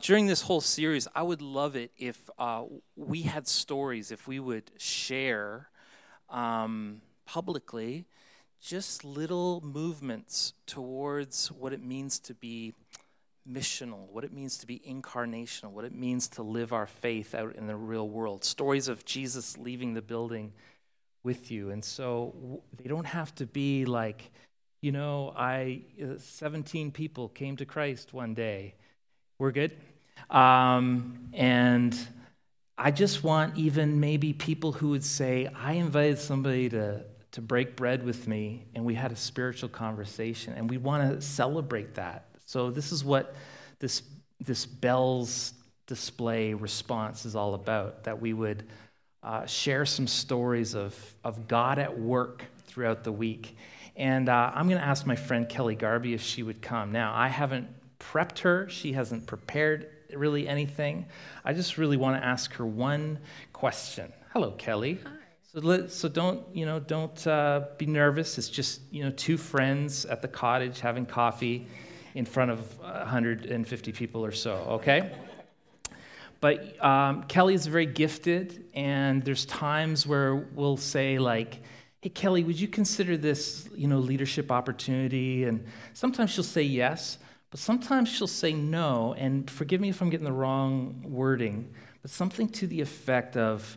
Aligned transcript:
during 0.00 0.26
this 0.26 0.42
whole 0.42 0.60
series, 0.60 1.06
I 1.14 1.22
would 1.22 1.42
love 1.42 1.76
it 1.76 1.92
if 1.96 2.18
uh, 2.38 2.64
we 2.96 3.22
had 3.22 3.46
stories, 3.46 4.10
if 4.10 4.26
we 4.26 4.40
would 4.40 4.70
share 4.78 5.68
um, 6.28 7.02
publicly 7.26 8.06
just 8.60 9.04
little 9.04 9.60
movements 9.62 10.52
towards 10.66 11.50
what 11.50 11.72
it 11.72 11.82
means 11.82 12.18
to 12.18 12.34
be 12.34 12.74
missional, 13.48 14.10
what 14.10 14.22
it 14.24 14.32
means 14.32 14.58
to 14.58 14.66
be 14.66 14.80
incarnational, 14.86 15.70
what 15.70 15.84
it 15.84 15.94
means 15.94 16.28
to 16.28 16.42
live 16.42 16.72
our 16.72 16.86
faith 16.86 17.34
out 17.34 17.56
in 17.56 17.66
the 17.66 17.76
real 17.76 18.08
world. 18.08 18.44
Stories 18.44 18.88
of 18.88 19.04
Jesus 19.04 19.56
leaving 19.56 19.94
the 19.94 20.02
building 20.02 20.52
with 21.22 21.50
you. 21.50 21.70
And 21.70 21.84
so 21.84 22.62
they 22.76 22.88
don't 22.88 23.06
have 23.06 23.34
to 23.36 23.46
be 23.46 23.84
like, 23.86 24.30
you 24.82 24.92
know, 24.92 25.32
I 25.36 25.82
uh, 26.02 26.18
17 26.18 26.90
people 26.90 27.28
came 27.28 27.56
to 27.56 27.64
Christ 27.64 28.12
one 28.12 28.34
day. 28.34 28.74
We're 29.38 29.52
good. 29.52 29.76
Um, 30.28 31.28
and 31.32 31.98
I 32.76 32.90
just 32.90 33.22
want 33.22 33.56
even 33.56 34.00
maybe 34.00 34.32
people 34.32 34.72
who 34.72 34.90
would 34.90 35.04
say, 35.04 35.48
I 35.54 35.74
invited 35.74 36.18
somebody 36.18 36.68
to, 36.70 37.04
to 37.32 37.40
break 37.40 37.76
bread 37.76 38.04
with 38.04 38.26
me, 38.26 38.66
and 38.74 38.84
we 38.84 38.94
had 38.94 39.12
a 39.12 39.16
spiritual 39.16 39.68
conversation, 39.68 40.54
and 40.54 40.68
we 40.68 40.78
want 40.78 41.10
to 41.10 41.20
celebrate 41.20 41.94
that. 41.94 42.26
So, 42.46 42.70
this 42.70 42.90
is 42.90 43.04
what 43.04 43.34
this, 43.78 44.02
this 44.40 44.66
bells 44.66 45.52
display 45.86 46.54
response 46.54 47.26
is 47.26 47.36
all 47.36 47.54
about 47.54 48.04
that 48.04 48.20
we 48.20 48.32
would 48.32 48.64
uh, 49.22 49.44
share 49.44 49.84
some 49.84 50.06
stories 50.06 50.74
of, 50.74 50.94
of 51.24 51.48
God 51.48 51.78
at 51.78 51.98
work 51.98 52.44
throughout 52.66 53.04
the 53.04 53.12
week. 53.12 53.56
And 53.96 54.28
uh, 54.28 54.52
I'm 54.54 54.68
going 54.68 54.80
to 54.80 54.86
ask 54.86 55.04
my 55.04 55.16
friend 55.16 55.48
Kelly 55.48 55.74
Garby 55.74 56.14
if 56.14 56.22
she 56.22 56.42
would 56.42 56.62
come. 56.62 56.92
Now, 56.92 57.12
I 57.14 57.28
haven't 57.28 57.68
prepped 57.98 58.38
her, 58.38 58.68
she 58.70 58.92
hasn't 58.92 59.26
prepared 59.26 59.88
really 60.16 60.48
anything. 60.48 61.06
I 61.44 61.52
just 61.52 61.78
really 61.78 61.96
want 61.96 62.20
to 62.20 62.26
ask 62.26 62.52
her 62.54 62.66
one 62.66 63.18
question. 63.52 64.12
Hello, 64.32 64.52
Kelly. 64.52 65.00
Hi. 65.04 65.10
So, 65.52 65.58
let, 65.60 65.90
so 65.90 66.08
don't 66.08 66.44
you 66.54 66.64
know? 66.64 66.78
Don't 66.78 67.26
uh, 67.26 67.64
be 67.76 67.86
nervous. 67.86 68.38
It's 68.38 68.48
just 68.48 68.82
you 68.92 69.02
know 69.02 69.10
two 69.10 69.36
friends 69.36 70.04
at 70.04 70.22
the 70.22 70.28
cottage 70.28 70.78
having 70.78 71.06
coffee 71.06 71.66
in 72.14 72.24
front 72.24 72.50
of 72.50 72.78
150 72.78 73.92
people 73.92 74.24
or 74.24 74.32
so. 74.32 74.52
Okay. 74.68 75.10
But 76.40 76.82
um, 76.82 77.24
Kelly 77.24 77.54
is 77.54 77.66
very 77.66 77.86
gifted, 77.86 78.64
and 78.74 79.22
there's 79.24 79.44
times 79.44 80.06
where 80.06 80.36
we'll 80.36 80.76
say 80.76 81.18
like, 81.18 81.58
"Hey, 82.00 82.08
Kelly, 82.08 82.44
would 82.44 82.58
you 82.58 82.68
consider 82.68 83.16
this 83.16 83.68
you 83.74 83.88
know 83.88 83.98
leadership 83.98 84.50
opportunity?" 84.50 85.44
And 85.44 85.64
sometimes 85.92 86.30
she'll 86.30 86.44
say 86.44 86.62
yes, 86.62 87.18
but 87.50 87.58
sometimes 87.58 88.08
she'll 88.08 88.26
say 88.26 88.52
no, 88.52 89.14
and 89.18 89.50
forgive 89.50 89.80
me 89.80 89.88
if 89.88 90.00
I'm 90.00 90.08
getting 90.10 90.24
the 90.24 90.32
wrong 90.32 91.04
wording, 91.06 91.72
but 92.02 92.10
something 92.10 92.48
to 92.50 92.66
the 92.66 92.80
effect 92.80 93.36
of, 93.36 93.76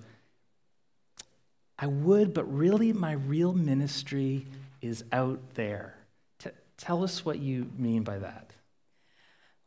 I 1.77 1.87
would, 1.87 2.33
but 2.33 2.43
really 2.45 2.93
my 2.93 3.13
real 3.13 3.53
ministry 3.53 4.45
is 4.81 5.03
out 5.11 5.39
there. 5.55 5.97
T- 6.39 6.51
tell 6.77 7.03
us 7.03 7.25
what 7.25 7.39
you 7.39 7.69
mean 7.77 8.03
by 8.03 8.19
that. 8.19 8.51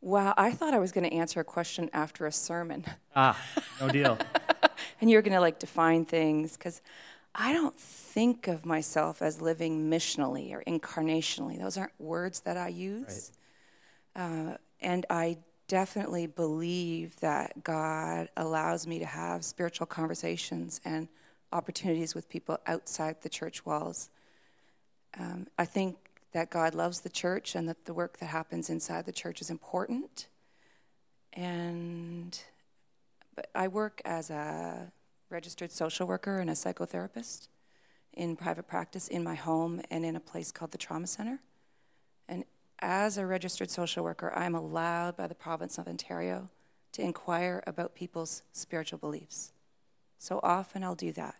Wow, 0.00 0.34
I 0.36 0.52
thought 0.52 0.72
I 0.72 0.78
was 0.78 0.92
going 0.92 1.08
to 1.08 1.12
answer 1.12 1.40
a 1.40 1.44
question 1.44 1.90
after 1.92 2.26
a 2.26 2.32
sermon. 2.32 2.84
Ah, 3.16 3.36
no 3.80 3.88
deal. 3.88 4.18
and 5.00 5.10
you're 5.10 5.22
going 5.22 5.32
to 5.32 5.40
like 5.40 5.58
define 5.58 6.04
things 6.04 6.56
because 6.56 6.80
I 7.34 7.52
don't 7.52 7.74
think 7.76 8.46
of 8.46 8.64
myself 8.64 9.20
as 9.20 9.40
living 9.40 9.90
missionally 9.90 10.52
or 10.52 10.62
incarnationally. 10.64 11.58
Those 11.58 11.76
aren't 11.76 11.98
words 11.98 12.40
that 12.40 12.56
I 12.56 12.68
use. 12.68 13.04
Right. 13.08 13.30
Uh, 14.16 14.56
and 14.80 15.04
I 15.10 15.38
definitely 15.68 16.26
believe 16.26 17.16
that 17.20 17.62
God 17.62 18.28
allows 18.36 18.86
me 18.86 18.98
to 18.98 19.06
have 19.06 19.44
spiritual 19.44 19.86
conversations 19.86 20.80
and 20.84 21.08
opportunities 21.52 22.14
with 22.14 22.28
people 22.28 22.58
outside 22.66 23.16
the 23.22 23.28
church 23.28 23.66
walls. 23.66 24.08
Um, 25.18 25.46
I 25.58 25.64
think 25.64 25.96
that 26.32 26.50
God 26.50 26.74
loves 26.74 27.00
the 27.00 27.08
church 27.08 27.54
and 27.54 27.68
that 27.68 27.84
the 27.84 27.94
work 27.94 28.18
that 28.18 28.26
happens 28.26 28.70
inside 28.70 29.06
the 29.06 29.12
church 29.12 29.40
is 29.40 29.50
important. 29.50 30.28
And 31.32 32.38
but 33.34 33.50
I 33.54 33.68
work 33.68 34.00
as 34.04 34.30
a 34.30 34.90
registered 35.28 35.70
social 35.70 36.06
worker 36.06 36.38
and 36.38 36.48
a 36.48 36.54
psychotherapist 36.54 37.48
in 38.14 38.34
private 38.34 38.66
practice 38.66 39.08
in 39.08 39.22
my 39.22 39.34
home 39.34 39.82
and 39.90 40.04
in 40.06 40.16
a 40.16 40.20
place 40.20 40.50
called 40.50 40.70
the 40.70 40.78
Trauma 40.78 41.06
Center. 41.06 41.40
And 42.28 42.44
as 42.78 43.16
a 43.16 43.26
registered 43.26 43.70
social 43.70 44.04
worker, 44.04 44.32
I 44.34 44.46
am 44.46 44.54
allowed 44.54 45.16
by 45.16 45.26
the 45.26 45.34
province 45.34 45.78
of 45.78 45.88
Ontario 45.88 46.50
to 46.92 47.02
inquire 47.02 47.62
about 47.66 47.94
people's 47.94 48.42
spiritual 48.52 48.98
beliefs. 48.98 49.52
So 50.18 50.40
often 50.42 50.82
I'll 50.82 50.94
do 50.94 51.12
that. 51.12 51.36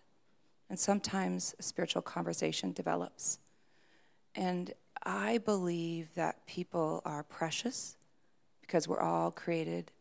And 0.69 0.77
sometimes 0.77 1.55
a 1.59 1.63
spiritual 1.63 2.01
conversation 2.01 2.73
develops. 2.73 3.39
And 4.35 4.73
I 5.03 5.37
believe 5.37 6.13
that 6.15 6.45
people 6.45 7.01
are 7.05 7.23
precious 7.23 7.95
because 8.61 8.87
we're 8.87 8.99
all 8.99 9.31
created 9.31 9.91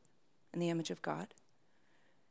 in 0.53 0.61
the 0.61 0.71
image 0.71 0.91
of 0.91 1.03
God. 1.03 1.29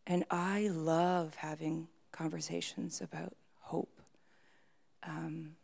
And 0.05 0.25
I 0.29 0.67
love 0.67 1.35
having 1.35 1.87
conversations 2.11 3.01
about 3.01 3.35
hope. 3.61 4.01
Um, 5.03 5.55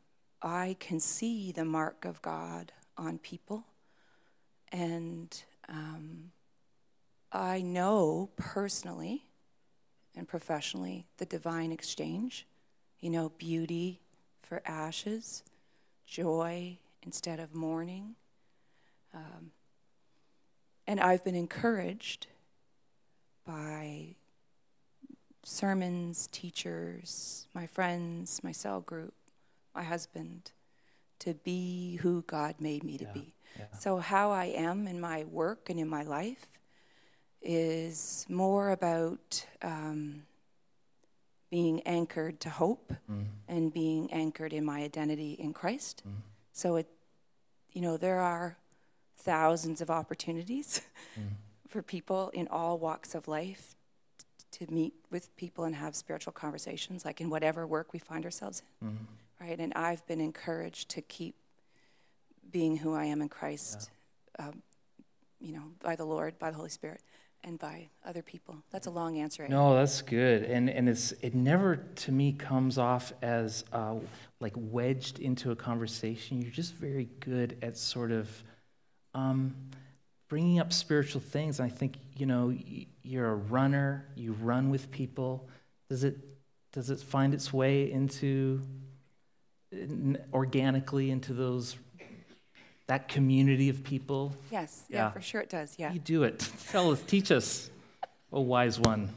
I 0.41 0.75
can 0.79 0.99
see 0.99 1.51
the 1.51 1.65
mark 1.65 2.05
of 2.05 2.21
God 2.21 2.71
on 2.97 3.17
people. 3.17 3.65
And 4.71 5.43
um, 5.67 6.31
I 7.31 7.61
know 7.61 8.29
personally 8.35 9.25
and 10.15 10.27
professionally 10.27 11.07
the 11.17 11.25
divine 11.25 11.71
exchange. 11.71 12.47
You 12.99 13.09
know, 13.09 13.29
beauty 13.37 14.01
for 14.41 14.61
ashes, 14.65 15.43
joy 16.05 16.77
instead 17.03 17.39
of 17.39 17.55
mourning. 17.55 18.15
Um, 19.13 19.51
and 20.85 20.99
I've 20.99 21.23
been 21.23 21.35
encouraged 21.35 22.27
by 23.45 24.15
sermons, 25.43 26.27
teachers, 26.31 27.47
my 27.53 27.65
friends, 27.65 28.41
my 28.43 28.51
cell 28.51 28.81
group, 28.81 29.13
my 29.73 29.83
husband 29.83 30.51
to 31.21 31.35
be 31.35 31.97
who 31.97 32.23
God 32.23 32.55
made 32.59 32.83
me 32.83 32.97
to 32.97 33.05
yeah, 33.05 33.11
be. 33.13 33.33
Yeah. 33.57 33.65
So, 33.79 33.97
how 33.97 34.31
I 34.31 34.45
am 34.45 34.87
in 34.87 34.99
my 34.99 35.23
work 35.25 35.69
and 35.69 35.79
in 35.79 35.87
my 35.87 36.03
life 36.03 36.47
is 37.41 38.25
more 38.29 38.71
about 38.71 39.45
um, 39.61 40.23
being 41.49 41.81
anchored 41.81 42.39
to 42.41 42.49
hope 42.49 42.93
mm. 43.11 43.25
and 43.47 43.73
being 43.73 44.11
anchored 44.11 44.53
in 44.53 44.65
my 44.65 44.81
identity 44.81 45.33
in 45.33 45.53
Christ. 45.53 46.03
Mm. 46.07 46.21
So, 46.53 46.75
it, 46.77 46.87
you 47.71 47.81
know, 47.81 47.97
there 47.97 48.19
are 48.19 48.57
thousands 49.17 49.81
of 49.81 49.89
opportunities 49.89 50.81
mm. 51.19 51.23
for 51.67 51.81
people 51.81 52.29
in 52.33 52.47
all 52.47 52.79
walks 52.79 53.13
of 53.13 53.27
life 53.27 53.75
to 54.51 54.71
meet 54.71 54.93
with 55.09 55.35
people 55.35 55.63
and 55.65 55.75
have 55.75 55.95
spiritual 55.95 56.33
conversations, 56.33 57.05
like 57.05 57.21
in 57.21 57.29
whatever 57.29 57.65
work 57.67 57.93
we 57.93 57.99
find 57.99 58.25
ourselves 58.25 58.63
in. 58.81 58.87
Right? 59.41 59.59
And 59.59 59.73
I've 59.75 60.05
been 60.05 60.21
encouraged 60.21 60.89
to 60.89 61.01
keep 61.01 61.35
being 62.51 62.77
who 62.77 62.93
I 62.93 63.05
am 63.05 63.21
in 63.21 63.29
Christ, 63.29 63.89
yeah. 64.37 64.49
um, 64.49 64.61
you 65.39 65.53
know, 65.53 65.63
by 65.81 65.95
the 65.95 66.05
Lord, 66.05 66.37
by 66.37 66.51
the 66.51 66.57
Holy 66.57 66.69
Spirit, 66.69 67.01
and 67.43 67.57
by 67.57 67.89
other 68.05 68.21
people. 68.21 68.57
That's 68.69 68.85
a 68.85 68.91
long 68.91 69.17
answer. 69.17 69.47
No, 69.47 69.73
that's 69.73 70.03
good, 70.03 70.43
and 70.43 70.69
and 70.69 70.87
it's 70.87 71.11
it 71.23 71.33
never 71.33 71.77
to 71.77 72.11
me 72.11 72.33
comes 72.33 72.77
off 72.77 73.13
as 73.23 73.65
uh, 73.73 73.95
like 74.39 74.53
wedged 74.55 75.17
into 75.17 75.49
a 75.49 75.55
conversation. 75.55 76.39
You're 76.41 76.51
just 76.51 76.75
very 76.75 77.09
good 77.19 77.57
at 77.61 77.77
sort 77.77 78.11
of. 78.11 78.29
Um, 79.13 79.55
bringing 80.29 80.59
up 80.59 80.71
spiritual 80.71 81.19
things. 81.19 81.59
I 81.59 81.67
think 81.67 81.97
you 82.15 82.25
know 82.25 82.55
you're 83.03 83.31
a 83.31 83.35
runner. 83.35 84.05
You 84.15 84.31
run 84.33 84.69
with 84.69 84.89
people. 84.89 85.49
Does 85.89 86.05
it 86.05 86.15
does 86.71 86.89
it 86.89 87.01
find 87.01 87.33
its 87.33 87.51
way 87.51 87.91
into 87.91 88.61
organically 90.33 91.11
into 91.11 91.33
those 91.33 91.77
that 92.87 93.07
community 93.07 93.69
of 93.69 93.83
people? 93.83 94.35
Yes, 94.51 94.83
yeah, 94.89 94.97
yeah 94.97 95.11
for 95.11 95.21
sure 95.21 95.41
it 95.41 95.49
does. 95.49 95.75
Yeah. 95.77 95.93
You 95.93 95.99
do 95.99 96.23
it. 96.23 96.49
Tell 96.69 96.91
us, 96.91 97.01
teach 97.01 97.31
us, 97.31 97.69
oh 98.33 98.41
wise 98.41 98.79
one. 98.79 99.09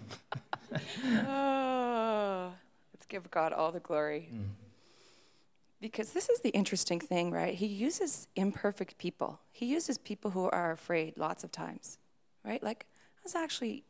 oh, 1.26 2.52
let's 2.92 3.06
give 3.08 3.30
God 3.30 3.52
all 3.52 3.72
the 3.72 3.80
glory. 3.80 4.28
Mm. 4.32 4.44
Because 5.80 6.12
this 6.12 6.28
is 6.30 6.40
the 6.40 6.50
interesting 6.50 7.00
thing, 7.00 7.30
right? 7.30 7.54
He 7.54 7.66
uses 7.66 8.28
imperfect 8.36 8.96
people. 8.96 9.40
He 9.52 9.66
uses 9.66 9.98
people 9.98 10.30
who 10.30 10.48
are 10.50 10.70
afraid 10.70 11.18
lots 11.18 11.44
of 11.44 11.52
times, 11.52 11.98
right? 12.44 12.62
Like, 12.62 12.86
I 13.18 13.20
was 13.22 13.34
actually, 13.34 13.84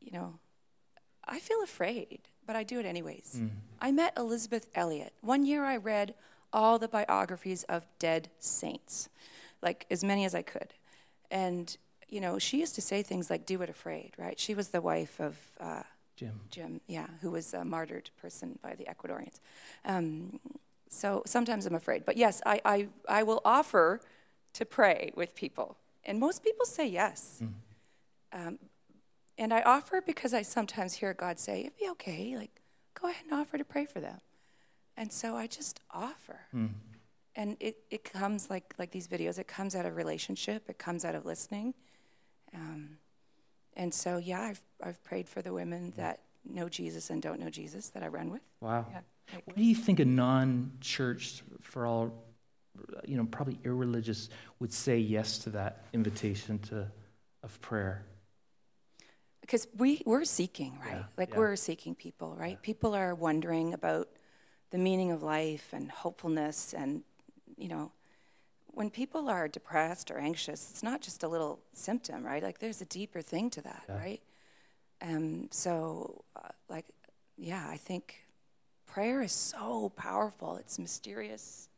you 0.00 0.12
know, 0.12 0.38
I 1.26 1.38
feel 1.38 1.62
afraid 1.62 2.20
but 2.46 2.56
I 2.56 2.62
do 2.62 2.78
it 2.78 2.86
anyways. 2.86 3.36
Mm. 3.38 3.50
I 3.80 3.92
met 3.92 4.12
Elisabeth 4.16 4.68
Elliot. 4.74 5.12
One 5.20 5.44
year 5.44 5.64
I 5.64 5.76
read 5.76 6.14
all 6.52 6.78
the 6.78 6.88
biographies 6.88 7.64
of 7.64 7.86
dead 7.98 8.28
saints, 8.38 9.08
like 9.62 9.84
as 9.90 10.04
many 10.04 10.24
as 10.24 10.34
I 10.34 10.42
could. 10.42 10.72
And 11.30 11.76
you 12.08 12.20
know, 12.20 12.38
she 12.38 12.60
used 12.60 12.76
to 12.76 12.80
say 12.80 13.02
things 13.02 13.30
like, 13.30 13.44
do 13.44 13.60
it 13.62 13.68
afraid, 13.68 14.12
right? 14.16 14.38
She 14.38 14.54
was 14.54 14.68
the 14.68 14.80
wife 14.80 15.18
of 15.20 15.36
uh, 15.58 15.82
Jim. 16.14 16.40
Jim, 16.52 16.80
yeah, 16.86 17.08
who 17.20 17.32
was 17.32 17.52
a 17.52 17.64
martyred 17.64 18.10
person 18.22 18.60
by 18.62 18.76
the 18.76 18.84
Ecuadorians. 18.84 19.40
Um, 19.84 20.38
so 20.88 21.24
sometimes 21.26 21.66
I'm 21.66 21.74
afraid. 21.74 22.04
But 22.04 22.16
yes, 22.16 22.40
I, 22.46 22.60
I, 22.64 22.88
I 23.08 23.22
will 23.24 23.42
offer 23.44 24.00
to 24.52 24.64
pray 24.64 25.10
with 25.16 25.34
people. 25.34 25.78
And 26.04 26.20
most 26.20 26.44
people 26.44 26.64
say 26.64 26.86
yes. 26.86 27.42
Mm-hmm. 27.42 28.46
Um, 28.46 28.58
and 29.38 29.52
I 29.52 29.62
offer 29.62 30.00
because 30.00 30.32
I 30.32 30.42
sometimes 30.42 30.94
hear 30.94 31.12
God 31.14 31.38
say, 31.38 31.60
it'd 31.60 31.76
be 31.78 31.88
okay. 31.90 32.36
Like, 32.36 32.60
go 33.00 33.08
ahead 33.08 33.24
and 33.30 33.38
offer 33.38 33.58
to 33.58 33.64
pray 33.64 33.84
for 33.84 34.00
them. 34.00 34.20
And 34.96 35.12
so 35.12 35.36
I 35.36 35.46
just 35.46 35.80
offer. 35.90 36.40
Mm. 36.54 36.70
And 37.34 37.56
it, 37.60 37.76
it 37.90 38.04
comes 38.04 38.48
like, 38.48 38.74
like 38.78 38.90
these 38.90 39.06
videos, 39.06 39.38
it 39.38 39.46
comes 39.46 39.74
out 39.74 39.84
of 39.84 39.94
relationship, 39.96 40.70
it 40.70 40.78
comes 40.78 41.04
out 41.04 41.14
of 41.14 41.26
listening. 41.26 41.74
Um, 42.54 42.96
and 43.74 43.92
so, 43.92 44.16
yeah, 44.16 44.40
I've, 44.40 44.60
I've 44.82 45.02
prayed 45.04 45.28
for 45.28 45.42
the 45.42 45.52
women 45.52 45.92
that 45.96 46.20
know 46.48 46.70
Jesus 46.70 47.10
and 47.10 47.20
don't 47.20 47.38
know 47.38 47.50
Jesus 47.50 47.90
that 47.90 48.02
I 48.02 48.08
run 48.08 48.30
with. 48.30 48.40
Wow. 48.62 48.86
Yeah, 48.90 49.00
like, 49.34 49.46
what 49.46 49.56
do 49.56 49.64
you 49.64 49.74
think 49.74 50.00
a 50.00 50.06
non 50.06 50.72
church, 50.80 51.42
for 51.60 51.86
all, 51.86 52.24
you 53.04 53.18
know, 53.18 53.26
probably 53.26 53.58
irreligious, 53.64 54.30
would 54.60 54.72
say 54.72 54.96
yes 54.96 55.38
to 55.40 55.50
that 55.50 55.84
invitation 55.92 56.58
to, 56.60 56.90
of 57.42 57.60
prayer? 57.60 58.06
Because 59.46 59.68
we, 59.76 60.02
we're 60.04 60.24
seeking, 60.24 60.76
right? 60.84 60.96
Yeah, 60.96 61.04
like 61.16 61.30
yeah. 61.30 61.38
we're 61.38 61.56
seeking 61.56 61.94
people, 61.94 62.34
right? 62.36 62.60
People 62.62 62.96
are 62.96 63.14
wondering 63.14 63.74
about 63.74 64.08
the 64.70 64.78
meaning 64.78 65.12
of 65.12 65.22
life 65.22 65.68
and 65.72 65.88
hopefulness 65.88 66.74
and, 66.74 67.02
you 67.56 67.68
know, 67.68 67.92
when 68.66 68.90
people 68.90 69.30
are 69.30 69.46
depressed 69.48 70.10
or 70.10 70.18
anxious, 70.18 70.68
it's 70.70 70.82
not 70.82 71.00
just 71.00 71.22
a 71.22 71.28
little 71.28 71.60
symptom, 71.72 72.26
right? 72.26 72.42
Like 72.42 72.58
there's 72.58 72.82
a 72.82 72.84
deeper 72.84 73.22
thing 73.22 73.48
to 73.50 73.62
that, 73.62 73.84
yeah. 73.88 73.96
right? 73.96 74.22
Um, 75.00 75.48
so, 75.50 76.24
uh, 76.34 76.48
like, 76.68 76.84
yeah, 77.38 77.66
I 77.70 77.76
think 77.76 78.26
prayer 78.84 79.22
is 79.22 79.32
so 79.32 79.90
powerful. 79.96 80.56
It's 80.56 80.78
mysterious. 80.78 81.68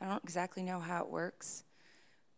I 0.00 0.06
don't 0.06 0.24
exactly 0.24 0.62
know 0.62 0.80
how 0.80 1.02
it 1.02 1.10
works. 1.10 1.62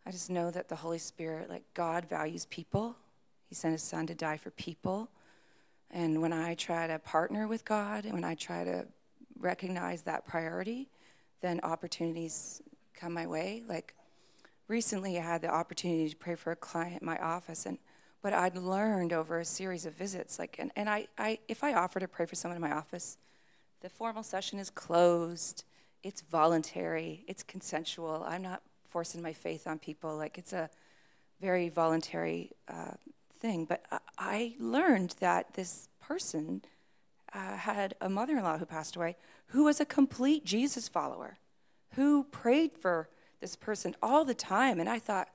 I 0.04 0.10
just 0.10 0.28
know 0.28 0.50
that 0.50 0.68
the 0.68 0.76
Holy 0.76 0.98
Spirit, 0.98 1.48
like 1.48 1.64
God, 1.72 2.06
values 2.06 2.44
people. 2.44 2.96
He 3.54 3.56
sent 3.56 3.70
His 3.70 3.84
Son 3.84 4.04
to 4.08 4.16
die 4.16 4.36
for 4.36 4.50
people. 4.50 5.08
And 5.92 6.20
when 6.20 6.32
I 6.32 6.56
try 6.56 6.88
to 6.88 6.98
partner 6.98 7.46
with 7.46 7.64
God 7.64 8.04
and 8.04 8.12
when 8.12 8.24
I 8.24 8.34
try 8.34 8.64
to 8.64 8.84
recognize 9.38 10.02
that 10.02 10.26
priority, 10.26 10.88
then 11.40 11.60
opportunities 11.62 12.60
come 12.94 13.12
my 13.12 13.28
way. 13.28 13.62
Like 13.68 13.94
recently, 14.66 15.20
I 15.20 15.22
had 15.22 15.40
the 15.40 15.54
opportunity 15.54 16.08
to 16.08 16.16
pray 16.16 16.34
for 16.34 16.50
a 16.50 16.56
client 16.56 17.02
in 17.02 17.06
my 17.06 17.16
office, 17.18 17.64
and 17.64 17.78
what 18.22 18.32
I'd 18.32 18.56
learned 18.56 19.12
over 19.12 19.38
a 19.38 19.44
series 19.44 19.86
of 19.86 19.94
visits, 19.94 20.36
like, 20.36 20.56
and, 20.58 20.72
and 20.74 20.90
I, 20.90 21.06
I, 21.16 21.38
if 21.46 21.62
I 21.62 21.74
offer 21.74 22.00
to 22.00 22.08
pray 22.08 22.26
for 22.26 22.34
someone 22.34 22.56
in 22.56 22.60
my 22.60 22.72
office, 22.72 23.18
the 23.82 23.88
formal 23.88 24.24
session 24.24 24.58
is 24.58 24.68
closed. 24.68 25.62
It's 26.02 26.22
voluntary. 26.22 27.24
It's 27.28 27.44
consensual. 27.44 28.24
I'm 28.26 28.42
not 28.42 28.62
forcing 28.88 29.22
my 29.22 29.32
faith 29.32 29.68
on 29.68 29.78
people. 29.78 30.16
Like 30.16 30.38
it's 30.38 30.52
a 30.52 30.68
very 31.40 31.68
voluntary 31.68 32.50
uh, 32.66 32.94
thing. 33.44 33.66
But 33.66 33.84
I, 33.90 33.98
I 34.18 34.54
learned 34.58 35.16
that 35.20 35.54
this 35.54 35.88
person 36.00 36.62
uh, 37.32 37.56
had 37.56 37.94
a 38.00 38.08
mother-in-law 38.08 38.58
who 38.58 38.66
passed 38.66 38.96
away, 38.96 39.16
who 39.48 39.64
was 39.64 39.80
a 39.80 39.84
complete 39.84 40.44
Jesus 40.44 40.88
follower 40.88 41.38
who 41.94 42.24
prayed 42.24 42.72
for 42.72 43.08
this 43.40 43.56
person 43.56 43.94
all 44.02 44.24
the 44.24 44.34
time. 44.34 44.80
And 44.80 44.88
I 44.88 44.98
thought, 44.98 45.28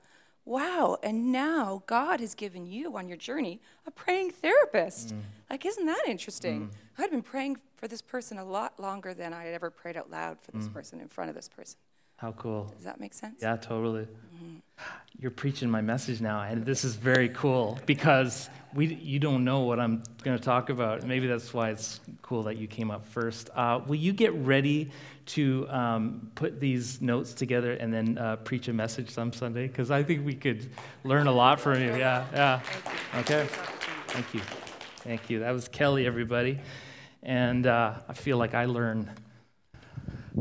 wow, 0.44 0.98
and 1.02 1.30
now 1.30 1.82
God 1.86 2.20
has 2.20 2.34
given 2.34 2.66
you 2.66 2.96
on 2.96 3.08
your 3.08 3.16
journey 3.16 3.60
a 3.86 3.90
praying 3.90 4.30
therapist. 4.30 5.14
Mm. 5.14 5.20
Like, 5.48 5.64
isn't 5.64 5.86
that 5.86 6.02
interesting? 6.06 6.68
Mm. 6.68 6.70
I'd 6.98 7.10
been 7.10 7.22
praying 7.22 7.58
for 7.76 7.88
this 7.88 8.02
person 8.02 8.38
a 8.38 8.44
lot 8.44 8.80
longer 8.80 9.14
than 9.14 9.32
I 9.32 9.44
had 9.44 9.54
ever 9.54 9.70
prayed 9.70 9.96
out 9.96 10.10
loud 10.10 10.38
for 10.40 10.50
this 10.52 10.68
mm. 10.68 10.72
person 10.72 11.00
in 11.00 11.08
front 11.08 11.30
of 11.30 11.36
this 11.36 11.48
person. 11.48 11.78
How 12.20 12.32
cool. 12.32 12.70
Does 12.76 12.84
that 12.84 13.00
make 13.00 13.14
sense? 13.14 13.40
Yeah, 13.40 13.56
totally. 13.56 14.02
Mm-hmm. 14.02 14.56
You're 15.18 15.30
preaching 15.30 15.70
my 15.70 15.80
message 15.80 16.20
now, 16.20 16.42
and 16.42 16.66
this 16.66 16.84
is 16.84 16.94
very 16.94 17.30
cool 17.30 17.78
because 17.86 18.50
we, 18.74 18.94
you 18.94 19.18
don't 19.18 19.42
know 19.42 19.60
what 19.60 19.80
I'm 19.80 20.02
going 20.22 20.36
to 20.36 20.42
talk 20.42 20.68
about. 20.68 21.06
Maybe 21.06 21.26
that's 21.26 21.54
why 21.54 21.70
it's 21.70 21.98
cool 22.20 22.42
that 22.42 22.58
you 22.58 22.66
came 22.66 22.90
up 22.90 23.06
first. 23.06 23.48
Uh, 23.54 23.80
will 23.86 23.94
you 23.94 24.12
get 24.12 24.34
ready 24.34 24.90
to 25.26 25.66
um, 25.70 26.30
put 26.34 26.60
these 26.60 27.00
notes 27.00 27.32
together 27.32 27.72
and 27.72 27.90
then 27.90 28.18
uh, 28.18 28.36
preach 28.36 28.68
a 28.68 28.72
message 28.74 29.08
some 29.08 29.32
Sunday? 29.32 29.66
Because 29.66 29.90
I 29.90 30.02
think 30.02 30.26
we 30.26 30.34
could 30.34 30.68
learn 31.04 31.26
a 31.26 31.32
lot 31.32 31.58
from 31.58 31.80
you. 31.80 31.96
Yeah, 31.96 32.26
yeah. 32.34 32.60
Okay. 33.20 33.48
Thank 34.08 34.34
you. 34.34 34.40
Thank 34.98 35.30
you. 35.30 35.38
That 35.38 35.52
was 35.52 35.68
Kelly, 35.68 36.06
everybody. 36.06 36.58
And 37.22 37.66
uh, 37.66 37.94
I 38.06 38.12
feel 38.12 38.36
like 38.36 38.52
I 38.52 38.66
learned 38.66 39.08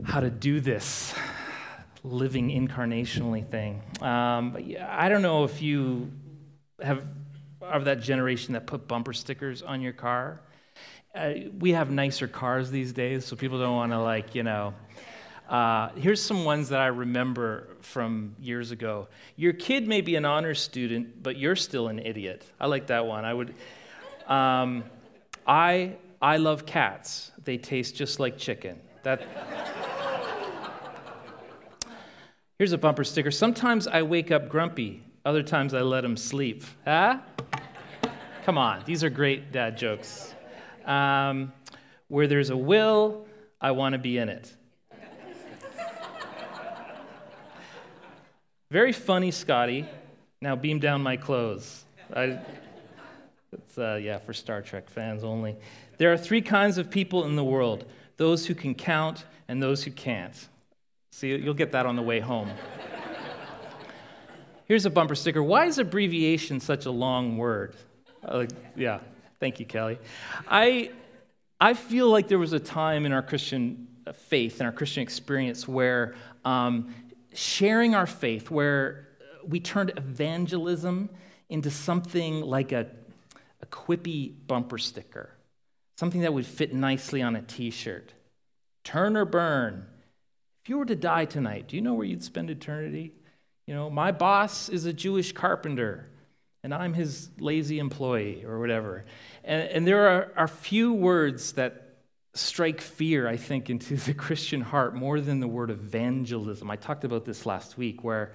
how 0.03 0.19
to 0.19 0.29
do 0.29 0.59
this 0.59 1.15
living 2.03 2.49
incarnationally 2.49 3.47
thing. 3.49 3.81
Um, 4.01 4.57
I 4.87 5.09
don't 5.09 5.21
know 5.21 5.43
if 5.43 5.61
you 5.61 6.11
have 6.81 7.05
of 7.61 7.85
that 7.85 8.01
generation 8.01 8.53
that 8.53 8.65
put 8.65 8.87
bumper 8.87 9.13
stickers 9.13 9.61
on 9.61 9.81
your 9.81 9.93
car. 9.93 10.41
Uh, 11.13 11.33
we 11.57 11.71
have 11.71 11.91
nicer 11.91 12.27
cars 12.27 12.71
these 12.71 12.93
days, 12.93 13.25
so 13.25 13.35
people 13.35 13.59
don't 13.59 13.75
want 13.75 13.91
to 13.91 13.99
like 13.99 14.35
you 14.35 14.43
know. 14.43 14.73
Uh, 15.49 15.89
here's 15.95 16.21
some 16.21 16.45
ones 16.45 16.69
that 16.69 16.79
I 16.79 16.87
remember 16.87 17.69
from 17.81 18.35
years 18.39 18.69
ago. 18.69 19.07
Your 19.35 19.51
kid 19.51 19.87
may 19.87 20.01
be 20.01 20.15
an 20.15 20.23
honors 20.23 20.61
student, 20.61 21.23
but 21.23 21.37
you're 21.37 21.55
still 21.55 21.87
an 21.87 21.97
idiot. 21.97 22.45
I 22.59 22.67
like 22.67 22.87
that 22.87 23.07
one. 23.07 23.25
I 23.25 23.33
would. 23.33 23.55
Um, 24.27 24.83
I 25.47 25.95
I 26.21 26.37
love 26.37 26.65
cats. 26.65 27.31
They 27.43 27.57
taste 27.57 27.95
just 27.95 28.19
like 28.19 28.37
chicken. 28.37 28.79
That. 29.03 29.21
Here's 32.59 32.73
a 32.73 32.77
bumper 32.77 33.05
sticker. 33.05 33.31
Sometimes 33.31 33.87
I 33.87 34.01
wake 34.01 34.31
up 34.31 34.49
grumpy, 34.49 35.01
other 35.23 35.41
times 35.41 35.73
I 35.73 35.79
let 35.79 36.03
him 36.03 36.17
sleep. 36.17 36.65
Huh? 36.83 37.19
Come 38.43 38.57
on, 38.57 38.83
these 38.85 39.01
are 39.01 39.09
great 39.09 39.53
dad 39.53 39.77
jokes. 39.77 40.35
Um, 40.83 41.53
where 42.09 42.27
there's 42.27 42.49
a 42.49 42.57
will, 42.57 43.25
I 43.61 43.71
want 43.71 43.93
to 43.93 43.97
be 43.97 44.17
in 44.17 44.27
it. 44.27 44.53
Very 48.69 48.91
funny, 48.91 49.31
Scotty. 49.31 49.85
Now 50.41 50.57
beam 50.57 50.79
down 50.79 51.01
my 51.01 51.15
clothes. 51.15 51.85
I, 52.13 52.39
it's, 53.53 53.77
uh, 53.77 54.01
yeah, 54.03 54.17
for 54.17 54.33
Star 54.33 54.61
Trek 54.61 54.89
fans 54.89 55.23
only. 55.23 55.55
There 55.97 56.11
are 56.11 56.17
three 56.17 56.41
kinds 56.41 56.77
of 56.77 56.91
people 56.91 57.23
in 57.23 57.37
the 57.37 57.43
world 57.43 57.85
those 58.17 58.47
who 58.47 58.53
can 58.53 58.75
count 58.75 59.23
and 59.47 59.63
those 59.63 59.85
who 59.85 59.91
can't. 59.91 60.49
See, 61.19 61.35
you'll 61.35 61.53
get 61.53 61.73
that 61.73 61.85
on 61.85 61.97
the 61.97 62.01
way 62.01 62.21
home. 62.21 62.49
Here's 64.63 64.85
a 64.85 64.89
bumper 64.89 65.15
sticker. 65.15 65.43
Why 65.43 65.65
is 65.65 65.77
abbreviation 65.77 66.61
such 66.61 66.85
a 66.85 66.91
long 66.91 67.37
word? 67.37 67.75
Uh, 68.23 68.45
yeah, 68.73 69.01
thank 69.41 69.59
you, 69.59 69.65
Kelly. 69.65 69.99
I, 70.47 70.91
I 71.59 71.73
feel 71.73 72.09
like 72.09 72.29
there 72.29 72.39
was 72.39 72.53
a 72.53 72.59
time 72.59 73.05
in 73.05 73.11
our 73.11 73.21
Christian 73.21 73.89
faith 74.13 74.61
and 74.61 74.67
our 74.67 74.71
Christian 74.71 75.03
experience 75.03 75.67
where 75.67 76.15
um, 76.45 76.95
sharing 77.33 77.95
our 77.95 78.07
faith, 78.07 78.49
where 78.49 79.09
we 79.45 79.59
turned 79.59 79.91
evangelism 79.97 81.09
into 81.49 81.69
something 81.69 82.39
like 82.39 82.71
a, 82.71 82.87
a 83.61 83.65
quippy 83.65 84.31
bumper 84.47 84.77
sticker, 84.77 85.31
something 85.97 86.21
that 86.21 86.33
would 86.33 86.45
fit 86.45 86.73
nicely 86.73 87.21
on 87.21 87.35
a 87.35 87.41
t 87.41 87.71
shirt. 87.71 88.13
Turn 88.85 89.17
or 89.17 89.25
burn, 89.25 89.85
if 90.69 90.71
you 90.71 90.77
were 90.77 90.85
to 90.85 90.95
die 90.95 91.25
tonight, 91.25 91.67
do 91.67 91.75
you 91.75 91.81
know 91.81 91.95
where 91.95 92.05
you'd 92.05 92.23
spend 92.23 92.51
eternity? 92.51 93.11
You 93.65 93.73
know, 93.73 93.89
my 93.89 94.11
boss 94.11 94.69
is 94.69 94.85
a 94.85 94.93
Jewish 94.93 95.31
carpenter, 95.31 96.11
and 96.63 96.75
I'm 96.75 96.93
his 96.93 97.31
lazy 97.39 97.79
employee 97.79 98.45
or 98.45 98.59
whatever. 98.59 99.05
And, 99.43 99.63
and 99.63 99.87
there 99.87 100.07
are, 100.07 100.31
are 100.37 100.47
few 100.47 100.93
words 100.93 101.53
that 101.53 101.95
strike 102.35 102.81
fear, 102.81 103.27
I 103.27 103.35
think, 103.35 103.71
into 103.71 103.95
the 103.95 104.13
Christian 104.25 104.61
heart 104.61 104.93
more 104.93 105.19
than 105.19 105.39
the 105.39 105.47
word 105.47 105.71
evangelism. 105.71 106.69
I 106.69 106.75
talked 106.75 107.03
about 107.03 107.25
this 107.25 107.47
last 107.47 107.75
week, 107.75 108.03
where 108.03 108.33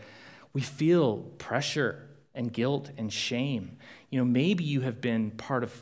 we 0.53 0.61
feel 0.61 1.19
pressure 1.39 2.05
and 2.35 2.53
guilt 2.53 2.91
and 2.99 3.13
shame. 3.13 3.77
You 4.11 4.19
know, 4.19 4.25
maybe 4.25 4.65
you 4.65 4.81
have 4.81 5.01
been 5.01 5.31
part 5.31 5.63
of 5.63 5.73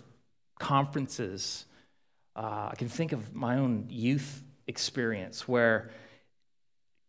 conferences. 0.59 1.65
Uh, 2.37 2.69
I 2.73 2.75
can 2.77 2.91
think 2.91 3.13
of 3.13 3.35
my 3.35 3.57
own 3.57 3.87
youth 3.89 4.43
experience 4.67 5.49
where 5.49 5.91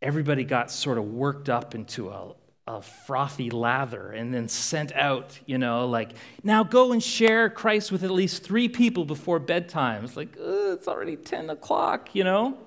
everybody 0.04 0.44
got 0.44 0.70
sort 0.70 0.98
of 0.98 1.06
worked 1.06 1.50
up 1.50 1.74
into 1.74 2.10
a, 2.10 2.34
a 2.68 2.82
frothy 2.82 3.50
lather 3.50 4.12
and 4.12 4.34
then 4.34 4.48
sent 4.48 4.92
out, 4.94 5.40
you 5.46 5.58
know, 5.58 5.88
like, 5.88 6.12
now 6.44 6.64
go 6.64 6.92
and 6.92 7.02
share 7.02 7.50
Christ 7.50 7.92
with 7.92 8.04
at 8.04 8.12
least 8.12 8.44
three 8.44 8.68
people 8.68 9.06
before 9.06 9.40
bedtime. 9.40 10.04
It's 10.04 10.18
like, 10.18 10.36
it's 10.38 10.88
already 10.88 11.16
10 11.16 11.50
o'clock, 11.50 12.10
you 12.14 12.26
know? 12.26 12.58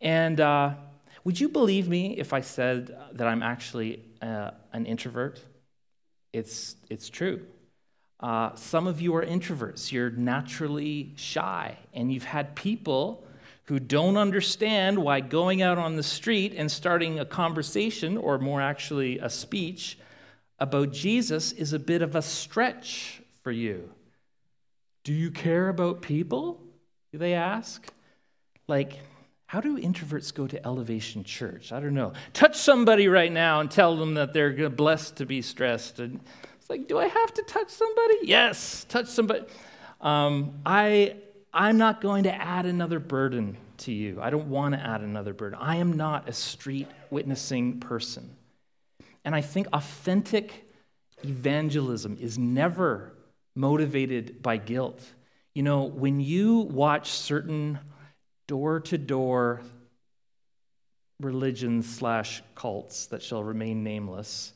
And 0.00 0.40
uh, 0.40 0.74
would 1.24 1.38
you 1.38 1.48
believe 1.48 1.88
me 1.88 2.18
if 2.18 2.32
I 2.32 2.40
said 2.40 2.96
that 3.12 3.26
I'm 3.26 3.42
actually 3.42 4.02
uh, 4.20 4.50
an 4.72 4.84
introvert? 4.84 5.40
It's, 6.32 6.74
it's 6.90 7.08
true. 7.08 7.46
Uh, 8.20 8.52
some 8.56 8.88
of 8.88 9.00
you 9.00 9.14
are 9.14 9.24
introverts. 9.24 9.92
You're 9.92 10.10
naturally 10.10 11.12
shy, 11.14 11.78
and 11.94 12.12
you've 12.12 12.24
had 12.24 12.56
people 12.56 13.24
who 13.68 13.78
don't 13.78 14.16
understand 14.16 14.98
why 14.98 15.20
going 15.20 15.60
out 15.60 15.76
on 15.76 15.94
the 15.94 16.02
street 16.02 16.54
and 16.56 16.72
starting 16.72 17.18
a 17.18 17.24
conversation, 17.26 18.16
or 18.16 18.38
more 18.38 18.62
actually 18.62 19.18
a 19.18 19.28
speech, 19.28 19.98
about 20.58 20.90
Jesus 20.90 21.52
is 21.52 21.74
a 21.74 21.78
bit 21.78 22.00
of 22.00 22.16
a 22.16 22.22
stretch 22.22 23.20
for 23.42 23.52
you. 23.52 23.90
Do 25.04 25.12
you 25.12 25.30
care 25.30 25.68
about 25.68 26.00
people? 26.00 26.62
Do 27.12 27.18
they 27.18 27.34
ask? 27.34 27.86
Like, 28.68 29.00
how 29.44 29.60
do 29.60 29.78
introverts 29.78 30.32
go 30.32 30.46
to 30.46 30.66
Elevation 30.66 31.22
Church? 31.22 31.70
I 31.70 31.78
don't 31.78 31.92
know. 31.92 32.14
Touch 32.32 32.56
somebody 32.56 33.06
right 33.06 33.30
now 33.30 33.60
and 33.60 33.70
tell 33.70 33.96
them 33.96 34.14
that 34.14 34.32
they're 34.32 34.70
blessed 34.70 35.16
to 35.16 35.26
be 35.26 35.42
stressed. 35.42 36.00
And 36.00 36.20
it's 36.58 36.70
like, 36.70 36.88
do 36.88 36.98
I 36.98 37.06
have 37.06 37.34
to 37.34 37.42
touch 37.42 37.68
somebody? 37.68 38.16
Yes, 38.22 38.86
touch 38.88 39.08
somebody. 39.08 39.44
Um, 40.00 40.54
I, 40.64 41.16
I'm 41.52 41.78
not 41.78 42.00
going 42.00 42.24
to 42.24 42.34
add 42.34 42.66
another 42.66 42.98
burden 42.98 43.56
to 43.78 43.92
you. 43.92 44.20
I 44.20 44.30
don't 44.30 44.48
want 44.48 44.74
to 44.74 44.80
add 44.80 45.00
another 45.00 45.32
burden. 45.32 45.58
I 45.60 45.76
am 45.76 45.94
not 45.94 46.28
a 46.28 46.32
street 46.32 46.88
witnessing 47.10 47.80
person. 47.80 48.36
And 49.24 49.34
I 49.34 49.40
think 49.40 49.66
authentic 49.72 50.70
evangelism 51.22 52.16
is 52.20 52.38
never 52.38 53.12
motivated 53.54 54.42
by 54.42 54.56
guilt. 54.56 55.02
You 55.54 55.62
know, 55.62 55.84
when 55.84 56.20
you 56.20 56.60
watch 56.60 57.10
certain 57.10 57.78
door 58.46 58.80
to 58.80 58.98
door 58.98 59.62
religions 61.20 61.88
slash 61.88 62.42
cults 62.54 63.06
that 63.06 63.22
shall 63.22 63.42
remain 63.42 63.82
nameless, 63.82 64.52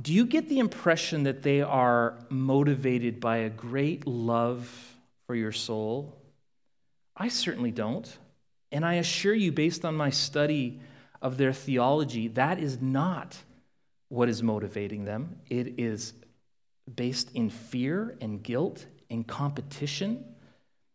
do 0.00 0.12
you 0.12 0.26
get 0.26 0.48
the 0.48 0.58
impression 0.58 1.22
that 1.24 1.42
they 1.42 1.62
are 1.62 2.18
motivated 2.28 3.20
by 3.20 3.38
a 3.38 3.48
great 3.48 4.06
love 4.06 4.97
for 5.28 5.34
your 5.34 5.52
soul? 5.52 6.16
I 7.14 7.28
certainly 7.28 7.70
don't. 7.70 8.18
And 8.72 8.84
I 8.84 8.94
assure 8.94 9.34
you, 9.34 9.52
based 9.52 9.84
on 9.84 9.94
my 9.94 10.08
study 10.08 10.80
of 11.20 11.36
their 11.36 11.52
theology, 11.52 12.28
that 12.28 12.58
is 12.58 12.80
not 12.80 13.36
what 14.08 14.30
is 14.30 14.42
motivating 14.42 15.04
them. 15.04 15.36
It 15.50 15.78
is 15.78 16.14
based 16.96 17.30
in 17.34 17.50
fear 17.50 18.16
and 18.22 18.42
guilt 18.42 18.86
and 19.10 19.26
competition, 19.26 20.24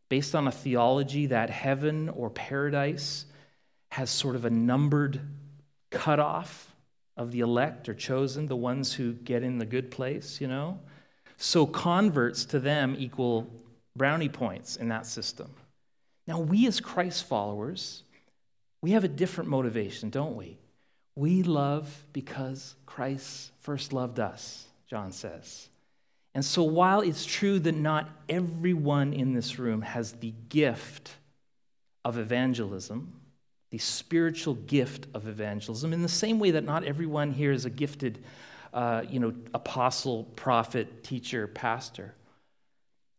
based 0.09 0.33
on 0.33 0.47
a 0.47 0.51
theology 0.51 1.27
that 1.27 1.51
heaven 1.51 2.09
or 2.09 2.31
paradise 2.31 3.25
has 3.91 4.09
sort 4.09 4.35
of 4.35 4.45
a 4.45 4.49
numbered 4.49 5.21
cutoff 5.91 6.75
of 7.17 7.31
the 7.31 7.41
elect 7.41 7.87
or 7.87 7.93
chosen, 7.93 8.47
the 8.47 8.55
ones 8.55 8.93
who 8.93 9.13
get 9.13 9.43
in 9.43 9.59
the 9.59 9.65
good 9.65 9.91
place, 9.91 10.41
you 10.41 10.47
know? 10.47 10.79
So 11.37 11.67
converts 11.67 12.45
to 12.45 12.59
them 12.59 12.95
equal 12.97 13.47
brownie 13.95 14.29
points 14.29 14.75
in 14.75 14.89
that 14.89 15.05
system. 15.05 15.53
Now, 16.27 16.39
we 16.39 16.67
as 16.67 16.79
Christ 16.79 17.25
followers, 17.25 18.03
we 18.81 18.91
have 18.91 19.03
a 19.03 19.09
different 19.09 19.49
motivation, 19.49 20.09
don't 20.09 20.35
we? 20.35 20.57
We 21.15 21.43
love 21.43 22.05
because 22.11 22.75
Christ 22.85 23.51
first 23.59 23.93
loved 23.93 24.19
us, 24.19 24.65
John 24.87 25.11
says. 25.11 25.69
And 26.35 26.43
so, 26.43 26.63
while 26.63 27.01
it's 27.01 27.25
true 27.25 27.59
that 27.59 27.75
not 27.75 28.09
everyone 28.27 29.13
in 29.13 29.33
this 29.33 29.59
room 29.59 29.81
has 29.81 30.13
the 30.13 30.33
gift 30.49 31.11
of 32.03 32.17
evangelism, 32.17 33.13
the 33.69 33.77
spiritual 33.77 34.55
gift 34.55 35.07
of 35.13 35.27
evangelism, 35.27 35.93
in 35.93 36.01
the 36.01 36.09
same 36.09 36.39
way 36.39 36.51
that 36.51 36.63
not 36.63 36.83
everyone 36.83 37.31
here 37.31 37.51
is 37.51 37.65
a 37.65 37.69
gifted, 37.69 38.23
uh, 38.73 39.03
you 39.07 39.19
know, 39.19 39.33
apostle, 39.53 40.23
prophet, 40.35 41.03
teacher, 41.03 41.47
pastor, 41.47 42.15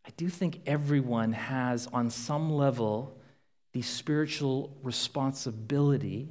I 0.07 0.11
do 0.17 0.29
think 0.29 0.61
everyone 0.67 1.33
has, 1.33 1.87
on 1.87 2.11
some 2.11 2.53
level, 2.53 3.17
the 3.73 3.83
spiritual 3.83 4.77
responsibility 4.83 6.29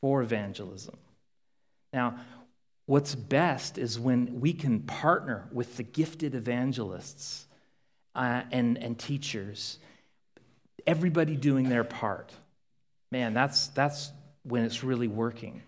for 0.00 0.22
evangelism. 0.22 0.96
Now, 1.92 2.18
what's 2.86 3.14
best 3.14 3.78
is 3.78 3.98
when 3.98 4.40
we 4.40 4.52
can 4.52 4.80
partner 4.80 5.48
with 5.50 5.76
the 5.76 5.82
gifted 5.82 6.34
evangelists 6.34 7.46
uh, 8.14 8.42
and, 8.52 8.78
and 8.78 8.98
teachers, 8.98 9.78
everybody 10.86 11.36
doing 11.36 11.68
their 11.68 11.84
part. 11.84 12.32
Man, 13.10 13.34
that's, 13.34 13.68
that's 13.68 14.12
when 14.44 14.64
it's 14.64 14.84
really 14.84 15.08
working. 15.08 15.62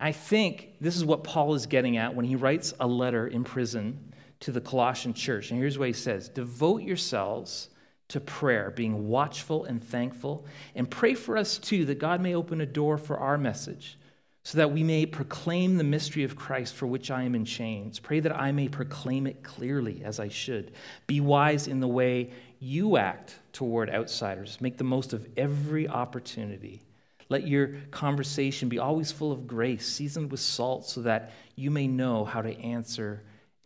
I 0.00 0.12
think 0.12 0.74
this 0.80 0.96
is 0.96 1.04
what 1.04 1.22
Paul 1.22 1.54
is 1.54 1.66
getting 1.66 1.98
at 1.98 2.14
when 2.14 2.24
he 2.24 2.36
writes 2.36 2.74
a 2.80 2.86
letter 2.86 3.26
in 3.26 3.44
prison 3.44 4.12
to 4.40 4.52
the 4.52 4.60
Colossian 4.60 5.14
church. 5.14 5.50
And 5.50 5.58
here's 5.58 5.78
what 5.78 5.88
he 5.88 5.94
says 5.94 6.28
Devote 6.28 6.82
yourselves 6.82 7.68
to 8.08 8.20
prayer, 8.20 8.70
being 8.70 9.08
watchful 9.08 9.64
and 9.64 9.82
thankful, 9.82 10.44
and 10.74 10.90
pray 10.90 11.14
for 11.14 11.36
us 11.36 11.58
too 11.58 11.84
that 11.86 11.98
God 11.98 12.20
may 12.20 12.34
open 12.34 12.60
a 12.60 12.66
door 12.66 12.98
for 12.98 13.18
our 13.18 13.38
message, 13.38 13.98
so 14.42 14.58
that 14.58 14.72
we 14.72 14.82
may 14.82 15.06
proclaim 15.06 15.76
the 15.76 15.84
mystery 15.84 16.22
of 16.22 16.36
Christ 16.36 16.74
for 16.74 16.86
which 16.86 17.10
I 17.10 17.22
am 17.22 17.34
in 17.34 17.44
chains. 17.44 17.98
Pray 17.98 18.20
that 18.20 18.38
I 18.38 18.52
may 18.52 18.68
proclaim 18.68 19.26
it 19.26 19.42
clearly 19.42 20.02
as 20.04 20.20
I 20.20 20.28
should. 20.28 20.72
Be 21.06 21.20
wise 21.20 21.66
in 21.66 21.80
the 21.80 21.88
way 21.88 22.30
you 22.60 22.98
act 22.98 23.38
toward 23.52 23.88
outsiders. 23.88 24.60
Make 24.60 24.76
the 24.76 24.84
most 24.84 25.12
of 25.12 25.26
every 25.36 25.88
opportunity. 25.88 26.82
Let 27.30 27.46
your 27.46 27.68
conversation 27.90 28.68
be 28.68 28.78
always 28.78 29.10
full 29.10 29.32
of 29.32 29.46
grace, 29.46 29.86
seasoned 29.86 30.30
with 30.30 30.40
salt, 30.40 30.86
so 30.86 31.00
that 31.02 31.32
you 31.56 31.70
may 31.70 31.86
know 31.86 32.24
how 32.24 32.42
to 32.42 32.54
answer 32.60 33.22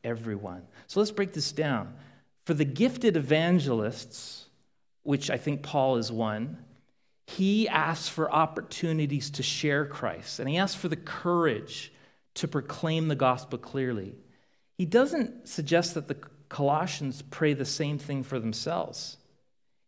everyone. 0.08 0.62
So 0.86 1.00
let's 1.00 1.12
break 1.12 1.32
this 1.32 1.52
down. 1.52 1.94
For 2.44 2.54
the 2.54 2.64
gifted 2.64 3.16
evangelists, 3.16 4.46
which 5.02 5.30
I 5.30 5.36
think 5.36 5.62
Paul 5.62 5.96
is 5.96 6.10
one, 6.10 6.58
he 7.26 7.68
asks 7.68 8.08
for 8.08 8.32
opportunities 8.32 9.30
to 9.30 9.42
share 9.42 9.84
Christ, 9.84 10.40
and 10.40 10.48
he 10.48 10.56
asks 10.56 10.80
for 10.80 10.88
the 10.88 10.96
courage 10.96 11.92
to 12.34 12.48
proclaim 12.48 13.08
the 13.08 13.14
gospel 13.14 13.58
clearly. 13.58 14.14
He 14.78 14.86
doesn't 14.86 15.46
suggest 15.46 15.94
that 15.94 16.08
the 16.08 16.16
Colossians 16.48 17.22
pray 17.22 17.52
the 17.52 17.66
same 17.66 17.98
thing 17.98 18.22
for 18.22 18.38
themselves. 18.38 19.18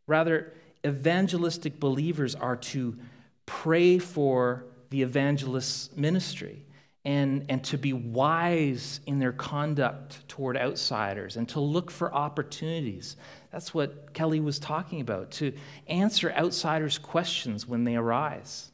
Rather, 0.06 0.52
evangelistic 0.84 1.80
believers 1.80 2.34
are 2.34 2.56
to 2.56 2.98
pray 3.46 3.98
for 3.98 4.66
the 4.90 5.02
evangelist's 5.02 5.96
ministry 5.96 6.66
and, 7.04 7.46
and 7.48 7.64
to 7.64 7.78
be 7.78 7.92
wise 7.92 9.00
in 9.06 9.18
their 9.18 9.32
conduct 9.32 10.28
toward 10.28 10.56
outsiders 10.56 11.36
and 11.36 11.48
to 11.48 11.60
look 11.60 11.90
for 11.90 12.12
opportunities. 12.12 13.16
That's 13.50 13.72
what 13.72 14.12
Kelly 14.12 14.40
was 14.40 14.58
talking 14.58 15.00
about, 15.00 15.30
to 15.32 15.54
answer 15.86 16.30
outsiders' 16.32 16.98
questions 16.98 17.66
when 17.66 17.84
they 17.84 17.96
arise. 17.96 18.70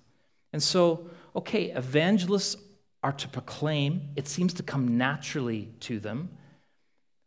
And 0.53 0.63
so, 0.63 1.09
okay, 1.37 1.71
evangelists 1.71 2.57
are 3.03 3.13
to 3.13 3.29
proclaim, 3.29 4.09
it 4.17 4.27
seems 4.27 4.55
to 4.55 4.63
come 4.65 4.99
naturally 4.99 5.71
to 5.81 6.01
them, 6.01 6.31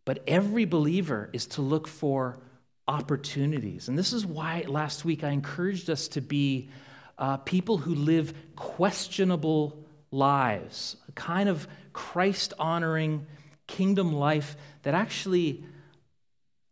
but 0.03 0.23
every 0.27 0.65
believer 0.65 1.29
is 1.31 1.45
to 1.45 1.61
look 1.61 1.87
for 1.87 2.39
opportunities. 2.87 3.87
And 3.87 3.97
this 3.97 4.11
is 4.11 4.25
why 4.25 4.65
last 4.67 5.05
week 5.05 5.23
I 5.23 5.29
encouraged 5.29 5.89
us 5.89 6.07
to 6.09 6.21
be 6.21 6.69
uh, 7.17 7.37
people 7.37 7.77
who 7.77 7.95
live 7.95 8.33
questionable 8.55 9.85
lives, 10.11 10.97
a 11.07 11.11
kind 11.13 11.49
of 11.49 11.67
Christ 11.93 12.53
honoring 12.59 13.25
kingdom 13.67 14.13
life 14.13 14.55
that 14.83 14.93
actually 14.93 15.63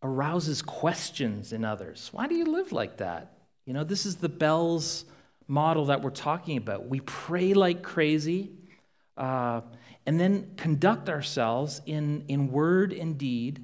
arouses 0.02 0.62
questions 0.62 1.54
in 1.54 1.64
others. 1.64 2.10
Why 2.12 2.28
do 2.28 2.36
you 2.36 2.46
live 2.46 2.72
like 2.72 2.98
that? 2.98 3.34
You 3.66 3.74
know, 3.74 3.84
this 3.84 4.06
is 4.06 4.18
the 4.18 4.30
bells 4.30 5.06
model 5.48 5.86
that 5.86 6.02
we're 6.02 6.10
talking 6.10 6.58
about. 6.58 6.88
We 6.88 7.00
pray 7.02 7.54
like 7.54 7.84
crazy 7.84 8.52
uh, 9.16 9.62
and 10.06 10.20
then 10.20 10.54
conduct 10.56 11.10
ourselves 11.10 11.82
in, 11.86 12.24
in 12.28 12.52
word 12.52 12.94
and 12.94 13.18
deed 13.18 13.62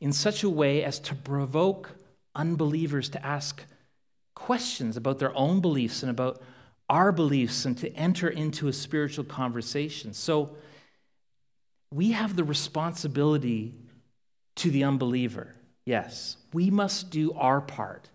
in 0.00 0.12
such 0.12 0.42
a 0.42 0.50
way 0.50 0.84
as 0.84 0.98
to 1.00 1.14
provoke 1.14 1.90
unbelievers 2.34 3.08
to 3.10 3.24
ask 3.26 3.64
questions 4.34 4.96
about 4.96 5.18
their 5.18 5.36
own 5.36 5.60
beliefs 5.60 6.02
and 6.02 6.10
about 6.10 6.40
our 6.90 7.12
beliefs 7.12 7.64
and 7.64 7.78
to 7.78 7.88
enter 7.94 8.28
into 8.28 8.66
a 8.66 8.72
spiritual 8.72 9.24
conversation. 9.24 10.12
So 10.12 10.56
we 11.92 12.10
have 12.10 12.34
the 12.34 12.42
responsibility 12.44 13.74
to 14.56 14.70
the 14.70 14.82
unbeliever. 14.84 15.54
Yes, 15.86 16.36
we 16.52 16.68
must 16.68 17.10
do 17.10 17.32
our 17.34 17.60
part. 17.60 18.08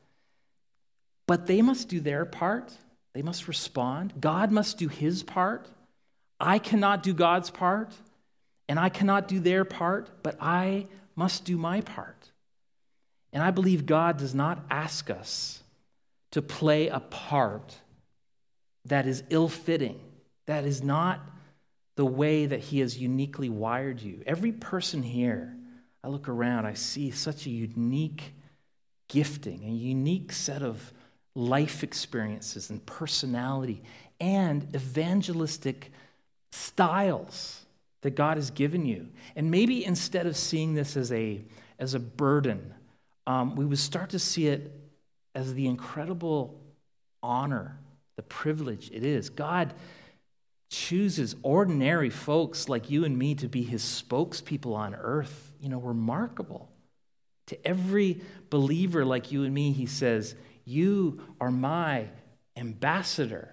But 1.26 1.48
they 1.48 1.62
must 1.62 1.88
do 1.88 2.02
their 2.02 2.26
part. 2.26 2.72
They 3.14 3.22
must 3.22 3.48
respond. 3.48 4.14
God 4.20 4.52
must 4.52 4.78
do 4.78 4.90
his 4.90 5.24
part. 5.24 5.68
I 6.38 6.60
cannot 6.60 7.02
do 7.02 7.14
God's 7.14 7.50
part, 7.50 7.94
and 8.68 8.78
I 8.78 8.90
cannot 8.90 9.30
do 9.30 9.40
their 9.40 9.64
part, 9.64 10.10
but 10.22 10.36
I 10.42 10.88
must 11.16 11.46
do 11.46 11.58
my 11.58 11.80
part. 11.80 12.32
And 13.32 13.42
I 13.42 13.52
believe 13.52 13.86
God 13.86 14.18
does 14.18 14.36
not 14.36 14.60
ask 14.70 15.10
us 15.10 15.64
to 16.32 16.42
play 16.42 16.90
a 16.90 17.00
part 17.00 17.78
that 18.86 19.06
is 19.06 19.24
ill 19.30 19.50
fitting, 19.50 20.00
that 20.46 20.66
is 20.66 20.84
not 20.84 21.20
the 21.96 22.06
way 22.06 22.46
that 22.46 22.60
He 22.60 22.80
has 22.80 22.98
uniquely 22.98 23.50
wired 23.50 24.02
you. 24.02 24.22
Every 24.26 24.52
person 24.52 25.02
here, 25.02 25.56
I 26.04 26.08
look 26.08 26.28
around, 26.28 26.66
I 26.66 26.74
see 26.74 27.12
such 27.12 27.46
a 27.46 27.50
unique 27.50 28.34
gifting, 29.08 29.64
a 29.64 29.72
unique 29.72 30.32
set 30.32 30.62
of 30.62 30.94
life 31.36 31.84
experiences 31.84 32.70
and 32.70 32.86
personality 32.86 33.82
and 34.20 34.68
evangelistic 34.76 35.92
styles 36.52 37.66
that 38.02 38.16
God 38.16 38.38
has 38.38 38.52
given 38.52 38.86
you. 38.86 39.08
And 39.36 39.52
maybe 39.52 39.84
instead 39.84 40.28
of 40.28 40.38
seeing 40.38 40.74
this 40.74 40.96
as 40.96 41.12
a, 41.12 41.42
as 41.80 41.94
a 41.94 42.00
burden, 42.00 42.74
um, 43.28 43.56
we 43.56 43.66
would 43.66 43.80
start 43.80 44.12
to 44.12 44.20
see 44.20 44.48
it 44.48 44.72
as 45.34 45.54
the 45.54 45.68
incredible 45.68 46.62
honor, 47.22 47.78
the 48.16 48.24
privilege 48.24 48.90
it 48.92 49.04
is. 49.04 49.30
God 49.30 49.74
chooses 50.70 51.36
ordinary 51.44 52.10
folks 52.10 52.68
like 52.70 52.90
you 52.90 53.06
and 53.06 53.18
me 53.18 53.36
to 53.36 53.48
be 53.48 53.64
his 53.64 53.84
spokespeople 53.84 54.76
on 54.76 54.96
earth. 54.96 55.54
You 55.60 55.70
know, 55.70 55.80
remarkable. 55.80 56.70
To 57.48 57.68
every 57.68 58.22
believer 58.50 59.06
like 59.06 59.32
you 59.32 59.44
and 59.44 59.54
me, 59.54 59.72
he 59.72 59.86
says, 59.86 60.36
You 60.64 61.22
are 61.40 61.52
my 61.52 62.08
ambassador. 62.58 63.52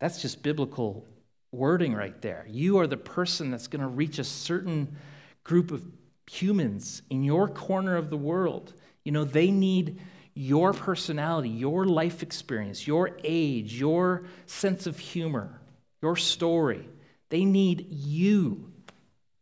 That's 0.00 0.20
just 0.20 0.42
biblical 0.42 1.06
wording 1.52 1.94
right 1.94 2.20
there. 2.22 2.46
You 2.48 2.78
are 2.78 2.86
the 2.86 2.96
person 2.96 3.50
that's 3.50 3.68
going 3.68 3.82
to 3.82 3.88
reach 3.88 4.18
a 4.18 4.24
certain 4.24 4.96
group 5.44 5.70
of 5.70 5.84
humans 6.30 7.02
in 7.10 7.22
your 7.22 7.48
corner 7.48 7.96
of 7.96 8.10
the 8.10 8.16
world. 8.16 8.72
You 9.04 9.12
know, 9.12 9.24
they 9.24 9.50
need 9.50 10.00
your 10.34 10.72
personality, 10.72 11.48
your 11.48 11.84
life 11.84 12.22
experience, 12.22 12.86
your 12.86 13.18
age, 13.22 13.78
your 13.78 14.24
sense 14.46 14.86
of 14.86 14.98
humor, 14.98 15.60
your 16.00 16.16
story. 16.16 16.88
They 17.28 17.44
need 17.44 17.86
you 17.90 18.72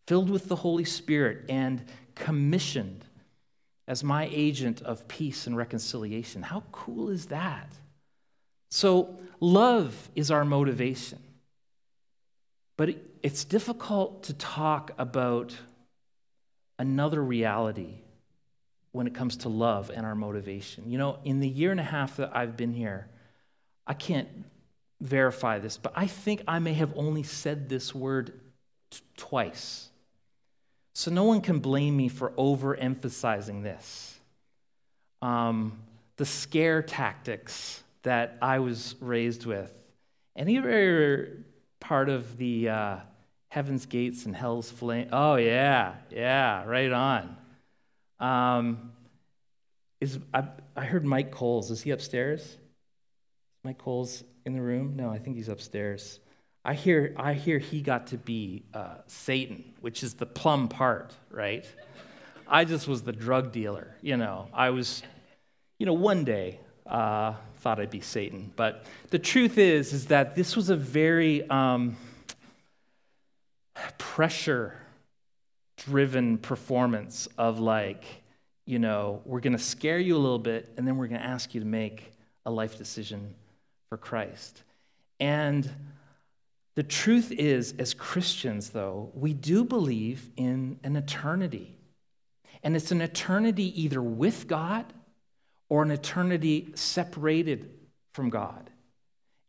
filled 0.06 0.30
with 0.30 0.48
the 0.48 0.56
Holy 0.56 0.84
Spirit 0.84 1.44
and 1.48 1.84
commissioned 2.14 3.04
as 3.86 4.04
my 4.04 4.28
agent 4.32 4.82
of 4.82 5.06
peace 5.08 5.46
and 5.46 5.56
reconciliation. 5.56 6.42
How 6.42 6.62
cool 6.72 7.10
is 7.10 7.26
that? 7.26 7.72
So, 8.70 9.18
love 9.40 10.10
is 10.14 10.30
our 10.30 10.44
motivation. 10.44 11.18
But 12.76 12.96
it's 13.22 13.44
difficult 13.44 14.24
to 14.24 14.34
talk 14.34 14.92
about 14.96 15.54
another 16.78 17.22
reality 17.22 17.98
when 18.92 19.06
it 19.06 19.14
comes 19.14 19.36
to 19.38 19.48
love 19.48 19.90
and 19.94 20.04
our 20.04 20.14
motivation. 20.14 20.90
You 20.90 20.98
know, 20.98 21.18
in 21.24 21.40
the 21.40 21.48
year 21.48 21.70
and 21.70 21.80
a 21.80 21.84
half 21.84 22.16
that 22.16 22.30
I've 22.34 22.56
been 22.56 22.72
here, 22.72 23.08
I 23.86 23.94
can't 23.94 24.28
verify 25.00 25.58
this, 25.58 25.78
but 25.78 25.92
I 25.96 26.06
think 26.06 26.42
I 26.46 26.58
may 26.58 26.74
have 26.74 26.92
only 26.96 27.22
said 27.22 27.68
this 27.68 27.94
word 27.94 28.32
t- 28.90 29.00
twice. 29.16 29.88
So 30.92 31.10
no 31.10 31.24
one 31.24 31.40
can 31.40 31.60
blame 31.60 31.96
me 31.96 32.08
for 32.08 32.30
overemphasizing 32.32 33.62
this. 33.62 34.18
Um, 35.22 35.78
the 36.16 36.26
scare 36.26 36.82
tactics 36.82 37.82
that 38.02 38.36
I 38.42 38.58
was 38.58 38.96
raised 39.00 39.46
with. 39.46 39.72
Any 40.36 40.58
part 41.80 42.08
of 42.08 42.36
the 42.36 42.68
uh, 42.68 42.96
heaven's 43.48 43.86
gates 43.86 44.26
and 44.26 44.34
hell's 44.34 44.70
flame? 44.70 45.08
Oh, 45.12 45.36
yeah, 45.36 45.94
yeah, 46.10 46.64
right 46.64 46.92
on. 46.92 47.36
Um, 48.20 48.92
is 50.00 50.18
I, 50.32 50.44
I 50.76 50.84
heard 50.84 51.04
Mike 51.04 51.30
Coles. 51.30 51.70
Is 51.70 51.82
he 51.82 51.90
upstairs? 51.90 52.56
Mike 53.64 53.78
Coles 53.78 54.24
in 54.46 54.54
the 54.54 54.62
room? 54.62 54.94
No, 54.96 55.10
I 55.10 55.18
think 55.18 55.36
he's 55.36 55.48
upstairs. 55.48 56.20
I 56.64 56.74
hear, 56.74 57.14
I 57.16 57.32
hear 57.32 57.58
he 57.58 57.80
got 57.80 58.08
to 58.08 58.18
be 58.18 58.64
uh, 58.74 58.96
Satan, 59.06 59.64
which 59.80 60.02
is 60.02 60.14
the 60.14 60.26
plum 60.26 60.68
part, 60.68 61.14
right? 61.30 61.64
I 62.46 62.64
just 62.64 62.86
was 62.86 63.02
the 63.02 63.12
drug 63.12 63.52
dealer, 63.52 63.96
you 64.02 64.16
know. 64.16 64.48
I 64.52 64.70
was, 64.70 65.02
you 65.78 65.86
know, 65.86 65.94
one 65.94 66.24
day 66.24 66.60
uh, 66.86 67.34
thought 67.58 67.80
I'd 67.80 67.90
be 67.90 68.00
Satan, 68.00 68.52
but 68.56 68.84
the 69.10 69.18
truth 69.18 69.56
is, 69.56 69.92
is 69.92 70.06
that 70.06 70.34
this 70.34 70.54
was 70.54 70.68
a 70.68 70.76
very 70.76 71.48
um, 71.48 71.96
pressure 73.96 74.76
driven 75.86 76.38
performance 76.38 77.28
of 77.38 77.58
like, 77.58 78.04
you 78.66 78.78
know, 78.78 79.22
we're 79.24 79.40
going 79.40 79.56
to 79.56 79.62
scare 79.62 79.98
you 79.98 80.16
a 80.16 80.18
little 80.18 80.38
bit 80.38 80.72
and 80.76 80.86
then 80.86 80.96
we're 80.96 81.06
going 81.06 81.20
to 81.20 81.26
ask 81.26 81.54
you 81.54 81.60
to 81.60 81.66
make 81.66 82.12
a 82.44 82.50
life 82.50 82.76
decision 82.76 83.34
for 83.88 83.96
Christ. 83.96 84.62
And 85.18 85.68
the 86.76 86.82
truth 86.82 87.32
is, 87.32 87.74
as 87.78 87.94
Christians, 87.94 88.70
though, 88.70 89.10
we 89.14 89.32
do 89.32 89.64
believe 89.64 90.30
in 90.36 90.78
an 90.84 90.96
eternity. 90.96 91.76
And 92.62 92.76
it's 92.76 92.92
an 92.92 93.00
eternity 93.00 93.82
either 93.82 94.02
with 94.02 94.46
God 94.46 94.92
or 95.68 95.82
an 95.82 95.90
eternity 95.90 96.72
separated 96.74 97.70
from 98.12 98.28
God. 98.28 98.70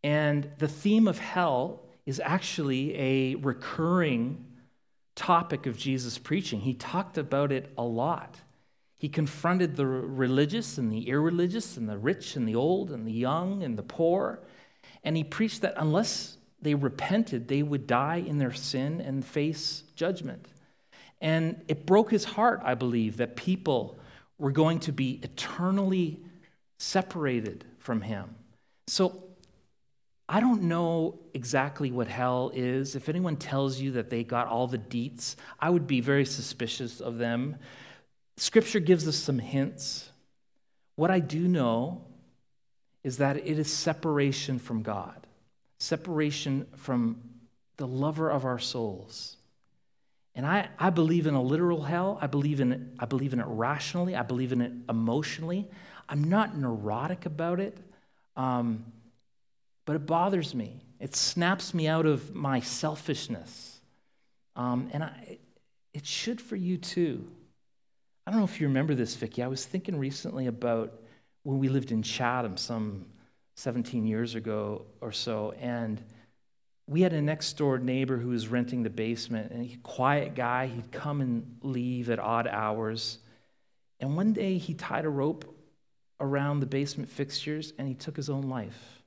And 0.03 0.49
the 0.57 0.67
theme 0.67 1.07
of 1.07 1.19
hell 1.19 1.83
is 2.05 2.21
actually 2.23 2.97
a 2.97 3.35
recurring 3.35 4.45
topic 5.15 5.65
of 5.65 5.78
Jesus' 5.78 6.17
preaching. 6.17 6.62
He 6.62 6.74
talked 6.74 7.17
about 7.17 7.52
it 7.52 7.71
a 7.78 7.84
lot. 7.84 8.38
He 8.97 9.10
confronted 9.10 9.76
the 9.76 9.86
religious 9.86 10.78
and 10.78 10.91
the 10.91 11.10
irreligious, 11.10 11.78
and 11.78 11.89
the 11.89 11.97
rich 11.97 12.36
and 12.36 12.47
the 12.47 12.56
old, 12.56 12.91
and 12.91 13.06
the 13.06 13.12
young 13.12 13.63
and 13.63 13.78
the 13.78 13.84
poor. 13.84 14.39
And 15.04 15.17
he 15.17 15.24
preached 15.24 15.62
that 15.62 15.74
unless 15.78 16.38
they 16.62 16.76
repented, 16.76 17.47
they 17.47 17.63
would 17.63 17.88
die 17.88 18.24
in 18.26 18.38
their 18.38 18.54
sin 18.54 19.02
and 19.02 19.26
face 19.26 19.84
judgment. 19.95 20.47
And 21.19 21.62
it 21.67 21.86
broke 21.86 22.12
his 22.12 22.24
heart, 22.24 22.62
I 22.63 22.76
believe, 22.76 23.17
that 23.17 23.36
people 23.36 23.97
were 24.38 24.52
going 24.52 24.80
to 24.82 24.91
be 24.91 25.19
eternally 25.24 26.19
separated 26.78 27.65
from 27.80 28.02
him. 28.02 28.36
So 28.88 29.24
I 30.31 30.39
don't 30.39 30.63
know 30.63 31.19
exactly 31.33 31.91
what 31.91 32.07
hell 32.07 32.53
is. 32.53 32.95
If 32.95 33.09
anyone 33.09 33.35
tells 33.35 33.81
you 33.81 33.91
that 33.91 34.09
they 34.09 34.23
got 34.23 34.47
all 34.47 34.65
the 34.65 34.77
deets, 34.77 35.35
I 35.59 35.69
would 35.69 35.87
be 35.87 35.99
very 35.99 36.23
suspicious 36.23 37.01
of 37.01 37.17
them. 37.17 37.57
Scripture 38.37 38.79
gives 38.79 39.05
us 39.09 39.17
some 39.17 39.39
hints. 39.39 40.09
What 40.95 41.11
I 41.11 41.19
do 41.19 41.49
know 41.49 42.05
is 43.03 43.17
that 43.17 43.35
it 43.35 43.59
is 43.59 43.69
separation 43.73 44.57
from 44.57 44.83
God, 44.83 45.27
separation 45.79 46.65
from 46.77 47.21
the 47.75 47.85
lover 47.85 48.29
of 48.29 48.45
our 48.45 48.59
souls. 48.59 49.35
And 50.33 50.45
I, 50.45 50.69
I 50.79 50.91
believe 50.91 51.27
in 51.27 51.33
a 51.33 51.41
literal 51.41 51.81
hell. 51.81 52.17
I 52.21 52.27
believe 52.27 52.61
in 52.61 52.71
it, 52.71 52.79
I 52.99 53.05
believe 53.05 53.33
in 53.33 53.41
it 53.41 53.47
rationally. 53.49 54.15
I 54.15 54.23
believe 54.23 54.53
in 54.53 54.61
it 54.61 54.71
emotionally. 54.87 55.69
I'm 56.07 56.23
not 56.23 56.57
neurotic 56.57 57.25
about 57.25 57.59
it. 57.59 57.77
Um, 58.37 58.85
but 59.85 59.95
it 59.95 60.05
bothers 60.05 60.53
me. 60.53 60.81
It 60.99 61.15
snaps 61.15 61.73
me 61.73 61.87
out 61.87 62.05
of 62.05 62.33
my 62.35 62.59
selfishness. 62.59 63.79
Um, 64.55 64.89
and 64.93 65.03
I, 65.03 65.39
it 65.93 66.05
should 66.05 66.39
for 66.39 66.55
you 66.55 66.77
too. 66.77 67.27
I 68.25 68.31
don't 68.31 68.39
know 68.39 68.45
if 68.45 68.61
you 68.61 68.67
remember 68.67 68.93
this, 68.93 69.15
Vicki. 69.15 69.41
I 69.41 69.47
was 69.47 69.65
thinking 69.65 69.97
recently 69.97 70.47
about 70.47 70.93
when 71.43 71.57
we 71.57 71.69
lived 71.69 71.91
in 71.91 72.03
Chatham 72.03 72.55
some 72.55 73.05
17 73.55 74.05
years 74.05 74.35
ago 74.35 74.85
or 75.01 75.11
so, 75.11 75.53
and 75.59 76.01
we 76.87 77.01
had 77.01 77.13
a 77.13 77.21
next 77.21 77.53
door 77.53 77.79
neighbor 77.79 78.17
who 78.17 78.29
was 78.29 78.47
renting 78.47 78.83
the 78.83 78.89
basement, 78.89 79.51
and 79.51 79.65
he 79.65 79.77
quiet 79.77 80.35
guy. 80.35 80.67
He'd 80.67 80.91
come 80.91 81.21
and 81.21 81.57
leave 81.63 82.09
at 82.09 82.19
odd 82.19 82.47
hours. 82.47 83.19
And 83.99 84.15
one 84.15 84.33
day 84.33 84.57
he 84.57 84.73
tied 84.73 85.05
a 85.05 85.09
rope 85.09 85.45
around 86.19 86.59
the 86.59 86.65
basement 86.65 87.09
fixtures 87.09 87.73
and 87.77 87.87
he 87.87 87.93
took 87.93 88.15
his 88.15 88.29
own 88.29 88.43
life. 88.43 89.00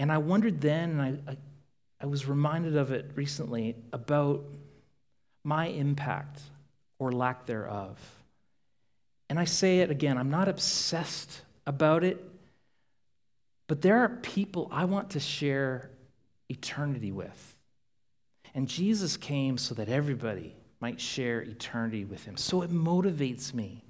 And 0.00 0.10
I 0.10 0.16
wondered 0.16 0.62
then, 0.62 0.98
and 0.98 1.02
I, 1.02 1.32
I, 1.32 1.36
I 2.00 2.06
was 2.06 2.26
reminded 2.26 2.74
of 2.74 2.90
it 2.90 3.10
recently, 3.16 3.76
about 3.92 4.42
my 5.44 5.66
impact 5.66 6.40
or 6.98 7.12
lack 7.12 7.44
thereof. 7.44 7.98
And 9.28 9.38
I 9.38 9.44
say 9.44 9.80
it 9.80 9.90
again, 9.90 10.16
I'm 10.16 10.30
not 10.30 10.48
obsessed 10.48 11.42
about 11.66 12.02
it, 12.02 12.18
but 13.66 13.82
there 13.82 13.98
are 13.98 14.08
people 14.08 14.68
I 14.72 14.86
want 14.86 15.10
to 15.10 15.20
share 15.20 15.90
eternity 16.48 17.12
with. 17.12 17.56
And 18.54 18.68
Jesus 18.68 19.18
came 19.18 19.58
so 19.58 19.74
that 19.74 19.90
everybody 19.90 20.56
might 20.80 20.98
share 20.98 21.42
eternity 21.42 22.06
with 22.06 22.24
him. 22.24 22.38
So 22.38 22.62
it 22.62 22.70
motivates 22.70 23.52
me 23.52 23.84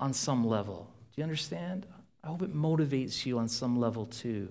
on 0.00 0.14
some 0.14 0.44
level. 0.44 0.90
Do 1.14 1.20
you 1.20 1.22
understand? 1.22 1.86
I 2.24 2.26
hope 2.26 2.42
it 2.42 2.52
motivates 2.52 3.24
you 3.24 3.38
on 3.38 3.46
some 3.46 3.78
level 3.78 4.06
too. 4.06 4.48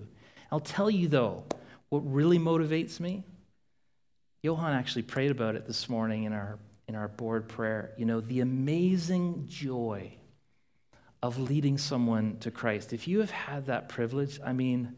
I'll 0.54 0.60
tell 0.60 0.88
you 0.88 1.08
though, 1.08 1.42
what 1.88 1.98
really 1.98 2.38
motivates 2.38 3.00
me, 3.00 3.24
Johan 4.44 4.72
actually 4.72 5.02
prayed 5.02 5.32
about 5.32 5.56
it 5.56 5.66
this 5.66 5.88
morning 5.88 6.22
in 6.22 6.32
our, 6.32 6.60
in 6.86 6.94
our 6.94 7.08
board 7.08 7.48
prayer. 7.48 7.90
You 7.96 8.04
know, 8.04 8.20
the 8.20 8.38
amazing 8.38 9.46
joy 9.48 10.12
of 11.24 11.40
leading 11.40 11.76
someone 11.76 12.36
to 12.38 12.52
Christ. 12.52 12.92
If 12.92 13.08
you 13.08 13.18
have 13.18 13.32
had 13.32 13.66
that 13.66 13.88
privilege, 13.88 14.38
I 14.46 14.52
mean, 14.52 14.94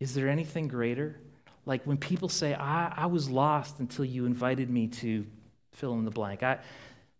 is 0.00 0.12
there 0.12 0.28
anything 0.28 0.68
greater? 0.68 1.18
Like 1.64 1.84
when 1.84 1.96
people 1.96 2.28
say, 2.28 2.52
I, 2.52 2.92
I 2.94 3.06
was 3.06 3.30
lost 3.30 3.80
until 3.80 4.04
you 4.04 4.26
invited 4.26 4.68
me 4.68 4.88
to 4.88 5.24
fill 5.72 5.94
in 5.94 6.04
the 6.04 6.10
blank. 6.10 6.42
I, 6.42 6.58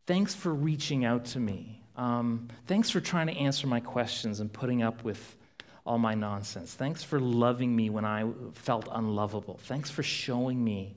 thanks 0.07 0.35
for 0.35 0.53
reaching 0.53 1.07
out 1.07 1.25
to 1.27 1.41
me. 1.41 1.81
Um, 1.97 2.49
thanks 2.67 2.91
for 2.91 3.01
trying 3.01 3.29
to 3.29 3.35
answer 3.35 3.67
my 3.67 3.81
questions 3.81 4.41
and 4.41 4.53
putting 4.53 4.83
up 4.83 5.03
with 5.03 5.39
all 5.87 5.99
my 5.99 6.15
nonsense. 6.15 6.75
Thanks 6.75 7.03
for 7.03 7.21
loving 7.21 7.75
me 7.75 7.91
when 7.91 8.05
I 8.05 8.25
felt 8.55 8.89
unlovable. 8.91 9.59
Thanks 9.65 9.91
for 9.91 10.03
showing 10.03 10.63
me 10.63 10.97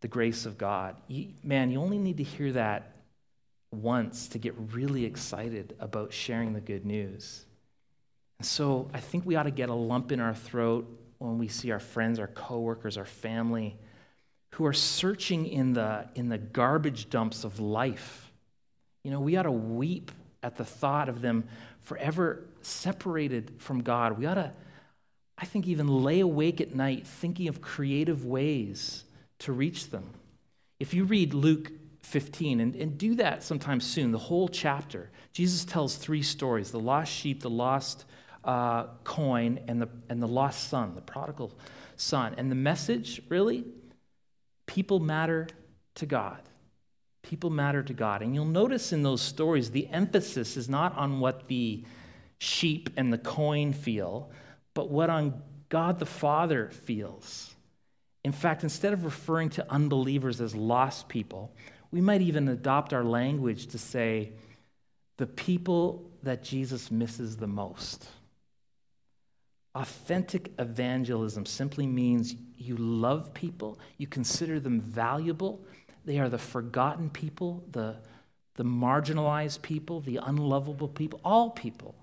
the 0.00 0.08
grace 0.08 0.46
of 0.46 0.56
God. 0.56 0.96
Man, 1.42 1.70
you 1.70 1.80
only 1.80 1.98
need 1.98 2.16
to 2.18 2.22
hear 2.22 2.52
that 2.52 2.92
once 3.72 4.28
to 4.28 4.38
get 4.38 4.54
really 4.72 5.04
excited 5.04 5.76
about 5.80 6.12
sharing 6.12 6.52
the 6.52 6.60
good 6.60 6.86
news. 6.86 7.44
And 8.38 8.46
so 8.46 8.88
I 8.92 9.00
think 9.00 9.26
we 9.26 9.36
ought 9.36 9.44
to 9.44 9.50
get 9.50 9.68
a 9.68 9.74
lump 9.74 10.12
in 10.12 10.20
our 10.20 10.34
throat 10.34 10.88
when 11.18 11.38
we 11.38 11.48
see 11.48 11.70
our 11.70 11.80
friends, 11.80 12.18
our 12.18 12.26
coworkers, 12.26 12.96
our 12.96 13.06
family 13.06 13.76
who 14.52 14.64
are 14.64 14.72
searching 14.72 15.46
in 15.46 15.74
the, 15.74 16.06
in 16.14 16.28
the 16.28 16.38
garbage 16.38 17.10
dumps 17.10 17.44
of 17.44 17.60
life. 17.60 18.32
You 19.04 19.10
know, 19.10 19.20
we 19.20 19.36
ought 19.36 19.42
to 19.42 19.52
weep 19.52 20.10
at 20.46 20.56
the 20.56 20.64
thought 20.64 21.08
of 21.08 21.20
them 21.20 21.44
forever 21.82 22.44
separated 22.62 23.54
from 23.58 23.82
God. 23.82 24.16
We 24.16 24.26
ought 24.26 24.34
to, 24.34 24.52
I 25.36 25.44
think, 25.44 25.66
even 25.66 25.88
lay 25.88 26.20
awake 26.20 26.60
at 26.60 26.74
night 26.74 27.06
thinking 27.06 27.48
of 27.48 27.60
creative 27.60 28.24
ways 28.24 29.04
to 29.40 29.52
reach 29.52 29.90
them. 29.90 30.04
If 30.78 30.94
you 30.94 31.04
read 31.04 31.34
Luke 31.34 31.72
15, 32.02 32.60
and, 32.60 32.76
and 32.76 32.96
do 32.96 33.16
that 33.16 33.42
sometime 33.42 33.80
soon, 33.80 34.12
the 34.12 34.18
whole 34.18 34.48
chapter, 34.48 35.10
Jesus 35.32 35.64
tells 35.64 35.96
three 35.96 36.22
stories 36.22 36.70
the 36.70 36.78
lost 36.78 37.12
sheep, 37.12 37.42
the 37.42 37.50
lost 37.50 38.04
uh, 38.44 38.84
coin, 39.02 39.58
and 39.66 39.82
the, 39.82 39.88
and 40.08 40.22
the 40.22 40.28
lost 40.28 40.68
son, 40.68 40.94
the 40.94 41.02
prodigal 41.02 41.52
son. 41.96 42.34
And 42.38 42.50
the 42.50 42.54
message, 42.56 43.20
really, 43.28 43.64
people 44.66 45.00
matter 45.00 45.48
to 45.96 46.06
God. 46.06 46.40
People 47.28 47.50
matter 47.50 47.82
to 47.82 47.92
God. 47.92 48.22
And 48.22 48.34
you'll 48.34 48.44
notice 48.44 48.92
in 48.92 49.02
those 49.02 49.20
stories, 49.20 49.70
the 49.70 49.88
emphasis 49.88 50.56
is 50.56 50.68
not 50.68 50.96
on 50.96 51.20
what 51.20 51.48
the 51.48 51.84
sheep 52.38 52.90
and 52.96 53.12
the 53.12 53.18
coin 53.18 53.72
feel, 53.72 54.30
but 54.74 54.90
what 54.90 55.10
on 55.10 55.42
God 55.68 55.98
the 55.98 56.06
Father 56.06 56.70
feels. 56.70 57.54
In 58.24 58.32
fact, 58.32 58.62
instead 58.62 58.92
of 58.92 59.04
referring 59.04 59.50
to 59.50 59.66
unbelievers 59.70 60.40
as 60.40 60.54
lost 60.54 61.08
people, 61.08 61.52
we 61.90 62.00
might 62.00 62.22
even 62.22 62.48
adopt 62.48 62.92
our 62.92 63.04
language 63.04 63.68
to 63.68 63.78
say, 63.78 64.32
the 65.16 65.26
people 65.26 66.08
that 66.22 66.42
Jesus 66.42 66.90
misses 66.90 67.36
the 67.36 67.46
most. 67.46 68.06
Authentic 69.74 70.52
evangelism 70.58 71.44
simply 71.46 71.86
means 71.86 72.34
you 72.56 72.76
love 72.76 73.34
people, 73.34 73.78
you 73.98 74.06
consider 74.06 74.60
them 74.60 74.80
valuable. 74.80 75.64
They 76.06 76.20
are 76.20 76.28
the 76.28 76.38
forgotten 76.38 77.10
people, 77.10 77.64
the, 77.72 77.96
the 78.54 78.64
marginalized 78.64 79.60
people, 79.60 80.00
the 80.00 80.20
unlovable 80.22 80.88
people, 80.88 81.20
all 81.24 81.50
people. 81.50 81.94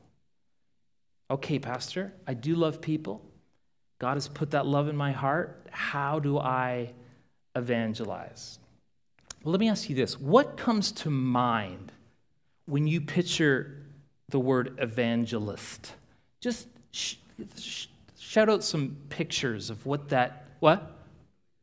Okay, 1.31 1.57
Pastor, 1.57 2.13
I 2.27 2.33
do 2.33 2.53
love 2.55 2.81
people. 2.81 3.21
God 3.99 4.15
has 4.15 4.27
put 4.27 4.51
that 4.51 4.67
love 4.67 4.89
in 4.89 4.97
my 4.97 5.13
heart. 5.13 5.67
How 5.71 6.19
do 6.19 6.37
I 6.37 6.91
evangelize? 7.55 8.59
Well, 9.43 9.53
let 9.53 9.61
me 9.61 9.69
ask 9.69 9.89
you 9.89 9.95
this 9.95 10.19
what 10.19 10.57
comes 10.57 10.91
to 10.91 11.09
mind 11.09 11.93
when 12.65 12.85
you 12.85 12.99
picture 12.99 13.77
the 14.29 14.39
word 14.39 14.75
evangelist? 14.79 15.93
Just 16.41 16.67
sh- 16.91 17.15
sh- 17.57 17.87
shout 18.19 18.49
out 18.49 18.63
some 18.65 18.97
pictures 19.07 19.69
of 19.69 19.85
what 19.85 20.09
that, 20.09 20.45
what? 20.59 20.91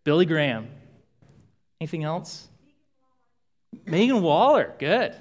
Billy 0.04 0.24
Graham. 0.24 0.68
Anything 1.80 2.04
else? 2.04 2.48
Megan 3.86 4.20
Waller, 4.20 4.74
good. 4.78 5.14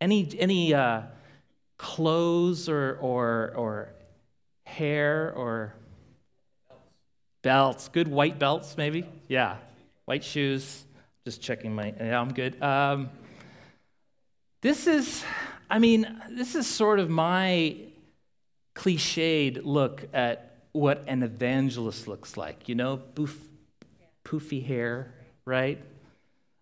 Any, 0.00 0.28
any 0.38 0.72
uh, 0.72 1.02
clothes 1.76 2.68
or, 2.68 2.98
or, 3.00 3.52
or 3.56 3.88
hair 4.64 5.32
or 5.34 5.74
belts? 7.42 7.88
Good 7.88 8.06
white 8.06 8.38
belts, 8.38 8.76
maybe? 8.76 9.08
Yeah. 9.26 9.56
White 10.04 10.22
shoes. 10.22 10.84
Just 11.24 11.42
checking 11.42 11.74
my, 11.74 11.92
yeah, 11.98 12.20
I'm 12.20 12.32
good. 12.32 12.62
Um, 12.62 13.10
this 14.60 14.86
is, 14.86 15.24
I 15.68 15.78
mean, 15.78 16.20
this 16.30 16.54
is 16.54 16.66
sort 16.66 17.00
of 17.00 17.10
my 17.10 17.76
cliched 18.74 19.60
look 19.64 20.08
at 20.14 20.54
what 20.72 21.04
an 21.08 21.22
evangelist 21.22 22.06
looks 22.06 22.36
like. 22.36 22.68
You 22.68 22.76
know, 22.76 22.96
boof, 22.96 23.36
poofy 24.28 24.64
hair, 24.64 25.14
right? 25.44 25.82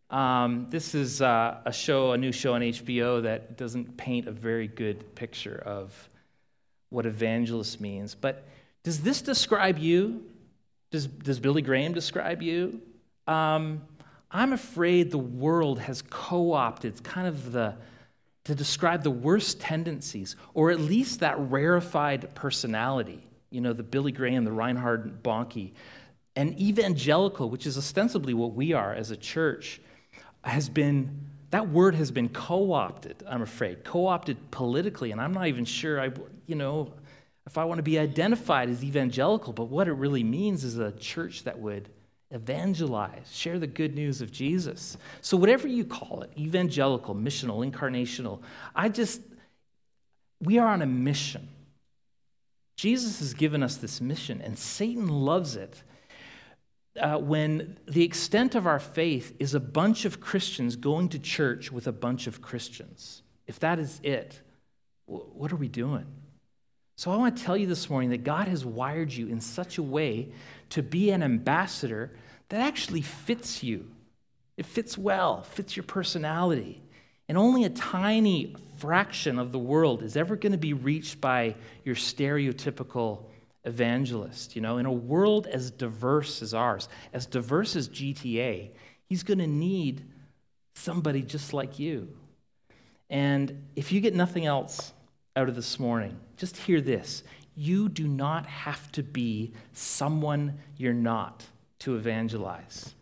Um, 0.09 0.69
this 0.71 0.95
is 0.95 1.21
uh, 1.21 1.59
a 1.65 1.73
show, 1.73 2.13
a 2.13 2.19
new 2.19 2.33
show 2.33 2.55
on 2.55 2.61
HBO 2.61 3.25
that 3.25 3.57
doesn't 3.57 3.97
paint 3.97 4.29
a 4.29 4.33
very 4.33 4.69
good 4.69 5.15
picture 5.17 5.61
of 5.65 6.09
what 6.91 7.07
evangelist 7.07 7.81
means. 7.81 8.15
But 8.15 8.47
does 8.85 9.01
this 9.01 9.21
describe 9.21 9.79
you? 9.79 10.25
Does, 10.93 11.09
does 11.09 11.41
Billy 11.41 11.63
Graham 11.63 11.93
describe 11.93 12.41
you? 12.41 12.81
Um, 13.27 13.83
I'm 14.31 14.53
afraid 14.53 15.11
the 15.11 15.19
world 15.19 15.81
has 15.81 16.03
co 16.03 16.53
opted 16.53 17.03
kind 17.03 17.27
of 17.27 17.51
the, 17.51 17.75
to 18.45 18.55
describe 18.55 19.03
the 19.03 19.11
worst 19.11 19.61
tendencies, 19.61 20.37
or 20.55 20.71
at 20.71 20.79
least 20.79 21.21
that 21.21 21.37
rarefied 21.51 22.33
personality. 22.37 23.27
You 23.51 23.61
know, 23.61 23.73
the 23.73 23.83
Billy 23.83 24.13
Graham, 24.13 24.45
the 24.45 24.53
Reinhard 24.53 25.23
Bonnke, 25.25 25.73
and 26.37 26.59
evangelical, 26.61 27.49
which 27.49 27.67
is 27.67 27.79
ostensibly 27.79 28.35
what 28.35 28.53
we 28.53 28.75
are 28.75 28.93
as 28.93 29.11
a 29.11 29.17
church, 29.17 29.81
has 30.45 30.69
been, 30.69 31.29
that 31.51 31.69
word 31.71 31.95
has 31.95 32.11
been 32.11 32.29
co 32.29 32.73
opted, 32.73 33.25
I'm 33.29 33.43
afraid, 33.43 33.83
co 33.83 34.07
opted 34.07 34.51
politically. 34.51 35.11
And 35.11 35.21
I'm 35.21 35.33
not 35.33 35.49
even 35.49 35.65
sure, 35.65 36.01
I, 36.01 36.11
you 36.47 36.55
know, 36.55 36.93
if 37.47 37.57
I 37.57 37.65
want 37.65 37.79
to 37.79 37.83
be 37.83 37.99
identified 37.99 38.69
as 38.69 38.85
evangelical, 38.85 39.53
but 39.53 39.65
what 39.65 39.89
it 39.89 39.93
really 39.93 40.25
means 40.25 40.63
is 40.63 40.79
a 40.79 40.93
church 40.93 41.45
that 41.45 41.59
would 41.59 41.89
evangelize, 42.31 43.31
share 43.33 43.59
the 43.59 43.67
good 43.67 43.95
news 43.95 44.21
of 44.21 44.31
Jesus. 44.31 44.97
So, 45.23 45.37
whatever 45.37 45.69
you 45.69 45.85
call 45.85 46.23
it, 46.23 46.31
evangelical, 46.37 47.15
missional, 47.15 47.69
incarnational, 47.69 48.41
I 48.75 48.89
just, 48.89 49.23
we 50.41 50.59
are 50.59 50.69
on 50.69 50.83
a 50.83 50.87
mission. 50.87 51.49
Jesus 52.77 53.21
has 53.21 53.33
given 53.33 53.63
us 53.63 53.77
this 53.77 54.01
mission, 54.01 54.43
and 54.43 54.59
Satan 54.59 55.09
loves 55.09 55.57
it. 55.57 55.83
Uh, 57.01 57.19
when 57.19 57.79
the 57.87 58.03
extent 58.03 58.55
of 58.55 58.67
our 58.67 58.79
faith 58.79 59.35
is 59.39 59.55
a 59.55 59.61
bunch 59.61 60.05
of 60.05 60.21
Christians 60.21 60.77
going 60.77 61.11
to 61.11 61.19
church 61.19 61.71
with 61.71 61.87
a 61.87 61.93
bunch 61.93 62.27
of 62.27 62.41
Christians. 62.41 63.23
If 63.47 63.61
that 63.61 63.79
is 63.79 64.01
it, 64.03 64.41
what 65.07 65.53
are 65.53 65.57
we 65.57 65.69
doing? 65.69 66.07
So 66.97 67.11
I 67.11 67.17
want 67.17 67.37
to 67.37 67.45
tell 67.45 67.57
you 67.57 67.67
this 67.67 67.91
morning 67.91 68.11
that 68.11 68.25
God 68.25 68.49
has 68.49 68.65
wired 68.65 69.13
you 69.13 69.29
in 69.29 69.41
such 69.41 69.77
a 69.77 69.83
way 69.83 70.33
to 70.71 70.83
be 70.83 71.11
an 71.11 71.23
ambassador 71.23 72.13
that 72.49 72.61
actually 72.61 73.03
fits 73.03 73.63
you. 73.63 73.91
It 74.57 74.65
fits 74.65 74.97
well, 74.97 75.43
fits 75.43 75.77
your 75.77 75.85
personality. 75.85 76.83
And 77.29 77.37
only 77.37 77.65
a 77.65 77.71
tiny 77.71 78.55
fraction 78.79 79.39
of 79.39 79.53
the 79.53 79.59
world 79.59 80.03
is 80.03 80.17
ever 80.17 80.37
going 80.37 80.53
to 80.53 80.59
be 80.59 80.73
reached 80.73 81.21
by 81.21 81.57
your 81.85 81.97
stereotypical 81.97 83.25
evangelist. 83.67 84.57
You 84.57 84.63
know, 84.63 84.79
in 84.79 84.87
a 84.87 84.93
world 84.93 85.47
as 85.47 85.71
diverse 85.71 86.41
as 86.41 86.55
ours, 86.55 86.89
as 87.13 87.27
diverse 87.27 87.77
as 87.77 87.89
GTA, 87.89 88.71
he's 89.09 89.23
going 89.23 89.39
to 89.39 89.47
need 89.47 90.05
somebody 90.75 91.23
just 91.23 91.53
like 91.53 91.79
you. 91.79 92.09
And 93.11 93.67
if 93.77 93.93
you 93.93 94.01
get 94.01 94.15
nothing 94.15 94.47
else 94.47 94.93
out 95.37 95.49
of 95.49 95.55
this 95.55 95.79
morning, 95.79 96.19
just 96.37 96.57
hear 96.57 96.81
this. 96.81 97.23
You 97.55 97.89
do 97.89 98.07
not 98.07 98.47
have 98.47 98.91
to 98.93 99.03
be 99.03 99.53
someone 99.73 100.59
you're 100.77 100.93
not 100.93 101.45
to 101.81 101.97
evangelize, 101.97 102.95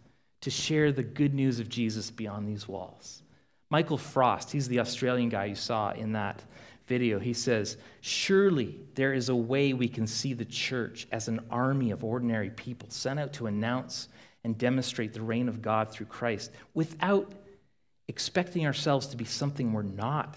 to 0.43 0.51
share 0.51 0.93
the 0.93 1.03
good 1.03 1.35
news 1.35 1.61
of 1.61 1.69
Jesus 1.69 2.11
beyond 2.11 2.49
these 2.49 2.69
walls. 2.69 3.23
Michael 3.71 3.99
Frost, 3.99 4.53
he's 4.53 4.69
the 4.69 4.81
Australian 4.81 5.29
guy 5.29 5.47
you 5.47 5.55
saw 5.55 5.91
in 5.93 6.13
that 6.13 6.43
video, 6.87 7.19
he 7.19 7.33
says, 7.33 7.77
Surely 8.01 8.79
there 8.95 9.15
is 9.15 9.29
a 9.29 9.37
way 9.37 9.73
we 9.73 9.89
can 9.89 10.07
see 10.07 10.35
the 10.35 10.45
church 10.45 11.07
as 11.13 11.29
an 11.29 11.41
army 11.51 11.91
of 11.91 12.05
ordinary 12.05 12.51
people 12.51 12.91
sent 12.91 13.19
out 13.19 13.33
to 13.35 13.47
announce 13.47 14.09
and 14.45 14.59
demonstrate 14.59 15.13
the 15.13 15.23
reign 15.23 15.49
of 15.49 15.63
God 15.63 15.91
through 15.91 16.07
Christ 16.07 16.51
without 16.75 17.33
expecting 18.09 18.67
ourselves 18.67 19.07
to 19.09 19.17
be 19.17 19.25
something 19.25 19.73
we're 19.73 19.83
not 19.83 20.37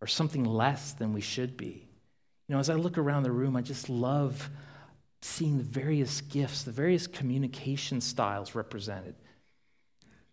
or 0.00 0.06
something 0.06 0.44
less 0.44 0.92
than 0.92 1.12
we 1.12 1.20
should 1.20 1.56
be. 1.56 1.88
You 2.48 2.54
know, 2.54 2.58
as 2.58 2.68
I 2.68 2.74
look 2.74 2.98
around 2.98 3.22
the 3.22 3.32
room, 3.32 3.56
I 3.56 3.62
just 3.62 3.88
love 3.88 4.50
seeing 5.22 5.56
the 5.56 5.64
various 5.64 6.20
gifts, 6.20 6.64
the 6.64 6.72
various 6.72 7.06
communication 7.06 8.00
styles 8.00 8.54
represented. 8.54 9.14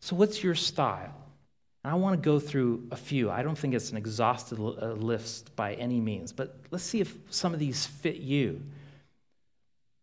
So, 0.02 0.16
what's 0.16 0.44
your 0.44 0.56
style? 0.56 1.14
And 1.84 1.92
I 1.92 1.96
want 1.96 2.22
to 2.22 2.24
go 2.24 2.40
through 2.40 2.88
a 2.92 2.96
few. 2.96 3.32
I 3.32 3.42
don't 3.42 3.58
think 3.58 3.74
it's 3.74 3.90
an 3.92 3.98
exhaustive 3.98 4.60
uh, 4.60 4.94
list 4.94 5.56
by 5.56 5.74
any 5.74 6.00
means, 6.00 6.32
but 6.32 6.56
let's 6.70 6.84
see 6.84 7.02
if 7.02 7.16
some 7.30 7.54
of 7.54 7.60
these 7.60 7.86
fit 7.86 8.18
you. 8.18 8.62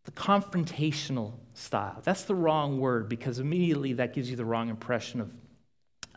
the 0.09 0.13
confrontational 0.13 1.35
style. 1.53 2.01
That's 2.03 2.23
the 2.23 2.35
wrong 2.35 2.81
word 2.81 3.11
because 3.11 3.41
immediately 3.41 3.93
that 3.95 4.15
gives 4.15 4.31
you 4.31 4.37
the 4.37 4.45
wrong 4.45 4.71
impression 4.71 5.21
of, 5.21 5.31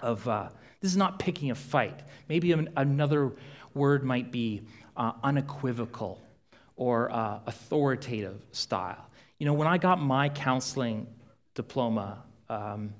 of 0.01 0.25
uh, 0.29 0.47
this 0.79 0.91
is 0.91 0.97
not 0.97 1.19
picking 1.19 1.51
a 1.51 1.55
fight. 1.55 2.01
Maybe 2.29 2.53
another 2.53 3.33
word 3.73 4.05
might 4.05 4.31
be 4.31 4.61
uh, 4.95 5.11
unequivocal 5.21 6.21
or 6.77 7.11
uh, 7.11 7.39
authoritative 7.45 8.41
style. 8.53 9.09
You 9.39 9.45
know, 9.45 9.53
when 9.53 9.67
I 9.67 9.77
got 9.77 10.01
my 10.01 10.29
counseling 10.29 11.07
diploma, 11.53 12.23
um, 12.47 12.93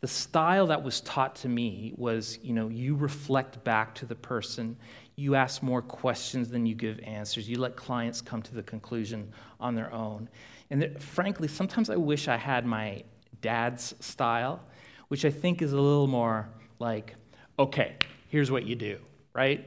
the 0.00 0.08
style 0.08 0.66
that 0.68 0.82
was 0.82 1.00
taught 1.02 1.36
to 1.36 1.48
me 1.48 1.92
was 1.96 2.38
you 2.42 2.52
know, 2.52 2.68
you 2.68 2.94
reflect 2.94 3.62
back 3.64 3.94
to 3.96 4.06
the 4.06 4.14
person, 4.14 4.76
you 5.16 5.34
ask 5.34 5.62
more 5.62 5.82
questions 5.82 6.48
than 6.48 6.64
you 6.64 6.74
give 6.74 6.98
answers, 7.00 7.48
you 7.48 7.58
let 7.58 7.76
clients 7.76 8.22
come 8.22 8.40
to 8.42 8.54
the 8.54 8.62
conclusion 8.62 9.30
on 9.60 9.74
their 9.74 9.92
own. 9.92 10.28
And 10.70 10.80
that, 10.80 11.02
frankly, 11.02 11.48
sometimes 11.48 11.90
I 11.90 11.96
wish 11.96 12.28
I 12.28 12.36
had 12.36 12.64
my 12.64 13.04
dad's 13.42 13.94
style, 14.00 14.60
which 15.08 15.24
I 15.24 15.30
think 15.30 15.60
is 15.60 15.72
a 15.72 15.80
little 15.80 16.06
more 16.06 16.48
like, 16.78 17.14
okay, 17.58 17.96
here's 18.28 18.50
what 18.50 18.64
you 18.64 18.76
do, 18.76 18.98
right? 19.34 19.66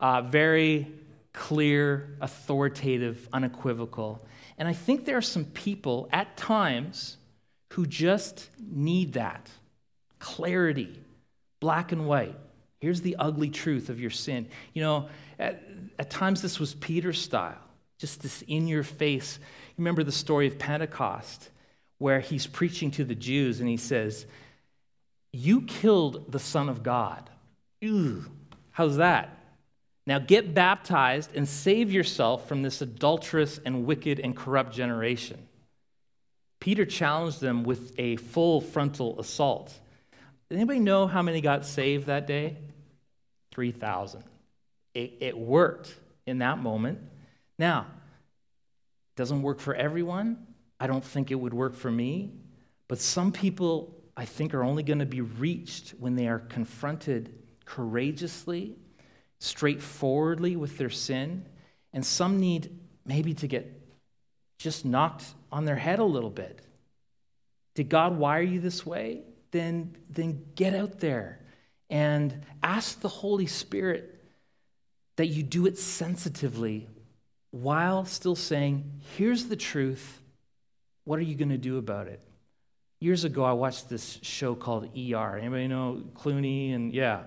Uh, 0.00 0.22
very 0.22 0.90
clear, 1.34 2.16
authoritative, 2.22 3.28
unequivocal. 3.32 4.26
And 4.56 4.66
I 4.66 4.72
think 4.72 5.04
there 5.04 5.18
are 5.18 5.22
some 5.22 5.44
people 5.44 6.08
at 6.12 6.34
times 6.38 7.18
who 7.72 7.84
just 7.84 8.48
need 8.58 9.12
that 9.14 9.50
clarity, 10.26 11.00
black 11.60 11.92
and 11.92 12.04
white. 12.08 12.34
Here's 12.80 13.00
the 13.00 13.14
ugly 13.16 13.48
truth 13.48 13.88
of 13.90 14.00
your 14.00 14.10
sin. 14.10 14.48
You 14.74 14.82
know, 14.82 15.08
at, 15.38 15.62
at 16.00 16.10
times 16.10 16.42
this 16.42 16.58
was 16.58 16.74
Peter's 16.74 17.20
style, 17.20 17.62
just 17.98 18.22
this 18.22 18.42
in 18.48 18.66
your 18.66 18.82
face. 18.82 19.38
Remember 19.78 20.02
the 20.02 20.10
story 20.10 20.48
of 20.48 20.58
Pentecost, 20.58 21.48
where 21.98 22.18
he's 22.18 22.44
preaching 22.48 22.90
to 22.92 23.04
the 23.04 23.14
Jews 23.14 23.60
and 23.60 23.68
he 23.68 23.76
says, 23.76 24.26
You 25.32 25.62
killed 25.62 26.32
the 26.32 26.40
Son 26.40 26.68
of 26.68 26.82
God. 26.82 27.30
Ew, 27.80 28.24
how's 28.72 28.96
that? 28.96 29.38
Now 30.08 30.18
get 30.18 30.54
baptized 30.54 31.36
and 31.36 31.48
save 31.48 31.92
yourself 31.92 32.48
from 32.48 32.62
this 32.62 32.82
adulterous 32.82 33.60
and 33.64 33.86
wicked 33.86 34.18
and 34.18 34.36
corrupt 34.36 34.74
generation. 34.74 35.38
Peter 36.58 36.84
challenged 36.84 37.40
them 37.40 37.62
with 37.62 37.92
a 37.96 38.16
full 38.16 38.60
frontal 38.60 39.20
assault. 39.20 39.78
Anybody 40.50 40.78
know 40.78 41.06
how 41.06 41.22
many 41.22 41.40
got 41.40 41.66
saved 41.66 42.06
that 42.06 42.26
day? 42.26 42.56
3,000. 43.52 44.22
It, 44.94 45.14
it 45.20 45.38
worked 45.38 45.94
in 46.26 46.38
that 46.38 46.58
moment. 46.58 47.00
Now, 47.58 47.86
it 47.90 49.16
doesn't 49.16 49.42
work 49.42 49.60
for 49.60 49.74
everyone. 49.74 50.46
I 50.78 50.86
don't 50.86 51.04
think 51.04 51.30
it 51.30 51.34
would 51.34 51.54
work 51.54 51.74
for 51.74 51.90
me. 51.90 52.32
But 52.88 52.98
some 52.98 53.32
people, 53.32 53.94
I 54.16 54.24
think, 54.24 54.54
are 54.54 54.62
only 54.62 54.82
going 54.82 55.00
to 55.00 55.06
be 55.06 55.20
reached 55.20 55.90
when 55.98 56.14
they 56.14 56.28
are 56.28 56.38
confronted 56.38 57.34
courageously, 57.64 58.76
straightforwardly 59.40 60.54
with 60.54 60.78
their 60.78 60.90
sin. 60.90 61.46
And 61.92 62.04
some 62.06 62.38
need 62.38 62.78
maybe 63.04 63.34
to 63.34 63.48
get 63.48 63.72
just 64.58 64.84
knocked 64.84 65.24
on 65.50 65.64
their 65.64 65.76
head 65.76 65.98
a 65.98 66.04
little 66.04 66.30
bit. 66.30 66.60
Did 67.74 67.88
God 67.88 68.16
wire 68.16 68.42
you 68.42 68.60
this 68.60 68.86
way? 68.86 69.22
Then, 69.56 69.96
then 70.10 70.44
get 70.54 70.74
out 70.74 71.00
there 71.00 71.40
and 71.88 72.44
ask 72.62 73.00
the 73.00 73.08
Holy 73.08 73.46
Spirit 73.46 74.22
that 75.16 75.26
you 75.26 75.42
do 75.42 75.66
it 75.66 75.78
sensitively 75.78 76.86
while 77.50 78.04
still 78.04 78.36
saying, 78.36 79.00
Here's 79.16 79.46
the 79.46 79.56
truth. 79.56 80.20
What 81.04 81.18
are 81.18 81.22
you 81.22 81.36
going 81.36 81.50
to 81.50 81.58
do 81.58 81.78
about 81.78 82.08
it? 82.08 82.20
Years 83.00 83.24
ago, 83.24 83.44
I 83.44 83.52
watched 83.52 83.88
this 83.88 84.18
show 84.22 84.54
called 84.54 84.90
ER. 84.96 85.38
Anybody 85.38 85.68
know 85.68 86.02
Clooney? 86.14 86.74
And 86.74 86.92
yeah. 86.92 87.22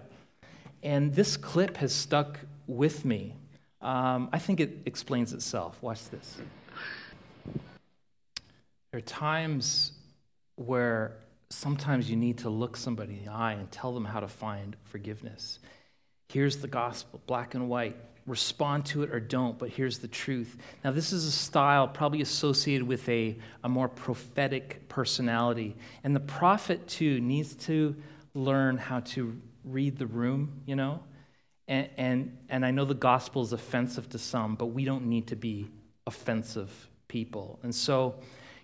And 0.84 1.14
this 1.14 1.38
clip 1.38 1.78
has 1.78 1.94
stuck 1.94 2.40
with 2.68 3.06
me. 3.06 3.36
Um, 3.82 4.30
I 4.34 4.40
think 4.40 4.60
it 4.60 4.80
explains 4.86 5.34
itself. 5.34 5.82
Watch 5.82 6.10
this. 6.10 6.38
There 8.92 8.98
are 8.98 9.02
times 9.02 9.94
where 10.56 11.14
sometimes 11.50 12.10
you 12.10 12.16
need 12.16 12.40
to 12.40 12.50
look 12.50 12.78
somebody 12.78 13.18
in 13.18 13.26
the 13.26 13.32
eye 13.32 13.54
and 13.54 13.70
tell 13.72 13.94
them 13.94 14.06
how 14.06 14.20
to 14.20 14.28
find 14.28 14.76
forgiveness. 14.84 15.60
Here's 16.30 16.58
the 16.58 16.68
gospel, 16.68 17.22
black 17.26 17.56
and 17.56 17.70
white. 17.70 17.96
Respond 18.28 18.86
to 18.88 19.02
it 19.02 19.10
or 19.12 19.20
don't, 19.20 19.58
but 19.58 19.70
here's 19.70 19.98
the 19.98 20.08
truth. 20.08 20.56
Now, 20.84 20.92
this 20.92 21.12
is 21.12 21.26
a 21.26 21.32
style 21.32 21.88
probably 21.88 22.22
associated 22.22 22.88
with 22.88 23.10
a, 23.10 23.36
a 23.64 23.70
more 23.70 23.90
prophetic 23.90 24.88
personality. 24.88 25.76
And 26.04 26.16
the 26.16 26.20
prophet, 26.20 26.88
too, 26.88 27.20
needs 27.20 27.56
to 27.66 27.96
learn 28.36 28.78
how 28.78 29.00
to 29.00 29.42
read 29.64 29.98
the 29.98 30.06
room, 30.06 30.62
you 30.68 30.76
know? 30.76 31.02
And, 31.68 31.90
and, 31.98 32.38
and 32.50 32.66
I 32.66 32.70
know 32.70 32.86
the 32.86 32.94
gospel 32.94 33.42
is 33.42 33.52
offensive 33.52 34.10
to 34.10 34.20
some, 34.20 34.54
but 34.54 34.68
we 34.68 34.86
don't 34.86 35.08
need 35.08 35.28
to 35.28 35.36
be 35.36 35.68
offensive 36.06 36.90
people. 37.08 37.60
And 37.64 37.74
so, 37.74 38.16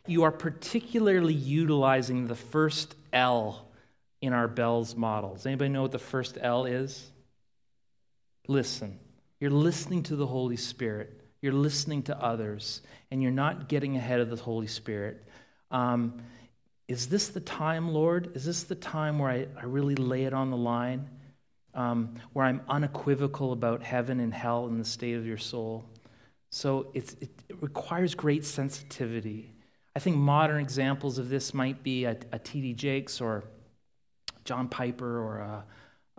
you 0.07 0.23
are 0.23 0.31
particularly 0.31 1.33
utilizing 1.33 2.27
the 2.27 2.35
first 2.35 2.95
L 3.13 3.67
in 4.21 4.33
our 4.33 4.47
Bells 4.47 4.95
models. 4.95 5.45
Anybody 5.45 5.69
know 5.69 5.83
what 5.83 5.91
the 5.91 5.99
first 5.99 6.37
L 6.41 6.65
is? 6.65 7.09
Listen. 8.47 8.99
You're 9.39 9.51
listening 9.51 10.03
to 10.03 10.15
the 10.15 10.25
Holy 10.25 10.57
Spirit. 10.57 11.21
You're 11.41 11.53
listening 11.53 12.03
to 12.03 12.17
others, 12.17 12.81
and 13.11 13.21
you're 13.21 13.31
not 13.31 13.67
getting 13.67 13.97
ahead 13.97 14.19
of 14.19 14.29
the 14.29 14.37
Holy 14.37 14.67
Spirit. 14.67 15.23
Um, 15.71 16.21
is 16.87 17.07
this 17.07 17.27
the 17.27 17.41
time, 17.41 17.89
Lord? 17.89 18.35
Is 18.35 18.45
this 18.45 18.63
the 18.63 18.75
time 18.75 19.19
where 19.19 19.29
I, 19.29 19.47
I 19.59 19.65
really 19.65 19.95
lay 19.95 20.23
it 20.23 20.33
on 20.33 20.51
the 20.51 20.57
line? 20.57 21.09
Um, 21.73 22.15
where 22.31 22.45
I'm 22.45 22.61
unequivocal 22.69 23.51
about 23.51 23.83
heaven 23.83 24.19
and 24.19 24.33
hell 24.33 24.67
and 24.67 24.79
the 24.79 24.85
state 24.85 25.15
of 25.15 25.25
your 25.25 25.37
soul? 25.37 25.83
So 26.49 26.87
it, 26.93 27.13
it 27.21 27.29
requires 27.59 28.15
great 28.15 28.45
sensitivity. 28.45 29.51
I 29.95 29.99
think 29.99 30.17
modern 30.17 30.59
examples 30.59 31.17
of 31.17 31.29
this 31.29 31.53
might 31.53 31.81
be 31.81 32.03
a, 32.05 32.17
a 32.31 32.39
T.D. 32.39 32.73
Jakes 32.73 33.21
or 33.21 33.45
John 34.43 34.67
Piper 34.67 35.19
or 35.19 35.37
a, 35.37 35.65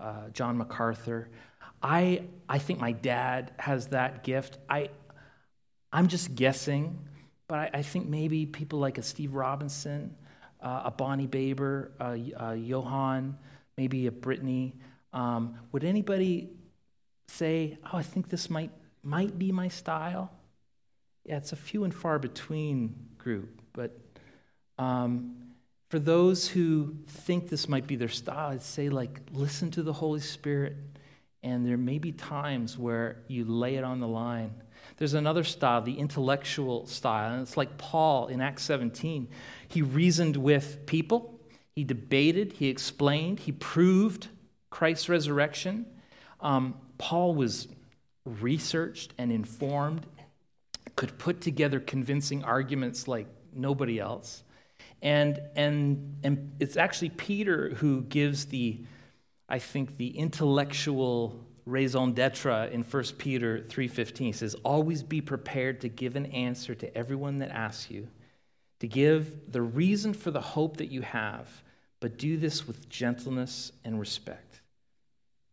a 0.02 0.30
John 0.32 0.56
MacArthur. 0.56 1.28
I, 1.82 2.22
I 2.48 2.58
think 2.58 2.80
my 2.80 2.92
dad 2.92 3.52
has 3.58 3.88
that 3.88 4.24
gift. 4.24 4.56
I, 4.68 4.88
I'm 5.92 6.08
just 6.08 6.34
guessing, 6.34 6.98
but 7.48 7.58
I, 7.58 7.70
I 7.74 7.82
think 7.82 8.08
maybe 8.08 8.46
people 8.46 8.78
like 8.78 8.96
a 8.96 9.02
Steve 9.02 9.34
Robinson, 9.34 10.16
uh, 10.62 10.82
a 10.86 10.90
Bonnie 10.90 11.26
Baber, 11.26 11.92
a, 12.00 12.32
a 12.38 12.56
Johann, 12.56 13.36
maybe 13.76 14.06
a 14.06 14.12
Brittany. 14.12 14.74
Um, 15.12 15.58
would 15.72 15.84
anybody 15.84 16.50
say, 17.28 17.78
oh, 17.84 17.98
I 17.98 18.02
think 18.02 18.30
this 18.30 18.48
might, 18.48 18.70
might 19.02 19.38
be 19.38 19.52
my 19.52 19.68
style? 19.68 20.32
Yeah, 21.24 21.36
it's 21.36 21.52
a 21.52 21.56
few 21.56 21.84
and 21.84 21.94
far 21.94 22.18
between 22.18 22.94
group. 23.18 23.60
But 23.76 23.96
um, 24.78 25.36
for 25.88 26.00
those 26.00 26.48
who 26.48 26.96
think 27.06 27.48
this 27.48 27.68
might 27.68 27.86
be 27.86 27.94
their 27.94 28.08
style, 28.08 28.50
I'd 28.50 28.62
say, 28.62 28.88
like, 28.88 29.20
listen 29.32 29.70
to 29.72 29.82
the 29.82 29.92
Holy 29.92 30.20
Spirit. 30.20 30.76
And 31.44 31.64
there 31.64 31.76
may 31.76 31.98
be 31.98 32.10
times 32.10 32.76
where 32.76 33.18
you 33.28 33.44
lay 33.44 33.76
it 33.76 33.84
on 33.84 34.00
the 34.00 34.08
line. 34.08 34.52
There's 34.96 35.14
another 35.14 35.44
style, 35.44 35.82
the 35.82 35.98
intellectual 35.98 36.86
style. 36.86 37.32
And 37.32 37.42
it's 37.42 37.56
like 37.56 37.78
Paul 37.78 38.26
in 38.26 38.40
Acts 38.40 38.64
17. 38.64 39.28
He 39.68 39.82
reasoned 39.82 40.36
with 40.36 40.86
people, 40.86 41.38
he 41.74 41.84
debated, 41.84 42.54
he 42.54 42.68
explained, 42.68 43.40
he 43.40 43.52
proved 43.52 44.28
Christ's 44.70 45.08
resurrection. 45.08 45.86
Um, 46.40 46.74
Paul 46.98 47.34
was 47.34 47.68
researched 48.24 49.12
and 49.18 49.30
informed, 49.30 50.06
could 50.96 51.18
put 51.18 51.40
together 51.40 51.78
convincing 51.78 52.42
arguments 52.42 53.06
like 53.06 53.26
nobody 53.56 53.98
else. 53.98 54.42
And, 55.02 55.40
and, 55.54 56.16
and 56.22 56.52
it's 56.60 56.76
actually 56.76 57.10
Peter 57.10 57.70
who 57.76 58.02
gives 58.02 58.46
the, 58.46 58.80
I 59.48 59.58
think, 59.58 59.96
the 59.96 60.16
intellectual 60.16 61.44
raison 61.64 62.12
d'etre 62.12 62.70
in 62.72 62.82
1 62.82 63.04
Peter 63.18 63.64
3.15. 63.68 64.18
He 64.18 64.32
says, 64.32 64.54
always 64.64 65.02
be 65.02 65.20
prepared 65.20 65.80
to 65.82 65.88
give 65.88 66.16
an 66.16 66.26
answer 66.26 66.74
to 66.74 66.96
everyone 66.96 67.38
that 67.38 67.50
asks 67.50 67.90
you, 67.90 68.08
to 68.80 68.88
give 68.88 69.52
the 69.52 69.62
reason 69.62 70.14
for 70.14 70.30
the 70.30 70.40
hope 70.40 70.76
that 70.78 70.90
you 70.90 71.02
have, 71.02 71.48
but 72.00 72.18
do 72.18 72.36
this 72.36 72.66
with 72.66 72.88
gentleness 72.88 73.72
and 73.84 73.98
respect. 73.98 74.60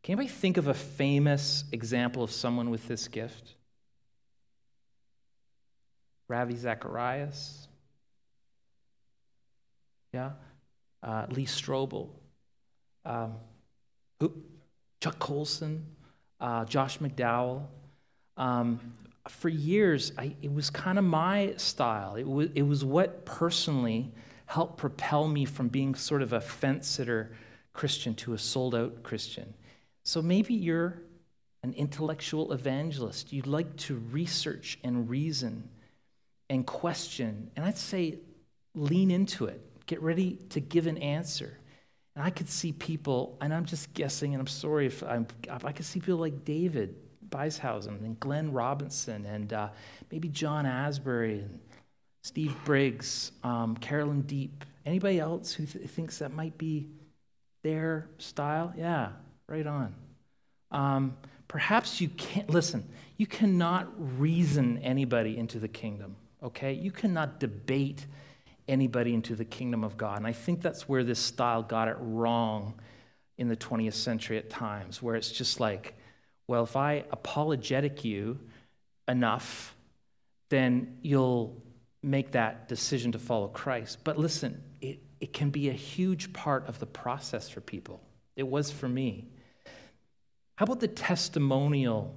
Can 0.03 0.13
anybody 0.13 0.29
think 0.29 0.57
of 0.57 0.67
a 0.67 0.73
famous 0.73 1.63
example 1.71 2.23
of 2.23 2.31
someone 2.31 2.69
with 2.69 2.87
this 2.87 3.07
gift? 3.07 3.55
Ravi 6.27 6.55
Zacharias, 6.55 7.67
yeah, 10.13 10.31
uh, 11.01 11.25
Lee 11.29 11.45
Strobel, 11.45 12.09
um, 13.05 13.33
who, 14.19 14.31
Chuck 15.01 15.19
Colson, 15.19 15.85
uh, 16.39 16.65
Josh 16.65 16.99
McDowell. 16.99 17.65
Um, 18.37 18.79
for 19.27 19.49
years, 19.49 20.11
I, 20.17 20.35
it 20.41 20.53
was 20.53 20.69
kind 20.69 20.97
of 20.97 21.05
my 21.05 21.53
style. 21.57 22.15
It 22.15 22.27
was, 22.27 22.49
it 22.55 22.63
was 22.63 22.85
what 22.85 23.25
personally 23.25 24.11
helped 24.45 24.77
propel 24.77 25.27
me 25.27 25.45
from 25.45 25.69
being 25.69 25.95
sort 25.95 26.21
of 26.21 26.33
a 26.33 26.41
fence 26.41 26.87
sitter 26.87 27.31
Christian 27.73 28.13
to 28.15 28.33
a 28.33 28.37
sold 28.37 28.75
out 28.75 29.01
Christian. 29.03 29.53
So 30.03 30.21
maybe 30.21 30.53
you're 30.53 31.01
an 31.63 31.73
intellectual 31.73 32.51
evangelist. 32.51 33.31
You'd 33.31 33.47
like 33.47 33.75
to 33.77 33.95
research 33.95 34.77
and 34.83 35.09
reason 35.09 35.69
and 36.49 36.67
question. 36.67 37.49
And 37.55 37.65
I'd 37.65 37.77
say 37.77 38.19
lean 38.75 39.09
into 39.09 39.45
it. 39.45 39.61
Get 39.85 40.01
ready 40.01 40.37
to 40.49 40.59
give 40.59 40.87
an 40.87 40.97
answer. 40.97 41.57
And 42.15 42.23
I 42.23 42.29
could 42.29 42.49
see 42.49 42.71
people, 42.71 43.37
and 43.41 43.53
I'm 43.53 43.65
just 43.65 43.93
guessing, 43.93 44.33
and 44.33 44.41
I'm 44.41 44.47
sorry 44.47 44.85
if 44.85 45.03
I'm, 45.03 45.27
I 45.49 45.71
could 45.71 45.85
see 45.85 45.99
people 45.99 46.17
like 46.17 46.45
David 46.45 46.95
Beishausen 47.29 48.03
and 48.03 48.19
Glenn 48.19 48.51
Robinson 48.51 49.25
and 49.25 49.51
uh, 49.51 49.69
maybe 50.11 50.29
John 50.29 50.65
Asbury 50.65 51.39
and 51.39 51.59
Steve 52.21 52.55
Briggs, 52.63 53.31
um, 53.43 53.75
Carolyn 53.77 54.21
Deep. 54.21 54.63
Anybody 54.85 55.19
else 55.19 55.53
who 55.53 55.65
th- 55.65 55.89
thinks 55.89 56.19
that 56.19 56.31
might 56.31 56.57
be 56.57 56.87
their 57.63 58.07
style? 58.19 58.73
Yeah, 58.77 59.09
right 59.47 59.65
on. 59.65 59.95
Um, 60.71 61.17
perhaps 61.47 61.99
you 61.99 62.09
can't, 62.09 62.49
listen, 62.49 62.87
you 63.17 63.25
cannot 63.25 63.87
reason 64.19 64.77
anybody 64.79 65.37
into 65.37 65.59
the 65.59 65.67
kingdom, 65.67 66.15
okay? 66.41 66.73
You 66.73 66.91
cannot 66.91 67.39
debate 67.39 68.05
anybody 68.67 69.13
into 69.13 69.35
the 69.35 69.45
kingdom 69.45 69.83
of 69.83 69.97
God. 69.97 70.17
And 70.17 70.27
I 70.27 70.33
think 70.33 70.61
that's 70.61 70.87
where 70.87 71.03
this 71.03 71.19
style 71.19 71.63
got 71.63 71.87
it 71.87 71.97
wrong 71.99 72.79
in 73.37 73.47
the 73.47 73.57
20th 73.57 73.93
century 73.93 74.37
at 74.37 74.49
times, 74.49 75.01
where 75.01 75.15
it's 75.15 75.31
just 75.31 75.59
like, 75.59 75.95
well, 76.47 76.63
if 76.63 76.75
I 76.75 77.03
apologetic 77.11 78.05
you 78.05 78.39
enough, 79.07 79.75
then 80.49 80.97
you'll 81.01 81.61
make 82.01 82.33
that 82.33 82.67
decision 82.67 83.13
to 83.13 83.19
follow 83.19 83.47
Christ. 83.47 83.99
But 84.03 84.17
listen, 84.17 84.61
it, 84.81 84.99
it 85.19 85.33
can 85.33 85.49
be 85.49 85.69
a 85.69 85.73
huge 85.73 86.33
part 86.33 86.67
of 86.67 86.79
the 86.79 86.85
process 86.85 87.49
for 87.49 87.61
people. 87.61 88.01
It 88.35 88.47
was 88.47 88.71
for 88.71 88.89
me. 88.89 89.29
How 90.55 90.65
about 90.65 90.79
the 90.79 90.87
testimonial 90.87 92.15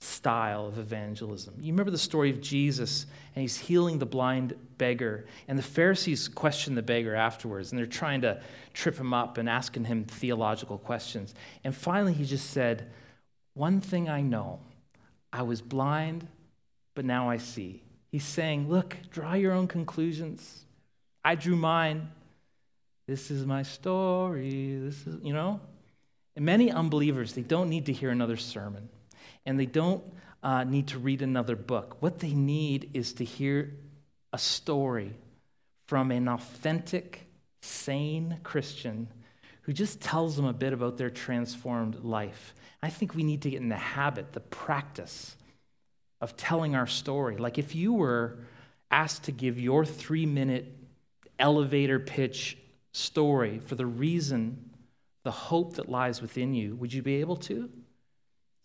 style 0.00 0.66
of 0.66 0.78
evangelism? 0.78 1.54
You 1.60 1.72
remember 1.72 1.90
the 1.90 1.98
story 1.98 2.30
of 2.30 2.40
Jesus, 2.40 3.06
and 3.34 3.42
he's 3.42 3.56
healing 3.56 3.98
the 3.98 4.06
blind 4.06 4.54
beggar, 4.78 5.26
and 5.48 5.58
the 5.58 5.62
Pharisees 5.62 6.28
question 6.28 6.74
the 6.74 6.82
beggar 6.82 7.14
afterwards, 7.14 7.72
and 7.72 7.78
they're 7.78 7.86
trying 7.86 8.20
to 8.22 8.40
trip 8.74 8.98
him 8.98 9.12
up 9.12 9.38
and 9.38 9.48
asking 9.48 9.84
him 9.84 10.04
theological 10.04 10.78
questions. 10.78 11.34
And 11.64 11.74
finally, 11.74 12.12
he 12.12 12.24
just 12.24 12.50
said, 12.50 12.90
One 13.54 13.80
thing 13.80 14.08
I 14.08 14.20
know 14.20 14.60
I 15.32 15.42
was 15.42 15.60
blind, 15.60 16.26
but 16.94 17.04
now 17.04 17.28
I 17.28 17.36
see. 17.36 17.82
He's 18.10 18.24
saying, 18.24 18.68
Look, 18.68 18.96
draw 19.10 19.34
your 19.34 19.52
own 19.52 19.68
conclusions. 19.68 20.64
I 21.24 21.34
drew 21.34 21.56
mine. 21.56 22.08
This 23.06 23.30
is 23.30 23.46
my 23.46 23.62
story. 23.62 24.76
This 24.76 25.06
is, 25.06 25.16
you 25.22 25.32
know? 25.32 25.60
And 26.36 26.44
many 26.44 26.70
unbelievers, 26.70 27.32
they 27.32 27.42
don't 27.42 27.68
need 27.68 27.86
to 27.86 27.92
hear 27.92 28.10
another 28.10 28.36
sermon 28.36 28.88
and 29.46 29.58
they 29.58 29.66
don't 29.66 30.02
uh, 30.42 30.64
need 30.64 30.88
to 30.88 30.98
read 30.98 31.22
another 31.22 31.56
book. 31.56 31.96
What 32.00 32.18
they 32.20 32.32
need 32.32 32.90
is 32.94 33.12
to 33.14 33.24
hear 33.24 33.74
a 34.32 34.38
story 34.38 35.14
from 35.86 36.10
an 36.10 36.28
authentic, 36.28 37.26
sane 37.62 38.38
Christian 38.42 39.08
who 39.62 39.72
just 39.72 40.00
tells 40.00 40.36
them 40.36 40.46
a 40.46 40.52
bit 40.52 40.72
about 40.72 40.96
their 40.96 41.10
transformed 41.10 42.04
life. 42.04 42.54
I 42.82 42.90
think 42.90 43.14
we 43.14 43.22
need 43.22 43.42
to 43.42 43.50
get 43.50 43.60
in 43.60 43.68
the 43.68 43.76
habit, 43.76 44.32
the 44.32 44.40
practice 44.40 45.36
of 46.20 46.36
telling 46.36 46.74
our 46.74 46.86
story. 46.86 47.36
Like 47.36 47.58
if 47.58 47.74
you 47.74 47.92
were 47.92 48.38
asked 48.90 49.24
to 49.24 49.32
give 49.32 49.58
your 49.58 49.84
three 49.84 50.26
minute 50.26 50.74
elevator 51.38 51.98
pitch 51.98 52.56
story 52.92 53.58
for 53.58 53.74
the 53.74 53.86
reason 53.86 54.70
the 55.24 55.30
hope 55.30 55.74
that 55.74 55.88
lies 55.88 56.22
within 56.22 56.54
you, 56.54 56.74
would 56.76 56.92
you 56.92 57.02
be 57.02 57.16
able 57.16 57.36
to? 57.36 57.68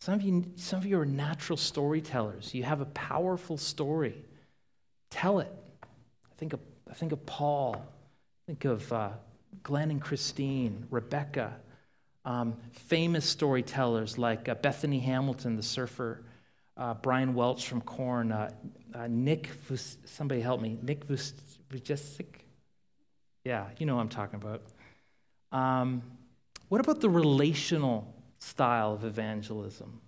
Some 0.04 0.16
of 0.16 0.22
you, 0.22 0.44
some 0.58 0.80
of 0.80 0.86
you 0.86 1.00
are 1.00 1.06
natural 1.06 1.56
storytellers. 1.56 2.54
You 2.54 2.64
have 2.64 2.82
a 2.82 2.86
powerful 2.88 3.56
story. 3.58 4.22
Tell 5.10 5.40
it. 5.40 5.50
I 5.82 6.36
think 6.36 6.52
of, 6.52 6.60
I 6.92 6.94
think 6.94 7.14
of 7.14 7.26
Paul. 7.26 7.78
I 7.78 8.42
think 8.46 8.66
of 8.66 8.92
uh, 8.92 9.12
Glenn 9.64 9.92
and 9.92 10.02
Christine, 10.02 10.88
Rebecca, 10.92 11.54
um, 12.26 12.58
famous 12.74 13.24
storytellers 13.24 14.18
like 14.18 14.50
uh, 14.50 14.56
Bethany 14.56 15.00
Hamilton, 15.00 15.56
the 15.56 15.64
surfer, 15.64 16.26
uh, 16.76 16.96
Brian 16.96 17.34
Welch 17.34 17.66
from 17.66 17.80
Korn, 17.80 18.34
uh, 18.34 18.50
uh, 18.94 19.08
Nick, 19.10 19.48
Vus- 19.70 19.96
somebody 20.04 20.42
help 20.42 20.60
me, 20.60 20.78
Nick 20.82 21.08
Vujicic? 21.08 22.42
Yeah, 23.46 23.68
you 23.78 23.86
know 23.86 23.96
what 23.96 24.02
I'm 24.02 24.10
talking 24.10 24.36
about. 24.36 24.64
Um, 25.54 26.04
what 26.68 26.82
about 26.82 27.00
the 27.00 27.10
relational 27.10 28.14
style 28.44 28.94
of 28.94 29.04
evangelism? 29.04 30.02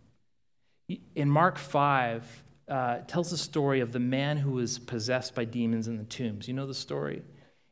In 1.16 1.30
Mark 1.30 1.58
5, 1.58 2.44
uh, 2.68 2.98
tells 3.08 3.30
the 3.30 3.38
story 3.38 3.80
of 3.80 3.92
the 3.92 4.00
man 4.00 4.38
who 4.38 4.54
was 4.54 4.80
possessed 4.80 5.36
by 5.36 5.46
demons 5.46 5.88
in 5.88 5.98
the 5.98 6.04
tombs. 6.04 6.48
You 6.48 6.54
know 6.54 6.66
the 6.66 6.74
story? 6.74 7.22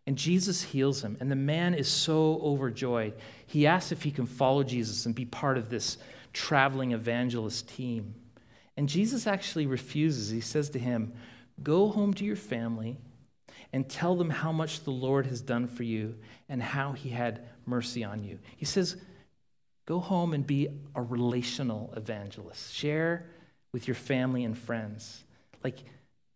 And 0.05 0.17
Jesus 0.17 0.61
heals 0.61 1.03
him, 1.03 1.17
and 1.19 1.31
the 1.31 1.35
man 1.35 1.73
is 1.73 1.87
so 1.87 2.39
overjoyed. 2.43 3.13
He 3.47 3.65
asks 3.65 3.91
if 3.91 4.03
he 4.03 4.11
can 4.11 4.25
follow 4.25 4.63
Jesus 4.63 5.05
and 5.05 5.15
be 5.15 5.25
part 5.25 5.57
of 5.57 5.69
this 5.69 5.97
traveling 6.33 6.91
evangelist 6.91 7.69
team. 7.69 8.13
And 8.75 8.89
Jesus 8.89 9.27
actually 9.27 9.65
refuses. 9.65 10.29
He 10.29 10.41
says 10.41 10.69
to 10.71 10.79
him, 10.79 11.13
Go 11.61 11.89
home 11.89 12.13
to 12.15 12.25
your 12.25 12.35
family 12.35 12.97
and 13.71 13.87
tell 13.87 14.15
them 14.15 14.29
how 14.29 14.51
much 14.51 14.83
the 14.83 14.91
Lord 14.91 15.25
has 15.27 15.41
done 15.41 15.67
for 15.67 15.83
you 15.83 16.15
and 16.49 16.61
how 16.61 16.91
he 16.91 17.09
had 17.09 17.47
mercy 17.65 18.03
on 18.03 18.23
you. 18.23 18.39
He 18.57 18.65
says, 18.65 18.97
Go 19.85 19.99
home 19.99 20.33
and 20.33 20.45
be 20.45 20.69
a 20.95 21.01
relational 21.01 21.93
evangelist. 21.95 22.73
Share 22.73 23.25
with 23.73 23.87
your 23.87 23.95
family 23.95 24.43
and 24.45 24.57
friends. 24.57 25.23
Like, 25.63 25.79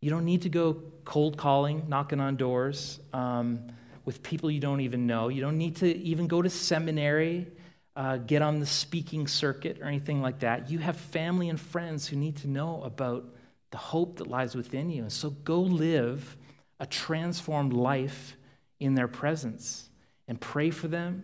you 0.01 0.09
don't 0.09 0.25
need 0.25 0.43
to 0.43 0.49
go 0.49 0.81
cold 1.05 1.37
calling, 1.37 1.85
knocking 1.87 2.19
on 2.19 2.35
doors 2.35 2.99
um, 3.13 3.67
with 4.05 4.21
people 4.21 4.51
you 4.51 4.59
don't 4.59 4.81
even 4.81 5.07
know. 5.07 5.29
You 5.29 5.41
don't 5.41 5.57
need 5.57 5.77
to 5.77 5.97
even 5.97 6.27
go 6.27 6.41
to 6.41 6.49
seminary, 6.49 7.47
uh, 7.95 8.17
get 8.17 8.41
on 8.41 8.59
the 8.59 8.65
speaking 8.65 9.27
circuit, 9.27 9.79
or 9.81 9.85
anything 9.85 10.21
like 10.21 10.39
that. 10.39 10.69
You 10.69 10.79
have 10.79 10.97
family 10.97 11.49
and 11.49 11.59
friends 11.59 12.07
who 12.07 12.15
need 12.15 12.37
to 12.37 12.47
know 12.47 12.83
about 12.83 13.25
the 13.71 13.77
hope 13.77 14.17
that 14.17 14.27
lies 14.27 14.55
within 14.55 14.89
you. 14.89 15.03
And 15.03 15.11
so 15.11 15.29
go 15.29 15.61
live 15.61 16.37
a 16.79 16.85
transformed 16.85 17.73
life 17.73 18.35
in 18.79 18.93
their 18.93 19.07
presence 19.07 19.89
and 20.27 20.39
pray 20.39 20.69
for 20.69 20.87
them 20.87 21.23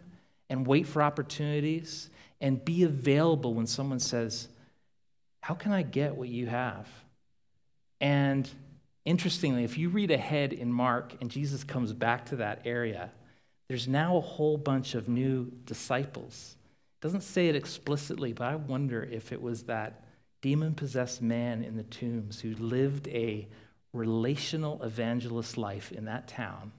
and 0.50 0.66
wait 0.66 0.88
for 0.88 1.02
opportunities 1.02 2.10
and 2.44 2.64
be 2.64 2.84
available 2.84 3.54
when 3.54 3.66
someone 3.66 4.02
says, 4.02 4.50
How 5.40 5.56
can 5.56 5.72
I 5.72 5.82
get 5.82 6.16
what 6.16 6.28
you 6.28 6.46
have? 6.46 6.88
And 8.02 8.48
interestingly, 9.06 9.64
if 9.64 9.78
you 9.78 9.88
read 9.88 10.12
ahead 10.12 10.52
in 10.52 10.72
Mark 10.72 11.16
and 11.22 11.32
Jesus 11.32 11.64
comes 11.64 11.94
back 11.94 12.26
to 12.28 12.36
that 12.36 12.62
area, 12.66 13.10
there's 13.70 13.88
now 13.88 14.18
a 14.18 14.22
whole 14.22 14.58
bunch 14.58 14.94
of 14.94 15.08
new 15.08 15.52
disciples. 15.66 16.58
It 17.00 17.06
doesn't 17.06 17.22
say 17.22 17.48
it 17.48 17.56
explicitly, 17.56 18.34
but 18.34 18.44
I 18.44 18.56
wonder 18.58 19.02
if 19.02 19.32
it 19.32 19.42
was 19.42 19.64
that 19.64 20.04
demon 20.42 20.74
possessed 20.74 21.22
man 21.22 21.64
in 21.64 21.78
the 21.78 21.84
tombs 21.84 22.42
who 22.42 22.54
lived 22.56 23.08
a 23.08 23.48
relational 23.94 24.84
evangelist 24.84 25.58
life 25.58 25.94
in 25.94 26.06
that 26.06 26.28
town. 26.28 26.74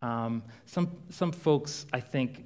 Um, 0.00 0.44
some, 0.66 0.92
some 1.10 1.32
folks, 1.32 1.86
I 1.92 1.98
think, 1.98 2.44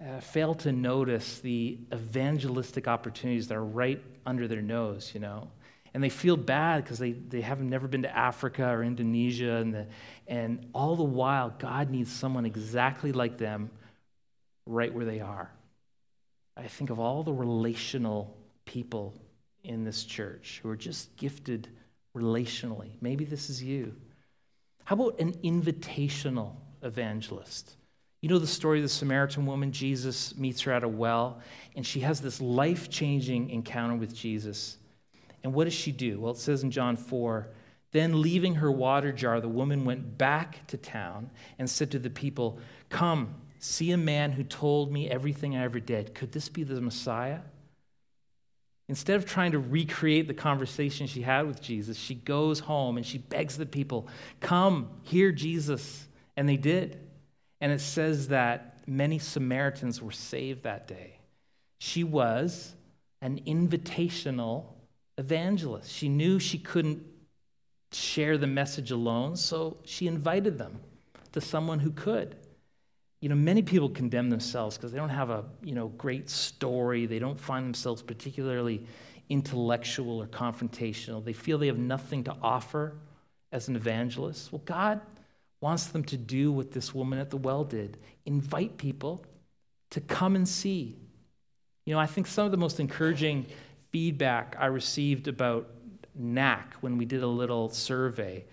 uh, 0.00 0.20
fail 0.20 0.54
to 0.54 0.72
notice 0.72 1.40
the 1.40 1.78
evangelistic 1.92 2.88
opportunities 2.88 3.48
that 3.48 3.56
are 3.56 3.64
right 3.64 4.02
under 4.24 4.48
their 4.48 4.62
nose, 4.62 5.10
you 5.14 5.20
know. 5.20 5.50
And 5.92 6.02
they 6.02 6.08
feel 6.08 6.36
bad 6.36 6.84
because 6.84 6.98
they, 6.98 7.12
they 7.12 7.40
haven't 7.40 7.68
never 7.68 7.88
been 7.88 8.02
to 8.02 8.16
Africa 8.16 8.68
or 8.68 8.82
Indonesia. 8.82 9.56
And, 9.56 9.74
the, 9.74 9.86
and 10.28 10.66
all 10.72 10.96
the 10.96 11.02
while, 11.02 11.50
God 11.58 11.90
needs 11.90 12.12
someone 12.12 12.46
exactly 12.46 13.12
like 13.12 13.38
them 13.38 13.70
right 14.66 14.92
where 14.94 15.04
they 15.04 15.20
are. 15.20 15.50
I 16.56 16.68
think 16.68 16.90
of 16.90 17.00
all 17.00 17.22
the 17.22 17.32
relational 17.32 18.36
people 18.64 19.14
in 19.64 19.84
this 19.84 20.04
church 20.04 20.60
who 20.62 20.70
are 20.70 20.76
just 20.76 21.16
gifted 21.16 21.68
relationally. 22.16 22.92
Maybe 23.00 23.24
this 23.24 23.50
is 23.50 23.62
you. 23.62 23.96
How 24.84 24.94
about 24.94 25.18
an 25.18 25.32
invitational 25.38 26.54
evangelist? 26.82 27.76
You 28.20 28.28
know 28.28 28.38
the 28.38 28.46
story 28.46 28.78
of 28.78 28.82
the 28.82 28.88
Samaritan 28.88 29.46
woman? 29.46 29.72
Jesus 29.72 30.36
meets 30.36 30.60
her 30.62 30.72
at 30.72 30.84
a 30.84 30.88
well, 30.88 31.40
and 31.74 31.86
she 31.86 32.00
has 32.00 32.20
this 32.20 32.40
life 32.40 32.90
changing 32.90 33.48
encounter 33.50 33.94
with 33.94 34.14
Jesus. 34.14 34.76
And 35.42 35.54
what 35.54 35.64
does 35.64 35.74
she 35.74 35.90
do? 35.90 36.20
Well, 36.20 36.32
it 36.32 36.38
says 36.38 36.62
in 36.62 36.70
John 36.70 36.96
4 36.96 37.48
Then, 37.92 38.20
leaving 38.20 38.56
her 38.56 38.70
water 38.70 39.10
jar, 39.10 39.40
the 39.40 39.48
woman 39.48 39.86
went 39.86 40.18
back 40.18 40.66
to 40.66 40.76
town 40.76 41.30
and 41.58 41.68
said 41.68 41.90
to 41.92 41.98
the 41.98 42.10
people, 42.10 42.58
Come, 42.90 43.36
see 43.58 43.90
a 43.92 43.96
man 43.96 44.32
who 44.32 44.44
told 44.44 44.92
me 44.92 45.08
everything 45.08 45.56
I 45.56 45.64
ever 45.64 45.80
did. 45.80 46.14
Could 46.14 46.32
this 46.32 46.50
be 46.50 46.62
the 46.62 46.80
Messiah? 46.80 47.40
Instead 48.86 49.16
of 49.16 49.24
trying 49.24 49.52
to 49.52 49.58
recreate 49.58 50.26
the 50.26 50.34
conversation 50.34 51.06
she 51.06 51.22
had 51.22 51.46
with 51.46 51.62
Jesus, 51.62 51.96
she 51.96 52.16
goes 52.16 52.60
home 52.60 52.98
and 52.98 53.06
she 53.06 53.16
begs 53.16 53.56
the 53.56 53.64
people, 53.64 54.08
Come, 54.40 54.90
hear 55.04 55.32
Jesus. 55.32 56.06
And 56.36 56.46
they 56.46 56.58
did. 56.58 56.98
And 57.60 57.72
it 57.72 57.80
says 57.80 58.28
that 58.28 58.78
many 58.86 59.18
Samaritans 59.18 60.02
were 60.02 60.12
saved 60.12 60.62
that 60.62 60.88
day. 60.88 61.18
She 61.78 62.04
was 62.04 62.74
an 63.22 63.40
invitational 63.46 64.64
evangelist. 65.18 65.92
She 65.92 66.08
knew 66.08 66.38
she 66.38 66.58
couldn't 66.58 67.02
share 67.92 68.38
the 68.38 68.46
message 68.46 68.90
alone, 68.90 69.36
so 69.36 69.76
she 69.84 70.06
invited 70.06 70.58
them 70.58 70.80
to 71.32 71.40
someone 71.40 71.78
who 71.78 71.90
could. 71.90 72.36
You 73.20 73.28
know, 73.28 73.34
many 73.34 73.60
people 73.62 73.90
condemn 73.90 74.30
themselves 74.30 74.76
because 74.76 74.92
they 74.92 74.98
don't 74.98 75.10
have 75.10 75.28
a, 75.28 75.44
you 75.62 75.74
know, 75.74 75.88
great 75.88 76.30
story. 76.30 77.04
They 77.04 77.18
don't 77.18 77.38
find 77.38 77.66
themselves 77.66 78.00
particularly 78.00 78.86
intellectual 79.28 80.22
or 80.22 80.26
confrontational. 80.26 81.22
They 81.22 81.34
feel 81.34 81.58
they 81.58 81.66
have 81.66 81.78
nothing 81.78 82.24
to 82.24 82.36
offer 82.42 82.94
as 83.52 83.68
an 83.68 83.76
evangelist. 83.76 84.50
Well, 84.52 84.62
God 84.64 85.00
wants 85.60 85.86
them 85.86 86.04
to 86.04 86.16
do 86.16 86.50
what 86.50 86.72
this 86.72 86.94
woman 86.94 87.18
at 87.18 87.30
the 87.30 87.36
well 87.36 87.64
did 87.64 87.98
invite 88.24 88.76
people 88.76 89.24
to 89.90 90.00
come 90.00 90.36
and 90.36 90.48
see. 90.48 90.96
You 91.84 91.94
know, 91.94 92.00
I 92.00 92.06
think 92.06 92.26
some 92.26 92.46
of 92.46 92.52
the 92.52 92.56
most 92.56 92.80
encouraging 92.80 93.46
feedback 93.90 94.56
I 94.58 94.66
received 94.66 95.28
about 95.28 95.68
NAC 96.14 96.74
when 96.80 96.96
we 96.96 97.04
did 97.04 97.22
a 97.22 97.26
little 97.26 97.68
survey 97.68 98.44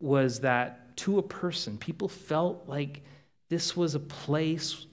was 0.00 0.40
that 0.40 0.96
to 0.98 1.18
a 1.18 1.22
person, 1.22 1.76
people 1.78 2.08
felt 2.08 2.64
like 2.66 3.02
this 3.48 3.76
was 3.76 3.94
a 3.94 4.00
place 4.00 4.86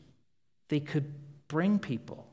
they 0.67 0.80
could 0.80 1.13
bring 1.47 1.80
people. 1.80 2.28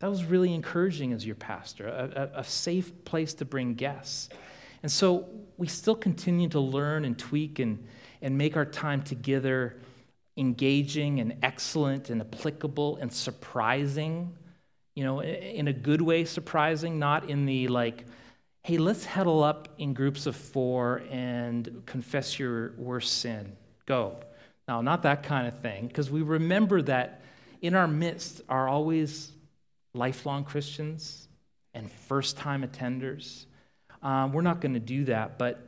That 0.00 0.10
was 0.10 0.24
really 0.24 0.54
encouraging 0.54 1.12
as 1.12 1.26
your 1.26 1.34
pastor, 1.34 1.88
a, 1.88 2.30
a, 2.34 2.40
a 2.40 2.44
safe 2.44 3.04
place 3.04 3.34
to 3.34 3.44
bring 3.44 3.74
guests. 3.74 4.28
And 4.82 4.92
so 4.92 5.26
we 5.56 5.66
still 5.66 5.96
continue 5.96 6.48
to 6.50 6.60
learn 6.60 7.04
and 7.04 7.18
tweak 7.18 7.58
and, 7.58 7.84
and 8.22 8.36
make 8.36 8.56
our 8.56 8.64
time 8.64 9.02
together 9.02 9.76
engaging 10.36 11.20
and 11.20 11.36
excellent 11.42 12.10
and 12.10 12.20
applicable 12.20 12.96
and 12.96 13.12
surprising. 13.12 14.36
You 14.94 15.04
know, 15.04 15.22
in 15.22 15.68
a 15.68 15.72
good 15.72 16.00
way, 16.00 16.24
surprising, 16.24 16.98
not 16.98 17.30
in 17.30 17.46
the 17.46 17.68
like, 17.68 18.04
hey, 18.62 18.78
let's 18.78 19.04
huddle 19.04 19.42
up 19.42 19.68
in 19.78 19.94
groups 19.94 20.26
of 20.26 20.36
four 20.36 21.02
and 21.10 21.82
confess 21.86 22.38
your 22.38 22.72
worst 22.76 23.18
sin. 23.18 23.56
Go. 23.86 24.16
Now, 24.66 24.80
not 24.80 25.02
that 25.04 25.22
kind 25.22 25.48
of 25.48 25.60
thing, 25.60 25.86
because 25.86 26.10
we 26.10 26.22
remember 26.22 26.82
that 26.82 27.22
in 27.62 27.74
our 27.74 27.88
midst 27.88 28.42
are 28.48 28.68
always 28.68 29.32
lifelong 29.94 30.44
Christians 30.44 31.28
and 31.74 31.90
first 31.90 32.36
time 32.36 32.62
attenders. 32.62 33.46
Um, 34.02 34.32
we're 34.32 34.42
not 34.42 34.60
going 34.60 34.74
to 34.74 34.80
do 34.80 35.04
that, 35.06 35.38
but 35.38 35.66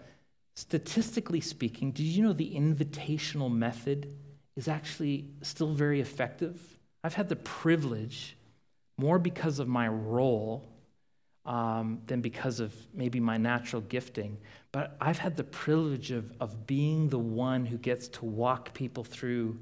statistically 0.60 1.40
speaking, 1.40 1.90
did 1.90 2.04
you 2.04 2.22
know 2.22 2.34
the 2.34 2.54
invitational 2.54 3.50
method 3.50 4.14
is 4.56 4.68
actually 4.68 5.24
still 5.40 5.72
very 5.72 6.00
effective? 6.02 6.60
I've 7.02 7.14
had 7.14 7.30
the 7.30 7.36
privilege, 7.36 8.36
more 8.98 9.18
because 9.18 9.58
of 9.58 9.68
my 9.68 9.88
role 9.88 10.68
um, 11.46 12.02
than 12.06 12.20
because 12.20 12.60
of 12.60 12.74
maybe 12.92 13.20
my 13.20 13.38
natural 13.38 13.80
gifting. 13.80 14.36
But 14.70 14.96
I've 15.00 15.16
had 15.16 15.38
the 15.38 15.44
privilege 15.44 16.10
of, 16.10 16.30
of 16.40 16.66
being 16.66 17.08
the 17.08 17.18
one 17.18 17.64
who 17.64 17.78
gets 17.78 18.08
to 18.08 18.26
walk 18.26 18.74
people 18.74 19.02
through 19.02 19.58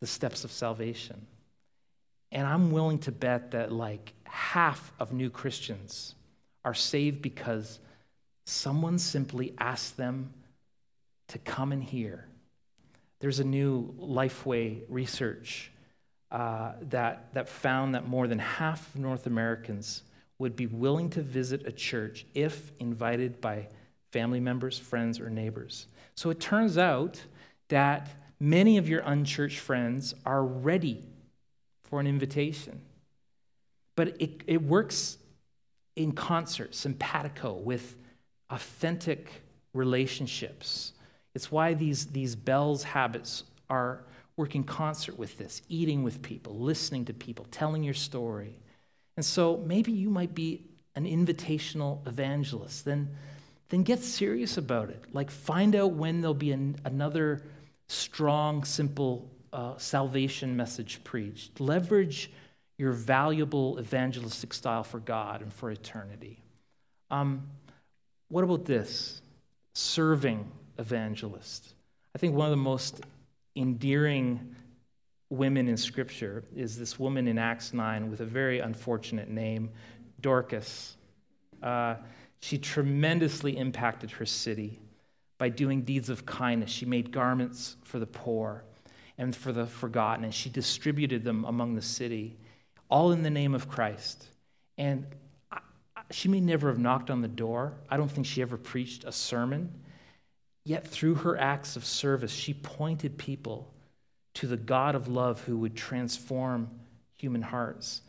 the 0.00 0.06
steps 0.06 0.44
of 0.44 0.52
salvation. 0.52 1.26
And 2.30 2.46
I'm 2.46 2.70
willing 2.70 3.00
to 3.00 3.12
bet 3.12 3.50
that 3.50 3.72
like 3.72 4.12
half 4.22 4.92
of 5.00 5.12
new 5.12 5.30
Christians 5.30 6.14
are 6.64 6.74
saved 6.74 7.22
because 7.22 7.80
someone 8.46 8.98
simply 8.98 9.52
asked 9.58 9.96
them 9.96 10.32
to 11.28 11.38
come 11.38 11.72
and 11.72 11.82
hear. 11.82 12.26
There's 13.18 13.40
a 13.40 13.44
new 13.44 13.92
Lifeway 13.98 14.82
research 14.88 15.72
uh, 16.30 16.72
that, 16.82 17.34
that 17.34 17.48
found 17.48 17.94
that 17.94 18.06
more 18.08 18.28
than 18.28 18.38
half 18.38 18.94
of 18.94 19.00
North 19.00 19.26
Americans 19.26 20.02
would 20.38 20.54
be 20.54 20.66
willing 20.66 21.10
to 21.10 21.22
visit 21.22 21.66
a 21.66 21.72
church 21.72 22.26
if 22.34 22.70
invited 22.78 23.40
by 23.40 23.66
family 24.12 24.40
members, 24.40 24.78
friends, 24.78 25.18
or 25.18 25.28
neighbors. 25.28 25.86
So 26.14 26.30
it 26.30 26.38
turns 26.38 26.78
out 26.78 27.20
that 27.68 28.08
many 28.38 28.78
of 28.78 28.88
your 28.88 29.00
unchurched 29.00 29.58
friends 29.58 30.14
are 30.24 30.44
ready 30.44 31.04
for 31.84 31.98
an 32.00 32.06
invitation. 32.06 32.80
But 33.96 34.20
it, 34.20 34.42
it 34.46 34.62
works 34.62 35.18
in 35.96 36.12
concert, 36.12 36.74
simpatico, 36.74 37.54
with 37.54 37.96
authentic 38.50 39.30
relationships. 39.72 40.92
It's 41.34 41.50
why 41.50 41.74
these, 41.74 42.06
these 42.06 42.34
bells 42.34 42.82
habits 42.82 43.44
are 43.68 44.04
work 44.36 44.54
in 44.54 44.64
concert 44.64 45.18
with 45.18 45.38
this 45.38 45.62
eating 45.68 46.02
with 46.02 46.22
people, 46.22 46.58
listening 46.58 47.04
to 47.06 47.14
people, 47.14 47.46
telling 47.50 47.82
your 47.82 47.94
story. 47.94 48.58
And 49.16 49.24
so 49.24 49.62
maybe 49.66 49.92
you 49.92 50.10
might 50.10 50.34
be 50.34 50.62
an 50.94 51.04
invitational 51.04 52.06
evangelist. 52.06 52.84
Then, 52.84 53.08
then 53.68 53.82
get 53.82 54.02
serious 54.02 54.56
about 54.56 54.90
it. 54.90 55.02
Like, 55.12 55.30
find 55.30 55.74
out 55.74 55.92
when 55.92 56.20
there'll 56.20 56.34
be 56.34 56.52
an, 56.52 56.76
another 56.84 57.42
strong, 57.88 58.64
simple 58.64 59.30
uh, 59.52 59.74
salvation 59.78 60.56
message 60.56 61.02
preached. 61.04 61.60
Leverage 61.60 62.30
your 62.78 62.92
valuable 62.92 63.78
evangelistic 63.78 64.52
style 64.52 64.84
for 64.84 65.00
God 65.00 65.40
and 65.40 65.52
for 65.52 65.70
eternity. 65.70 66.42
Um, 67.10 67.48
what 68.28 68.44
about 68.44 68.64
this? 68.64 69.20
Serving 69.74 70.50
evangelist. 70.78 71.74
I 72.14 72.18
think 72.18 72.34
one 72.34 72.46
of 72.46 72.50
the 72.50 72.56
most 72.56 73.00
endearing 73.54 74.54
women 75.30 75.68
in 75.68 75.76
Scripture 75.76 76.44
is 76.54 76.78
this 76.78 76.98
woman 76.98 77.28
in 77.28 77.38
Acts 77.38 77.72
9 77.72 78.10
with 78.10 78.20
a 78.20 78.24
very 78.24 78.60
unfortunate 78.60 79.28
name, 79.28 79.70
Dorcas. 80.20 80.96
Uh, 81.62 81.96
she 82.40 82.58
tremendously 82.58 83.56
impacted 83.56 84.10
her 84.12 84.26
city 84.26 84.78
by 85.38 85.48
doing 85.48 85.82
deeds 85.82 86.08
of 86.08 86.24
kindness. 86.26 86.70
She 86.70 86.86
made 86.86 87.10
garments 87.10 87.76
for 87.84 87.98
the 87.98 88.06
poor 88.06 88.64
and 89.18 89.34
for 89.34 89.52
the 89.52 89.66
forgotten, 89.66 90.24
and 90.24 90.34
she 90.34 90.50
distributed 90.50 91.24
them 91.24 91.44
among 91.44 91.74
the 91.74 91.82
city, 91.82 92.36
all 92.88 93.12
in 93.12 93.22
the 93.22 93.30
name 93.30 93.54
of 93.54 93.68
Christ. 93.68 94.28
And 94.78 95.06
she 96.10 96.28
may 96.28 96.40
never 96.40 96.68
have 96.68 96.78
knocked 96.78 97.10
on 97.10 97.20
the 97.20 97.28
door. 97.28 97.74
I 97.90 97.96
don't 97.96 98.10
think 98.10 98.26
she 98.26 98.42
ever 98.42 98.56
preached 98.56 99.04
a 99.04 99.12
sermon. 99.12 99.72
Yet, 100.64 100.86
through 100.86 101.16
her 101.16 101.38
acts 101.38 101.76
of 101.76 101.84
service, 101.84 102.32
she 102.32 102.54
pointed 102.54 103.18
people 103.18 103.72
to 104.34 104.46
the 104.46 104.56
God 104.56 104.94
of 104.94 105.08
love 105.08 105.42
who 105.42 105.58
would 105.58 105.76
transform 105.76 106.70
human 107.16 107.42
hearts. 107.42 108.02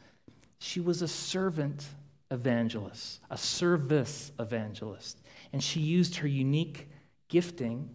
She 0.60 0.80
was 0.80 1.02
a 1.02 1.08
servant 1.08 1.86
evangelist, 2.32 3.20
a 3.30 3.38
service 3.38 4.32
evangelist, 4.40 5.20
and 5.54 5.64
she 5.64 5.80
used 5.80 6.16
her 6.18 6.28
unique 6.28 6.90
gifting 7.30 7.90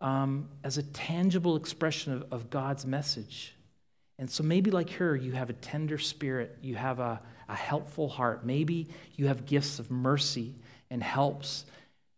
um, 0.00 0.48
as 0.64 0.78
a 0.78 0.82
tangible 0.82 1.56
expression 1.56 2.12
of, 2.12 2.26
of 2.32 2.50
God's 2.50 2.84
message. 2.84 3.54
And 4.18 4.30
so 4.30 4.42
maybe, 4.42 4.70
like 4.70 4.90
her, 4.90 5.16
you 5.16 5.32
have 5.32 5.48
a 5.48 5.54
tender 5.54 5.98
spirit, 5.98 6.58
you 6.60 6.74
have 6.74 7.00
a, 7.00 7.20
a 7.52 7.54
helpful 7.54 8.08
heart. 8.08 8.44
Maybe 8.46 8.88
you 9.16 9.26
have 9.26 9.44
gifts 9.44 9.78
of 9.78 9.90
mercy 9.90 10.54
and 10.90 11.02
helps 11.02 11.66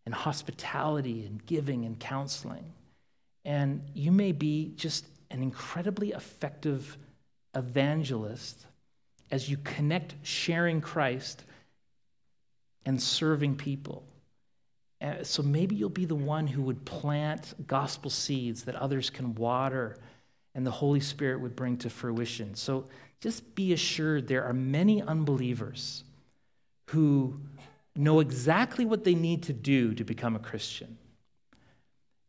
and 0.07 0.15
hospitality 0.15 1.27
and 1.27 1.45
giving 1.45 1.85
and 1.85 1.99
counseling. 1.99 2.65
And 3.45 3.83
you 3.95 4.13
may 4.13 4.31
be 4.33 4.73
just 4.77 5.07
an 5.31 5.43
incredibly 5.43 6.13
effective 6.13 6.97
evangelist 7.55 8.65
as 9.31 9.51
you 9.51 9.57
connect 9.65 10.15
sharing 10.23 10.81
Christ 10.81 11.45
and 12.87 13.03
serving 13.03 13.57
people. 13.57 14.05
Uh, 15.01 15.25
so 15.25 15.43
maybe 15.43 15.75
you'll 15.75 15.89
be 15.89 16.05
the 16.05 16.15
one 16.15 16.47
who 16.47 16.63
would 16.63 16.85
plant 16.85 17.55
gospel 17.67 18.11
seeds 18.11 18.65
that 18.65 18.77
others 18.77 19.11
can 19.11 19.35
water 19.35 19.97
and 20.55 20.67
the 20.67 20.71
Holy 20.71 21.01
Spirit 21.01 21.41
would 21.41 21.57
bring 21.57 21.77
to 21.79 21.91
fruition. 21.91 22.55
So 22.55 22.87
just 23.21 23.55
be 23.55 23.73
assured 23.73 24.29
there 24.29 24.45
are 24.45 24.53
many 24.53 25.03
unbelievers 25.03 26.05
who 26.91 27.41
know 27.97 28.21
exactly 28.21 28.85
what 28.85 29.05
they 29.05 29.15
need 29.15 29.43
to 29.45 29.53
do 29.53 29.95
to 29.95 30.05
become 30.05 30.37
a 30.37 30.41
Christian. 30.41 30.99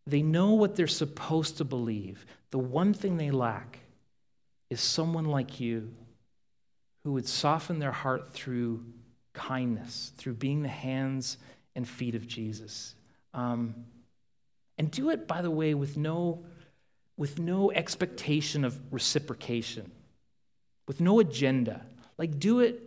They 0.08 0.22
know 0.22 0.54
what 0.54 0.76
they're 0.76 0.88
supposed 0.88 1.58
to 1.58 1.64
believe. 1.66 2.26
The 2.52 2.60
one 2.60 2.94
thing 2.94 3.18
they 3.18 3.32
lack 3.32 3.80
is 4.70 4.80
someone 4.80 5.26
like 5.26 5.60
you 5.60 5.92
who 7.04 7.14
would 7.14 7.28
soften 7.28 7.80
their 7.80 7.92
heart 7.92 8.32
through 8.32 8.84
kindness, 9.34 10.12
through 10.18 10.34
being 10.34 10.64
the 10.64 10.70
hands 10.70 11.38
and 11.76 11.88
feet 11.88 12.16
of 12.16 12.28
Jesus. 12.28 12.96
Um, 13.34 13.76
and 14.78 14.90
do 14.90 15.10
it, 15.10 15.28
by 15.28 15.42
the 15.42 15.52
way, 15.52 15.74
with 15.74 15.98
no, 15.98 16.46
with 17.18 17.40
no 17.40 17.72
expectation 17.72 18.66
of 18.66 18.80
reciprocation, 18.92 19.92
with 20.88 21.00
no 21.00 21.20
agenda. 21.20 21.86
Like, 22.18 22.40
do 22.40 22.60
it 22.60 22.82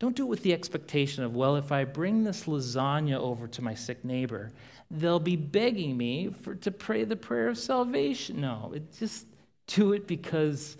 Don't 0.00 0.16
do 0.16 0.24
it 0.24 0.28
with 0.28 0.42
the 0.42 0.52
expectation 0.52 1.24
of, 1.24 1.34
well, 1.34 1.56
if 1.56 1.70
I 1.72 1.84
bring 1.84 2.24
this 2.24 2.44
lasagna 2.44 3.16
over 3.16 3.46
to 3.48 3.62
my 3.62 3.74
sick 3.74 4.04
neighbor, 4.04 4.52
they'll 4.90 5.20
be 5.20 5.36
begging 5.36 5.96
me 5.96 6.28
for, 6.42 6.56
to 6.56 6.70
pray 6.70 7.04
the 7.04 7.16
prayer 7.16 7.48
of 7.48 7.56
salvation. 7.56 8.40
No, 8.40 8.72
it 8.74 8.82
just 8.98 9.26
do 9.66 9.94
it 9.94 10.06
because 10.06 10.76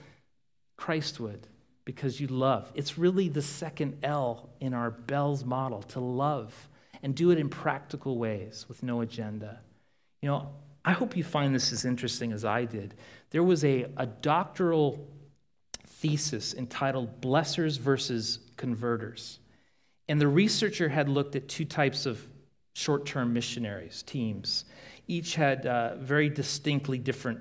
Christ 0.76 1.20
would, 1.20 1.46
because 1.84 2.20
you 2.20 2.26
love. 2.26 2.70
It's 2.74 2.98
really 2.98 3.28
the 3.30 3.40
second 3.40 3.98
L 4.02 4.50
in 4.60 4.74
our 4.74 4.90
Bells 4.90 5.44
model 5.44 5.82
to 5.94 6.00
love 6.00 6.52
and 7.02 7.14
do 7.14 7.30
it 7.30 7.38
in 7.38 7.48
practical 7.48 8.18
ways 8.18 8.66
with 8.68 8.82
no 8.82 9.00
agenda. 9.00 9.60
You 10.20 10.28
know, 10.28 10.48
I 10.84 10.92
hope 10.92 11.16
you 11.16 11.24
find 11.24 11.54
this 11.54 11.72
as 11.72 11.84
interesting 11.84 12.32
as 12.32 12.44
I 12.44 12.64
did. 12.64 12.94
There 13.30 13.42
was 13.42 13.64
a, 13.64 13.86
a 13.96 14.06
doctoral 14.06 15.08
thesis 15.86 16.54
entitled 16.54 17.20
Blessers 17.20 17.78
versus 17.78 18.40
Converters. 18.56 19.38
And 20.08 20.20
the 20.20 20.28
researcher 20.28 20.90
had 20.90 21.08
looked 21.08 21.34
at 21.34 21.48
two 21.48 21.64
types 21.64 22.04
of 22.04 22.26
short 22.74 23.06
term 23.06 23.32
missionaries, 23.32 24.02
teams. 24.02 24.66
Each 25.06 25.34
had 25.34 25.66
uh, 25.66 25.96
very 25.96 26.28
distinctly 26.28 26.98
different 26.98 27.40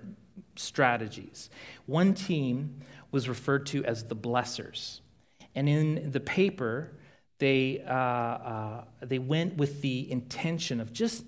strategies. 0.55 1.49
One 1.85 2.13
team 2.13 2.81
was 3.11 3.27
referred 3.27 3.65
to 3.67 3.83
as 3.83 4.05
the 4.05 4.15
blessers. 4.15 5.01
And 5.55 5.67
in 5.67 6.11
the 6.11 6.19
paper, 6.19 6.93
they, 7.39 7.83
uh, 7.85 7.93
uh, 7.93 8.83
they 9.01 9.19
went 9.19 9.57
with 9.57 9.81
the 9.81 10.09
intention 10.09 10.79
of 10.79 10.93
just 10.93 11.25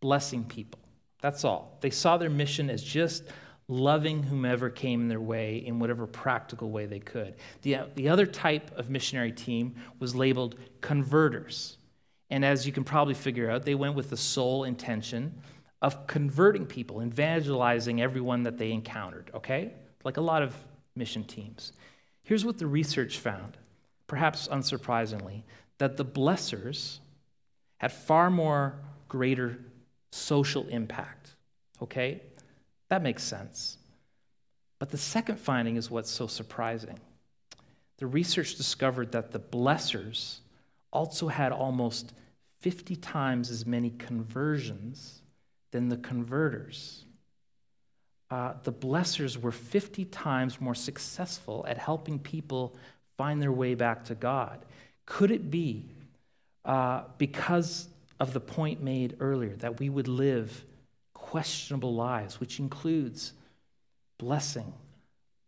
blessing 0.00 0.44
people. 0.44 0.80
That's 1.26 1.44
all. 1.44 1.76
They 1.80 1.90
saw 1.90 2.18
their 2.18 2.30
mission 2.30 2.70
as 2.70 2.80
just 2.80 3.24
loving 3.66 4.22
whomever 4.22 4.70
came 4.70 5.00
in 5.00 5.08
their 5.08 5.20
way 5.20 5.56
in 5.56 5.80
whatever 5.80 6.06
practical 6.06 6.70
way 6.70 6.86
they 6.86 7.00
could. 7.00 7.34
The, 7.62 7.78
the 7.96 8.10
other 8.10 8.26
type 8.26 8.70
of 8.78 8.90
missionary 8.90 9.32
team 9.32 9.74
was 9.98 10.14
labeled 10.14 10.54
converters. 10.80 11.78
And 12.30 12.44
as 12.44 12.64
you 12.64 12.70
can 12.72 12.84
probably 12.84 13.14
figure 13.14 13.50
out, 13.50 13.64
they 13.64 13.74
went 13.74 13.96
with 13.96 14.08
the 14.08 14.16
sole 14.16 14.62
intention 14.62 15.34
of 15.82 16.06
converting 16.06 16.64
people, 16.64 17.02
evangelizing 17.02 18.00
everyone 18.00 18.44
that 18.44 18.56
they 18.56 18.70
encountered, 18.70 19.32
okay? 19.34 19.72
Like 20.04 20.18
a 20.18 20.20
lot 20.20 20.44
of 20.44 20.54
mission 20.94 21.24
teams. 21.24 21.72
Here's 22.22 22.44
what 22.44 22.58
the 22.58 22.68
research 22.68 23.18
found, 23.18 23.56
perhaps 24.06 24.46
unsurprisingly, 24.46 25.42
that 25.78 25.96
the 25.96 26.04
blessers 26.04 27.00
had 27.78 27.90
far 27.90 28.30
more 28.30 28.78
greater 29.08 29.58
social 30.16 30.66
impact, 30.68 31.15
okay? 31.82 32.22
That 32.88 33.02
makes 33.02 33.22
sense. 33.22 33.78
But 34.78 34.90
the 34.90 34.98
second 34.98 35.38
finding 35.38 35.76
is 35.76 35.90
what's 35.90 36.10
so 36.10 36.26
surprising. 36.26 36.98
The 37.98 38.06
research 38.06 38.56
discovered 38.56 39.12
that 39.12 39.32
the 39.32 39.40
blessers 39.40 40.38
also 40.92 41.28
had 41.28 41.52
almost 41.52 42.12
50 42.60 42.96
times 42.96 43.50
as 43.50 43.66
many 43.66 43.90
conversions 43.90 45.22
than 45.70 45.88
the 45.88 45.96
converters. 45.96 47.04
Uh, 48.30 48.54
the 48.64 48.72
blessers 48.72 49.40
were 49.40 49.52
50 49.52 50.04
times 50.06 50.60
more 50.60 50.74
successful 50.74 51.64
at 51.68 51.78
helping 51.78 52.18
people 52.18 52.76
find 53.16 53.40
their 53.40 53.52
way 53.52 53.74
back 53.74 54.04
to 54.06 54.14
God. 54.14 54.64
Could 55.06 55.30
it 55.30 55.50
be 55.50 55.86
uh, 56.64 57.02
because 57.18 57.88
of 58.18 58.32
the 58.32 58.40
point 58.40 58.82
made 58.82 59.16
earlier 59.20 59.54
that 59.56 59.78
we 59.78 59.88
would 59.88 60.08
live 60.08 60.64
questionable 61.36 61.94
lives, 61.94 62.40
which 62.40 62.60
includes 62.60 63.34
blessing, 64.16 64.72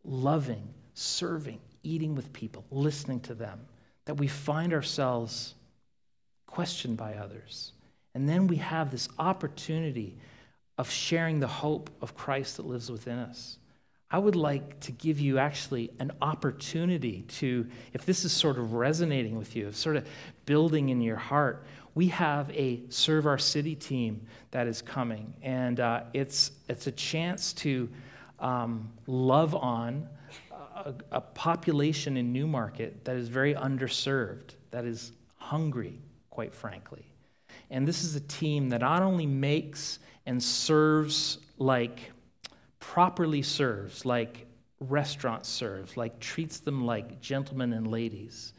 loving, 0.04 0.68
serving, 0.92 1.58
eating 1.82 2.14
with 2.14 2.30
people, 2.34 2.62
listening 2.70 3.20
to 3.20 3.32
them, 3.32 3.58
that 4.04 4.16
we 4.16 4.26
find 4.26 4.74
ourselves 4.74 5.54
questioned 6.46 6.98
by 6.98 7.14
others. 7.14 7.72
And 8.14 8.28
then 8.28 8.48
we 8.48 8.56
have 8.56 8.90
this 8.90 9.08
opportunity 9.18 10.14
of 10.76 10.90
sharing 10.90 11.40
the 11.40 11.46
hope 11.46 11.88
of 12.02 12.14
Christ 12.14 12.58
that 12.58 12.66
lives 12.66 12.92
within 12.92 13.18
us. 13.18 13.56
I 14.10 14.18
would 14.18 14.36
like 14.36 14.80
to 14.80 14.92
give 14.92 15.18
you 15.18 15.38
actually 15.38 15.90
an 16.00 16.12
opportunity 16.20 17.22
to, 17.38 17.66
if 17.94 18.04
this 18.04 18.26
is 18.26 18.32
sort 18.32 18.58
of 18.58 18.74
resonating 18.74 19.38
with 19.38 19.56
you, 19.56 19.68
of 19.68 19.74
sort 19.74 19.96
of 19.96 20.06
building 20.44 20.90
in 20.90 21.00
your 21.00 21.16
heart, 21.16 21.64
we 21.98 22.06
have 22.06 22.48
a 22.52 22.80
Serve 22.90 23.26
Our 23.26 23.38
City 23.38 23.74
team 23.74 24.24
that 24.52 24.68
is 24.68 24.80
coming. 24.80 25.34
And 25.42 25.80
uh, 25.80 26.02
it's, 26.12 26.52
it's 26.68 26.86
a 26.86 26.92
chance 26.92 27.52
to 27.54 27.88
um, 28.38 28.92
love 29.08 29.52
on 29.56 30.06
a, 30.76 30.94
a 31.10 31.20
population 31.20 32.16
in 32.16 32.32
Newmarket 32.32 33.04
that 33.04 33.16
is 33.16 33.26
very 33.26 33.52
underserved, 33.52 34.54
that 34.70 34.84
is 34.84 35.10
hungry, 35.38 35.98
quite 36.30 36.54
frankly. 36.54 37.04
And 37.68 37.84
this 37.84 38.04
is 38.04 38.14
a 38.14 38.20
team 38.20 38.68
that 38.68 38.82
not 38.82 39.02
only 39.02 39.26
makes 39.26 39.98
and 40.24 40.40
serves 40.40 41.38
like 41.58 42.12
properly 42.78 43.42
serves, 43.42 44.04
like 44.04 44.46
restaurants 44.78 45.48
serve, 45.48 45.96
like 45.96 46.20
treats 46.20 46.60
them 46.60 46.86
like 46.86 47.20
gentlemen 47.20 47.72
and 47.72 47.88
ladies, 47.88 48.52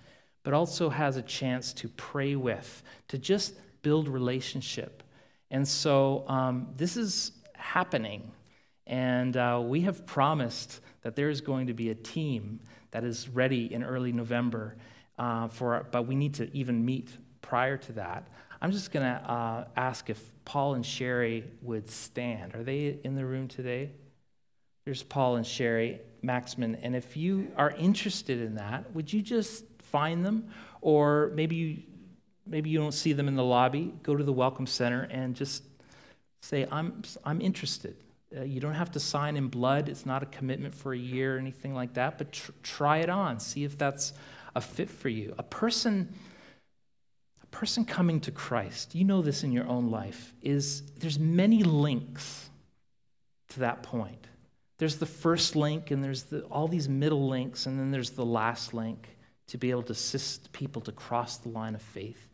but 0.44 0.54
also 0.54 0.90
has 0.90 1.18
a 1.18 1.22
chance 1.22 1.74
to 1.74 1.90
pray 1.90 2.36
with, 2.36 2.84
to 3.08 3.18
just 3.18 3.56
build 3.82 4.08
relationship. 4.08 5.04
And 5.52 5.68
so 5.68 6.26
um, 6.28 6.68
this 6.78 6.98
is 6.98 7.32
happening. 7.56 8.32
And 8.88 9.38
uh, 9.38 9.62
we 9.64 9.82
have 9.82 10.06
promised 10.06 10.82
that 11.02 11.16
there 11.16 11.30
is 11.30 11.42
going 11.42 11.68
to 11.68 11.74
be 11.74 11.90
a 11.90 11.96
team 11.96 12.60
that 12.92 13.04
is 13.04 13.30
ready 13.30 13.72
in 13.74 13.84
early 13.84 14.12
November 14.12 14.76
uh, 15.18 15.48
for, 15.48 15.88
but 15.92 16.08
we 16.08 16.16
need 16.16 16.34
to 16.36 16.56
even 16.56 16.84
meet 16.84 17.10
prior 17.42 17.78
to 17.78 17.94
that. 17.94 18.28
I'm 18.62 18.72
just 18.72 18.92
going 18.92 19.06
to 19.06 19.32
uh, 19.32 19.66
ask 19.76 20.10
if 20.10 20.32
Paul 20.44 20.74
and 20.74 20.86
Sherry 20.86 21.46
would 21.62 21.90
stand. 21.90 22.56
Are 22.56 22.64
they 22.64 23.00
in 23.04 23.16
the 23.16 23.26
room 23.26 23.48
today? 23.48 23.92
There's 24.86 25.04
Paul 25.04 25.36
and 25.38 25.46
Sherry 25.46 26.02
Maxman. 26.24 26.78
And 26.82 26.96
if 26.96 27.16
you 27.16 27.52
are 27.56 27.72
interested 27.72 28.42
in 28.42 28.56
that, 28.56 28.94
would 28.94 29.12
you 29.14 29.22
just 29.22 29.64
find 29.92 30.26
them? 30.26 30.50
Or 30.82 31.32
maybe 31.36 31.56
you, 31.56 31.78
maybe 32.46 32.70
you 32.70 32.80
don't 32.80 32.94
see 32.94 33.14
them 33.14 33.28
in 33.28 33.36
the 33.36 33.44
lobby. 33.44 33.94
Go 34.04 34.16
to 34.16 34.24
the 34.24 34.34
Welcome 34.34 34.66
Center 34.66 35.08
and 35.12 35.36
just 35.36 35.64
say, 36.42 36.66
I'm, 36.72 37.02
I'm 37.24 37.42
interested. 37.42 37.96
Uh, 38.36 38.44
you 38.44 38.60
don't 38.60 38.74
have 38.74 38.92
to 38.92 39.00
sign 39.00 39.36
in 39.38 39.48
blood. 39.48 39.90
It's 39.90 40.06
not 40.06 40.24
a 40.24 40.28
commitment 40.28 40.74
for 40.74 40.94
a 40.94 40.98
year 40.98 41.36
or 41.36 41.40
anything 41.40 41.74
like 41.74 41.94
that, 41.96 42.18
but 42.18 42.32
tr- 42.32 42.52
try 42.64 42.98
it 42.98 43.10
on. 43.10 43.40
See 43.40 43.64
if 43.64 43.78
that's 43.78 44.14
a 44.56 44.62
fit 44.62 44.90
for 44.90 45.10
you. 45.10 45.34
A 45.38 45.44
person 45.44 46.14
a 47.42 47.48
person 47.48 47.84
coming 47.84 48.20
to 48.22 48.32
Christ, 48.32 48.94
you 48.94 49.04
know 49.04 49.24
this 49.24 49.44
in 49.44 49.52
your 49.52 49.68
own 49.68 49.90
life, 49.90 50.34
is 50.44 50.84
there's 51.00 51.18
many 51.18 51.64
links 51.64 52.50
to 53.50 53.62
that 53.62 53.82
point. 53.82 54.28
There's 54.78 54.98
the 54.98 55.08
first 55.08 55.56
link, 55.56 55.90
and 55.90 56.04
there's 56.04 56.24
the, 56.24 56.42
all 56.44 56.68
these 56.68 56.88
middle 56.88 57.28
links, 57.28 57.66
and 57.66 57.80
then 57.80 57.90
there's 57.90 58.12
the 58.12 58.26
last 58.26 58.74
link 58.74 59.10
to 59.50 59.58
be 59.58 59.72
able 59.72 59.84
to 59.84 59.92
assist 59.92 60.52
people 60.52 60.82
to 60.84 60.92
cross 60.92 61.38
the 61.38 61.50
line 61.50 61.76
of 61.76 61.82
faith. 61.82 62.30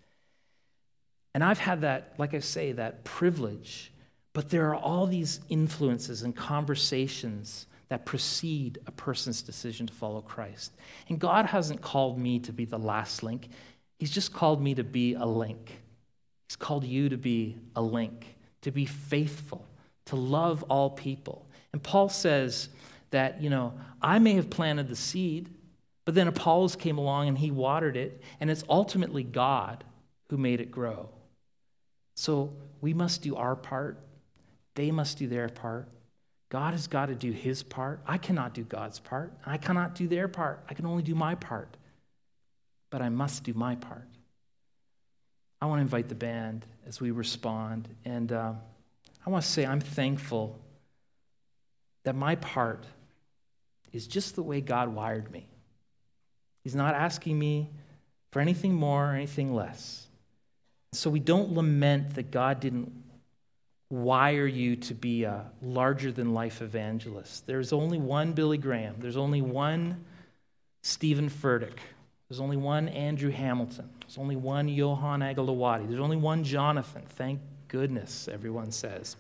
And 1.34 1.44
I've 1.44 1.60
had 1.60 1.82
that, 1.82 2.14
like 2.18 2.34
I 2.34 2.40
say, 2.40 2.72
that 2.74 3.04
privilege, 3.04 3.92
but 4.34 4.50
there 4.50 4.70
are 4.70 4.76
all 4.76 5.06
these 5.08 5.40
influences 5.50 6.24
and 6.24 6.36
conversations 6.36 7.68
that 7.90 8.06
precede 8.06 8.80
a 8.88 8.92
person's 8.92 9.42
decision 9.42 9.88
to 9.88 9.94
follow 9.94 10.22
Christ. 10.22 10.74
And 11.08 11.20
God 11.20 11.46
hasn't 11.46 11.82
called 11.82 12.18
me 12.18 12.40
to 12.40 12.52
be 12.52 12.66
the 12.66 12.80
last 12.80 13.24
link. 13.24 13.50
He's 14.00 14.12
just 14.12 14.34
called 14.34 14.62
me 14.62 14.76
to 14.76 14.84
be 14.84 15.14
a 15.14 15.26
link. 15.26 15.80
He's 16.48 16.56
called 16.56 16.84
you 16.84 17.10
to 17.10 17.18
be 17.18 17.58
a 17.76 17.82
link, 17.82 18.38
to 18.62 18.72
be 18.72 18.86
faithful, 18.86 19.66
to 20.06 20.16
love 20.16 20.64
all 20.64 20.90
people. 20.90 21.48
And 21.74 21.82
Paul 21.82 22.10
says 22.10 22.70
that, 23.12 23.42
you 23.42 23.50
know, 23.50 23.74
I 24.02 24.20
may 24.20 24.34
have 24.34 24.50
planted 24.50 24.88
the 24.88 24.96
seed, 24.96 25.50
but 26.06 26.16
then 26.16 26.28
Apollos 26.28 26.76
came 26.76 26.98
along 26.98 27.28
and 27.28 27.38
he 27.38 27.52
watered 27.52 27.98
it, 27.98 28.22
and 28.40 28.50
it's 28.50 28.64
ultimately 28.70 29.24
God 29.24 29.84
who 30.30 30.38
made 30.38 30.62
it 30.62 30.72
grow. 30.72 31.10
So 32.16 32.54
we 32.82 32.94
must 32.94 33.22
do 33.22 33.36
our 33.36 33.56
part, 33.56 34.00
they 34.76 34.92
must 34.92 35.18
do 35.18 35.28
their 35.28 35.50
part. 35.50 35.90
God 36.50 36.74
has 36.74 36.88
got 36.88 37.08
to 37.08 37.16
do 37.16 37.32
his 37.32 37.64
part. 37.64 38.02
I 38.06 38.18
cannot 38.18 38.54
do 38.54 38.64
God's 38.64 39.00
part. 39.00 39.34
I 39.46 39.58
cannot 39.58 39.96
do 39.96 40.08
their 40.08 40.28
part. 40.28 40.64
I 40.70 40.74
can 40.74 40.86
only 40.86 41.04
do 41.04 41.16
my 41.16 41.36
part 41.36 41.76
but 42.96 43.02
I 43.02 43.10
must 43.10 43.44
do 43.44 43.54
my 43.54 43.76
part. 43.76 44.08
I 45.62 45.66
want 45.66 45.80
to 45.80 45.82
invite 45.82 46.08
the 46.08 46.16
band 46.16 46.66
as 46.88 47.02
we 47.02 47.12
respond. 47.12 47.90
And 48.06 48.32
uh, 48.32 48.54
I 49.26 49.30
want 49.30 49.44
to 49.44 49.52
say 49.52 49.66
I'm 49.66 49.82
thankful 49.82 50.58
that 52.04 52.16
my 52.16 52.36
part 52.36 52.86
is 53.92 54.08
just 54.08 54.36
the 54.36 54.44
way 54.44 54.62
God 54.62 54.96
wired 54.96 55.30
me. 55.30 55.50
He's 56.66 56.76
not 56.76 56.96
asking 56.96 57.38
me 57.38 57.70
for 58.32 58.42
anything 58.42 58.74
more 58.74 59.12
or 59.12 59.14
anything 59.14 59.54
less. 59.54 60.08
So 60.94 61.12
we 61.12 61.20
don't 61.20 61.54
lament 61.54 62.16
that 62.16 62.32
God 62.32 62.60
didn't 62.60 62.92
wire 63.92 64.48
you 64.48 64.76
to 64.78 64.96
be 64.96 65.26
a 65.26 65.46
larger 65.62 66.12
than 66.12 66.34
life 66.34 66.64
evangelist. 66.64 67.46
There's 67.46 67.72
only 67.72 68.00
one 68.00 68.34
Billy 68.34 68.58
Graham, 68.58 68.96
there's 68.98 69.16
only 69.16 69.42
one 69.42 70.04
Steven 70.82 71.30
Furtick. 71.30 71.78
There's 72.28 72.40
only 72.40 72.58
one 72.58 72.90
Andrew 72.90 73.30
Hamilton. 73.30 73.88
There's 74.02 74.18
only 74.18 74.36
one 74.36 74.68
Johann 74.68 75.20
Agalawadi. 75.20 75.88
There's 75.88 76.00
only 76.00 76.18
one 76.18 76.44
Jonathan. 76.44 77.04
Thank 77.08 77.40
goodness, 77.68 78.28
everyone 78.28 78.72
says. 78.72 79.16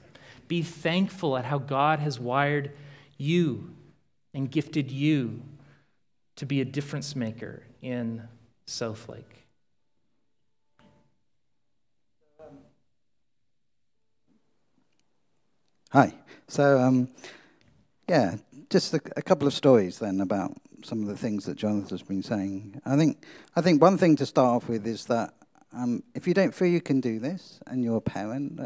Be 0.47 0.63
thankful 0.63 1.37
at 1.37 1.45
how 1.45 1.59
God 1.59 1.99
has 1.99 2.19
wired 2.19 2.71
you 3.17 3.75
and 4.33 4.49
gifted 4.49 4.91
you 4.91 5.43
to 6.35 6.45
be 6.45 6.61
a 6.61 6.65
difference 6.65 7.15
maker 7.15 7.63
in 7.81 8.27
Southlake. 8.67 9.23
Hi. 15.91 16.13
So, 16.47 16.79
um, 16.79 17.07
yeah, 18.09 18.35
just 18.69 18.93
a, 18.93 19.01
a, 19.15 19.21
couple 19.21 19.47
of 19.47 19.53
stories 19.53 19.99
then 19.99 20.19
about 20.19 20.51
some 20.83 21.01
of 21.01 21.07
the 21.07 21.15
things 21.15 21.45
that 21.45 21.55
Jonathan's 21.55 22.01
been 22.01 22.21
saying. 22.21 22.81
I 22.85 22.97
think, 22.97 23.23
I 23.55 23.61
think 23.61 23.81
one 23.81 23.97
thing 23.97 24.15
to 24.17 24.25
start 24.25 24.63
off 24.63 24.67
with 24.67 24.85
is 24.85 25.05
that 25.05 25.33
um, 25.71 26.03
if 26.13 26.27
you 26.27 26.33
don't 26.33 26.53
feel 26.53 26.67
you 26.67 26.81
can 26.81 26.99
do 26.99 27.19
this 27.19 27.59
and 27.67 27.83
you're 27.83 27.97
a 27.97 28.01
parent, 28.01 28.59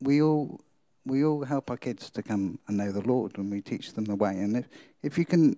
we 0.00 0.22
all 0.22 0.60
we 1.08 1.24
all 1.24 1.44
help 1.44 1.70
our 1.70 1.76
kids 1.76 2.10
to 2.10 2.22
come 2.22 2.58
and 2.68 2.76
know 2.76 2.92
the 2.92 3.06
Lord 3.06 3.36
and 3.38 3.50
we 3.50 3.60
teach 3.60 3.92
them 3.92 4.04
the 4.04 4.14
way. 4.14 4.32
And 4.32 4.56
if, 4.56 4.68
if 5.02 5.18
you 5.18 5.24
can 5.24 5.56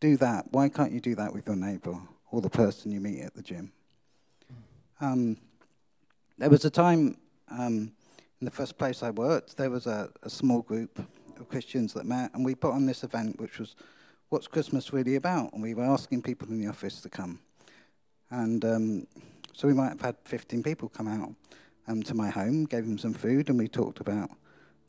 do 0.00 0.16
that, 0.18 0.46
why 0.50 0.68
can't 0.68 0.92
you 0.92 1.00
do 1.00 1.14
that 1.14 1.32
with 1.32 1.46
your 1.46 1.56
neighbour 1.56 1.96
or 2.30 2.40
the 2.40 2.50
person 2.50 2.90
you 2.90 3.00
meet 3.00 3.22
at 3.22 3.34
the 3.34 3.42
gym? 3.42 3.72
Um, 5.00 5.38
there 6.38 6.50
was 6.50 6.64
a 6.64 6.70
time 6.70 7.16
um, 7.48 7.92
in 8.40 8.44
the 8.44 8.50
first 8.50 8.76
place 8.76 9.02
I 9.02 9.10
worked, 9.10 9.56
there 9.56 9.70
was 9.70 9.86
a, 9.86 10.10
a 10.22 10.30
small 10.30 10.62
group 10.62 10.98
of 11.38 11.48
Christians 11.48 11.92
that 11.94 12.04
met, 12.04 12.32
and 12.34 12.44
we 12.44 12.54
put 12.54 12.72
on 12.72 12.86
this 12.86 13.04
event 13.04 13.40
which 13.40 13.58
was 13.58 13.74
What's 14.28 14.46
Christmas 14.48 14.92
Really 14.92 15.16
About? 15.16 15.52
And 15.52 15.62
we 15.62 15.74
were 15.74 15.84
asking 15.84 16.22
people 16.22 16.48
in 16.48 16.60
the 16.60 16.66
office 16.66 17.00
to 17.02 17.08
come. 17.08 17.38
And 18.30 18.64
um, 18.64 19.06
so 19.52 19.68
we 19.68 19.74
might 19.74 19.90
have 19.90 20.00
had 20.00 20.16
15 20.24 20.62
people 20.62 20.88
come 20.88 21.06
out 21.06 21.34
um, 21.86 22.02
to 22.02 22.14
my 22.14 22.30
home, 22.30 22.64
gave 22.64 22.84
them 22.84 22.98
some 22.98 23.14
food, 23.14 23.48
and 23.48 23.58
we 23.58 23.68
talked 23.68 24.00
about 24.00 24.30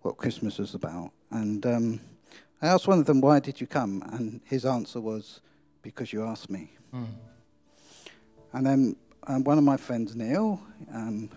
what 0.05 0.17
Christmas 0.17 0.59
was 0.59 0.75
about. 0.75 1.11
And 1.31 1.65
um, 1.65 1.99
I 2.61 2.67
asked 2.67 2.87
one 2.87 2.99
of 2.99 3.07
them, 3.07 3.21
Why 3.21 3.39
did 3.39 3.59
you 3.59 3.65
come? 3.65 4.03
And 4.13 4.39
his 4.45 4.63
answer 4.63 5.01
was, 5.01 5.41
Because 5.81 6.13
you 6.13 6.23
asked 6.23 6.49
me. 6.49 6.71
Mm. 6.93 7.07
And 8.53 8.65
then 8.65 8.95
um, 9.27 9.43
one 9.43 9.57
of 9.57 9.63
my 9.63 9.77
friends, 9.77 10.15
Neil, 10.15 10.61
um, 10.93 11.29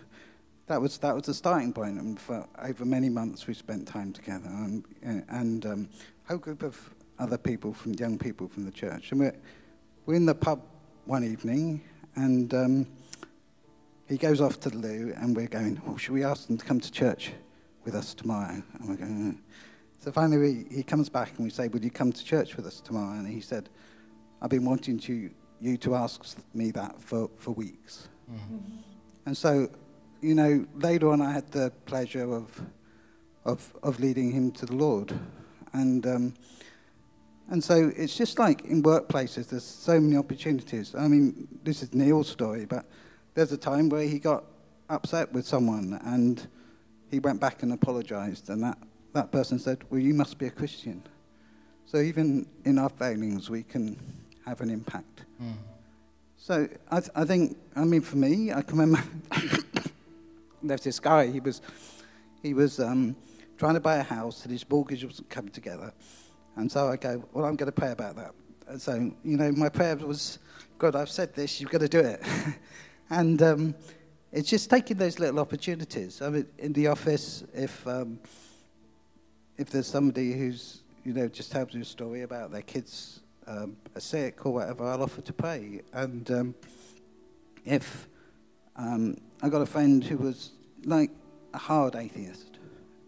that 0.66 0.81
was 0.81 0.99
that 0.99 1.14
was 1.14 1.25
the 1.25 1.35
starting 1.35 1.73
point. 1.73 1.99
And 1.99 2.21
for 2.21 2.47
over 2.62 2.85
many 2.85 3.09
months, 3.09 3.47
we 3.47 3.55
spent 3.55 3.89
time 3.89 4.12
together, 4.12 4.49
and 4.49 4.85
and 5.03 5.64
um, 5.64 5.89
a 6.27 6.29
whole 6.29 6.39
group 6.39 6.62
of 6.62 6.79
other 7.19 7.39
people 7.39 7.73
from 7.73 7.95
young 7.95 8.19
people 8.19 8.49
from 8.49 8.66
the 8.66 8.71
church. 8.71 9.11
And 9.11 9.21
we're 9.21 9.37
we're 10.05 10.14
in 10.14 10.27
the 10.27 10.35
pub 10.35 10.61
one 11.07 11.25
evening, 11.25 11.81
and 12.16 12.53
um, 12.53 12.87
he 14.07 14.19
goes 14.19 14.43
off 14.43 14.61
to 14.61 14.69
the 14.69 14.77
loo, 14.77 15.14
and 15.16 15.35
we're 15.35 15.49
going. 15.49 15.81
Oh, 15.89 15.97
should 15.97 16.12
we 16.12 16.23
ask 16.23 16.47
them 16.47 16.59
to 16.59 16.64
come 16.64 16.81
to 16.81 16.93
church 16.93 17.33
with 17.89 17.95
us 17.95 18.12
tomorrow? 18.12 18.62
And 18.74 18.89
we're 18.89 18.97
going. 18.97 19.32
Mm. 19.32 19.39
So 20.01 20.12
finally, 20.12 20.66
he 20.70 20.82
comes 20.82 21.09
back, 21.09 21.30
and 21.36 21.45
we 21.45 21.51
say, 21.51 21.68
"Would 21.68 21.82
you 21.82 21.91
come 21.91 22.12
to 22.12 22.22
church 22.22 22.55
with 22.57 22.66
us 22.66 22.82
tomorrow?" 22.82 23.18
And 23.18 23.26
he 23.26 23.41
said, 23.41 23.70
"I've 24.43 24.51
been 24.51 24.66
wanting 24.66 24.99
to 25.01 25.30
you 25.59 25.76
to 25.78 25.95
ask 25.95 26.22
me 26.53 26.70
that 26.72 27.01
for 27.01 27.30
for 27.39 27.53
weeks." 27.53 28.09
Mm-hmm. 28.30 28.59
And 29.24 29.36
so 29.36 29.70
you 30.20 30.34
know, 30.34 30.66
later 30.74 31.09
on, 31.09 31.22
I 31.22 31.32
had 31.32 31.51
the 31.51 31.72
pleasure 31.86 32.30
of 32.30 32.61
of 33.47 33.72
of 33.82 34.01
leading 34.01 34.32
him 34.32 34.51
to 34.53 34.66
the 34.66 34.74
Lord, 34.74 35.18
and 35.72 36.07
um, 36.07 36.34
and 37.51 37.64
so 37.64 37.91
it's 37.97 38.16
just 38.16 38.39
like 38.39 38.66
in 38.66 38.82
workplaces. 38.82 39.49
There's 39.49 39.64
so 39.64 39.99
many 39.99 40.16
opportunities. 40.16 40.95
I 40.95 41.09
mean, 41.09 41.49
this 41.64 41.82
is 41.82 41.95
Neil's 41.95 42.28
story, 42.28 42.66
but 42.66 42.84
there's 43.34 43.53
a 43.53 43.57
time 43.57 43.89
where 43.89 44.03
he 44.03 44.18
got 44.18 44.45
upset 44.91 45.32
with 45.32 45.47
someone, 45.47 45.99
and 46.05 46.47
he 47.11 47.18
went 47.18 47.40
back 47.40 47.62
and 47.62 47.72
apologized, 47.72 48.50
and 48.50 48.62
that 48.62 48.78
that 49.12 49.32
person 49.32 49.59
said, 49.59 49.78
"Well, 49.90 50.00
you 50.00 50.14
must 50.14 50.38
be 50.38 50.46
a 50.46 50.50
Christian." 50.50 51.02
So 51.86 52.00
even 52.00 52.46
in 52.64 52.78
our 52.78 52.90
failings, 52.90 53.48
we 53.48 53.62
can 53.62 53.98
have 54.44 54.61
an 54.61 54.68
impact. 54.68 55.24
Mm. 55.42 55.54
So 56.36 56.68
I, 56.90 57.00
th- 57.00 57.11
I 57.14 57.24
think, 57.24 57.56
I 57.74 57.84
mean, 57.84 58.02
for 58.02 58.16
me, 58.16 58.52
I 58.52 58.61
can 58.61 58.78
remember 58.78 59.02
there's 60.62 60.82
this 60.82 61.00
guy, 61.00 61.28
he 61.28 61.40
was, 61.40 61.62
he 62.42 62.54
was 62.54 62.78
um, 62.78 63.16
trying 63.56 63.74
to 63.74 63.80
buy 63.80 63.96
a 63.96 64.02
house 64.02 64.42
and 64.42 64.52
his 64.52 64.68
mortgage 64.68 65.04
wasn't 65.04 65.30
coming 65.30 65.50
together. 65.50 65.92
And 66.56 66.70
so 66.70 66.88
I 66.88 66.96
go, 66.96 67.24
well, 67.32 67.44
I'm 67.44 67.56
going 67.56 67.72
to 67.72 67.80
pray 67.80 67.92
about 67.92 68.16
that. 68.16 68.34
And 68.68 68.80
so, 68.80 68.94
you 69.24 69.36
know, 69.36 69.50
my 69.52 69.68
prayer 69.68 69.96
was, 69.96 70.38
God, 70.76 70.94
I've 70.94 71.11
said 71.11 71.34
this, 71.34 71.61
you've 71.61 71.70
got 71.70 71.80
to 71.80 71.88
do 71.88 72.00
it. 72.00 72.22
and 73.11 73.40
um, 73.42 73.74
it's 74.33 74.49
just 74.49 74.68
taking 74.70 74.97
those 74.97 75.18
little 75.18 75.41
opportunities. 75.41 76.20
I 76.20 76.31
mean, 76.31 76.47
in 76.59 76.72
the 76.72 76.89
office, 76.89 77.45
if, 77.55 77.87
um, 77.87 78.18
if 79.57 79.70
there's 79.70 79.87
somebody 79.87 80.33
who's, 80.33 80.83
you 81.05 81.12
know, 81.12 81.29
just 81.29 81.51
tells 81.51 81.74
me 81.74 81.81
a 81.81 81.85
story 81.85 82.22
about 82.22 82.51
their 82.51 82.62
kids 82.62 83.20
um, 83.47 83.76
are 83.97 84.01
sick 84.01 84.45
or 84.45 84.53
whatever, 84.53 84.85
I'll 84.85 85.03
offer 85.03 85.22
to 85.22 85.33
pay. 85.33 85.81
And 85.93 86.31
um, 86.31 86.55
if 87.64 88.07
um, 88.76 89.16
I 89.43 89.49
got 89.49 89.62
a 89.62 89.66
friend 89.66 90.05
who 90.05 90.16
was 90.16 90.53
like 90.85 91.11
a 91.55 91.59
hard 91.59 91.97
atheist, 91.97 92.59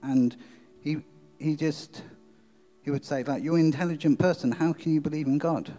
and 0.03 0.37
he 0.83 0.99
he 1.39 1.57
just 1.57 2.03
he 2.83 2.91
would 2.91 3.05
say 3.05 3.23
like, 3.23 3.43
"You're 3.43 3.59
an 3.59 3.67
intelligent 3.67 4.19
person. 4.19 4.53
How 4.53 4.73
can 4.73 4.95
you 4.95 5.01
believe 5.01 5.27
in 5.27 5.39
God?" 5.39 5.73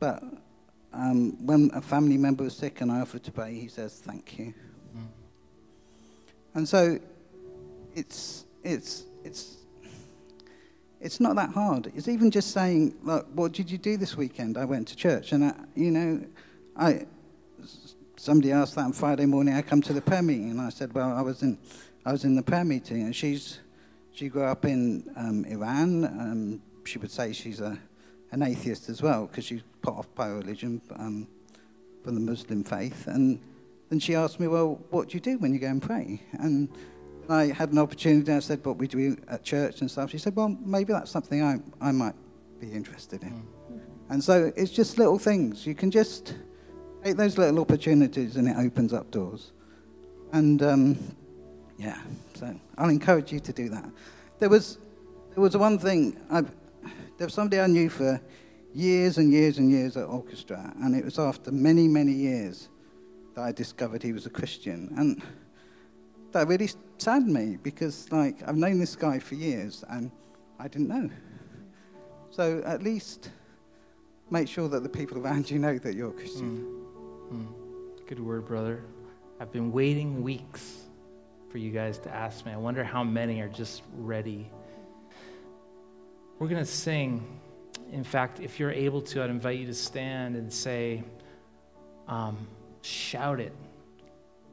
But 0.00 0.22
um, 0.92 1.44
when 1.44 1.70
a 1.74 1.80
family 1.80 2.16
member 2.16 2.44
was 2.44 2.56
sick 2.56 2.80
and 2.80 2.90
I 2.90 3.00
offered 3.00 3.24
to 3.24 3.32
pay, 3.32 3.54
he 3.54 3.68
says, 3.68 4.00
"Thank 4.04 4.38
you." 4.38 4.54
Mm. 4.96 5.06
And 6.54 6.68
so, 6.68 6.98
it's 7.94 8.44
it's 8.62 9.04
it's 9.24 9.56
it's 11.00 11.20
not 11.20 11.36
that 11.36 11.50
hard. 11.50 11.92
It's 11.94 12.08
even 12.08 12.30
just 12.30 12.52
saying, 12.52 12.94
"Look, 13.02 13.26
what 13.34 13.52
did 13.52 13.70
you 13.70 13.78
do 13.78 13.96
this 13.96 14.16
weekend?" 14.16 14.56
I 14.56 14.64
went 14.64 14.88
to 14.88 14.96
church, 14.96 15.32
and 15.32 15.44
I, 15.44 15.54
you 15.74 15.90
know, 15.90 16.24
I 16.76 17.06
somebody 18.16 18.52
asked 18.52 18.74
that 18.74 18.84
on 18.84 18.92
Friday 18.92 19.26
morning. 19.26 19.54
I 19.54 19.62
come 19.62 19.82
to 19.82 19.92
the 19.92 20.00
prayer 20.00 20.22
meeting, 20.22 20.50
and 20.50 20.60
I 20.60 20.70
said, 20.70 20.92
"Well, 20.92 21.12
I 21.12 21.22
was 21.22 21.42
in, 21.42 21.58
I 22.04 22.12
was 22.12 22.24
in 22.24 22.34
the 22.34 22.42
prayer 22.42 22.64
meeting." 22.64 23.02
And 23.02 23.14
she's, 23.14 23.60
she 24.12 24.28
grew 24.28 24.44
up 24.44 24.64
in 24.64 25.04
um, 25.16 25.44
Iran. 25.44 26.04
Um, 26.04 26.62
she 26.84 26.98
would 26.98 27.10
say 27.10 27.32
she's 27.32 27.60
a, 27.60 27.78
an 28.30 28.42
atheist 28.42 28.88
as 28.88 29.02
well 29.02 29.26
because 29.26 29.44
she's 29.44 29.62
part 29.82 29.98
of 29.98 30.14
Baháʼí 30.14 30.38
religion 30.38 30.80
um, 30.96 31.28
from 32.02 32.14
the 32.14 32.20
Muslim 32.20 32.64
faith. 32.64 33.06
And 33.06 33.40
then 33.90 33.98
she 33.98 34.14
asked 34.14 34.40
me, 34.40 34.48
"Well, 34.48 34.80
what 34.90 35.08
do 35.08 35.16
you 35.16 35.20
do 35.20 35.38
when 35.38 35.52
you 35.52 35.58
go 35.58 35.68
and 35.68 35.82
pray?" 35.82 36.22
And 36.32 36.68
I 37.28 37.46
had 37.46 37.72
an 37.72 37.78
opportunity. 37.78 38.32
I 38.32 38.40
said, 38.40 38.64
"What 38.64 38.76
we 38.78 38.86
do 38.86 39.16
at 39.28 39.44
church 39.44 39.80
and 39.80 39.90
stuff." 39.90 40.10
She 40.10 40.18
said, 40.18 40.36
"Well, 40.36 40.56
maybe 40.60 40.92
that's 40.92 41.10
something 41.10 41.42
I 41.42 41.60
I 41.80 41.92
might 41.92 42.14
be 42.60 42.70
interested 42.72 43.22
in." 43.22 43.46
Mm. 43.70 43.80
And 44.10 44.24
so 44.24 44.52
it's 44.56 44.70
just 44.72 44.98
little 44.98 45.18
things. 45.18 45.66
You 45.66 45.74
can 45.74 45.90
just 45.90 46.34
Take 47.04 47.16
those 47.16 47.38
little 47.38 47.60
opportunities 47.60 48.36
and 48.36 48.48
it 48.48 48.56
opens 48.56 48.92
up 48.92 49.10
doors. 49.10 49.52
And 50.32 50.62
um, 50.62 50.98
yeah, 51.78 51.98
so 52.34 52.54
I'll 52.76 52.90
encourage 52.90 53.32
you 53.32 53.40
to 53.40 53.52
do 53.52 53.68
that. 53.68 53.88
There 54.40 54.48
was, 54.48 54.78
there 55.34 55.42
was 55.42 55.56
one 55.56 55.78
thing, 55.78 56.20
I've, 56.30 56.50
there 57.16 57.26
was 57.26 57.34
somebody 57.34 57.60
I 57.60 57.66
knew 57.66 57.88
for 57.88 58.20
years 58.74 59.18
and 59.18 59.32
years 59.32 59.58
and 59.58 59.70
years 59.70 59.96
at 59.96 60.04
orchestra, 60.04 60.72
and 60.82 60.94
it 60.94 61.04
was 61.04 61.18
after 61.18 61.50
many, 61.50 61.88
many 61.88 62.12
years 62.12 62.68
that 63.34 63.42
I 63.42 63.52
discovered 63.52 64.02
he 64.02 64.12
was 64.12 64.26
a 64.26 64.30
Christian. 64.30 64.92
And 64.96 65.22
that 66.32 66.48
really 66.48 66.70
saddened 66.98 67.32
me 67.32 67.56
because, 67.62 68.10
like, 68.10 68.36
I've 68.46 68.56
known 68.56 68.78
this 68.78 68.96
guy 68.96 69.18
for 69.18 69.34
years 69.34 69.84
and 69.88 70.10
I 70.58 70.68
didn't 70.68 70.88
know. 70.88 71.08
So 72.30 72.62
at 72.64 72.82
least 72.82 73.30
make 74.30 74.48
sure 74.48 74.68
that 74.68 74.82
the 74.82 74.88
people 74.88 75.18
around 75.18 75.50
you 75.50 75.58
know 75.58 75.78
that 75.78 75.94
you're 75.94 76.10
a 76.10 76.12
Christian. 76.12 76.64
Mm. 76.64 77.28
Hmm. 77.28 77.46
Good 78.06 78.20
word, 78.20 78.46
brother. 78.46 78.84
I've 79.40 79.52
been 79.52 79.70
waiting 79.70 80.22
weeks 80.22 80.82
for 81.50 81.58
you 81.58 81.70
guys 81.70 81.98
to 82.00 82.14
ask 82.14 82.44
me. 82.44 82.52
I 82.52 82.56
wonder 82.56 82.84
how 82.84 83.04
many 83.04 83.40
are 83.40 83.48
just 83.48 83.82
ready. 83.94 84.50
We're 86.38 86.46
going 86.46 86.64
to 86.64 86.70
sing. 86.70 87.40
In 87.90 88.04
fact, 88.04 88.38
if 88.38 88.60
you're 88.60 88.70
able 88.70 89.02
to, 89.02 89.24
I'd 89.24 89.30
invite 89.30 89.58
you 89.58 89.66
to 89.66 89.74
stand 89.74 90.36
and 90.36 90.52
say, 90.52 91.02
um, 92.06 92.46
shout 92.82 93.40
it. 93.40 93.52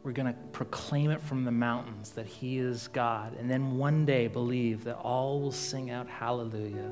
We're 0.01 0.11
going 0.11 0.33
to 0.33 0.39
proclaim 0.51 1.11
it 1.11 1.21
from 1.21 1.43
the 1.43 1.51
mountains 1.51 2.09
that 2.11 2.25
He 2.25 2.57
is 2.57 2.87
God. 2.87 3.35
And 3.37 3.49
then 3.49 3.77
one 3.77 4.03
day 4.03 4.27
believe 4.27 4.83
that 4.85 4.95
all 4.97 5.39
will 5.39 5.51
sing 5.51 5.91
out 5.91 6.07
hallelujah. 6.07 6.91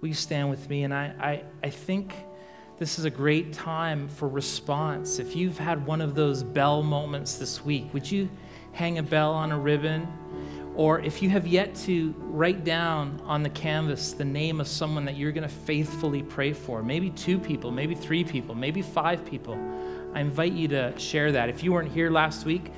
Will 0.00 0.08
you 0.08 0.14
stand 0.14 0.48
with 0.48 0.66
me? 0.70 0.84
And 0.84 0.94
I, 0.94 1.14
I, 1.20 1.44
I 1.62 1.68
think 1.68 2.14
this 2.78 2.98
is 2.98 3.04
a 3.04 3.10
great 3.10 3.52
time 3.52 4.08
for 4.08 4.28
response. 4.28 5.18
If 5.18 5.36
you've 5.36 5.58
had 5.58 5.84
one 5.84 6.00
of 6.00 6.14
those 6.14 6.42
bell 6.42 6.82
moments 6.82 7.34
this 7.36 7.62
week, 7.62 7.92
would 7.92 8.10
you 8.10 8.30
hang 8.72 8.96
a 8.96 9.02
bell 9.02 9.34
on 9.34 9.52
a 9.52 9.58
ribbon? 9.58 10.08
Or 10.80 10.98
if 11.00 11.20
you 11.20 11.28
have 11.28 11.46
yet 11.46 11.74
to 11.74 12.14
write 12.16 12.64
down 12.64 13.20
on 13.26 13.42
the 13.42 13.50
canvas 13.50 14.14
the 14.14 14.24
name 14.24 14.62
of 14.62 14.66
someone 14.66 15.04
that 15.04 15.14
you're 15.14 15.30
going 15.30 15.46
to 15.46 15.54
faithfully 15.54 16.22
pray 16.22 16.54
for, 16.54 16.82
maybe 16.82 17.10
two 17.10 17.38
people, 17.38 17.70
maybe 17.70 17.94
three 17.94 18.24
people, 18.24 18.54
maybe 18.54 18.80
five 18.80 19.22
people, 19.26 19.58
I 20.14 20.20
invite 20.20 20.54
you 20.54 20.68
to 20.68 20.98
share 20.98 21.32
that. 21.32 21.50
If 21.50 21.62
you 21.62 21.74
weren't 21.74 21.92
here 21.92 22.08
last 22.08 22.46
week 22.46 22.72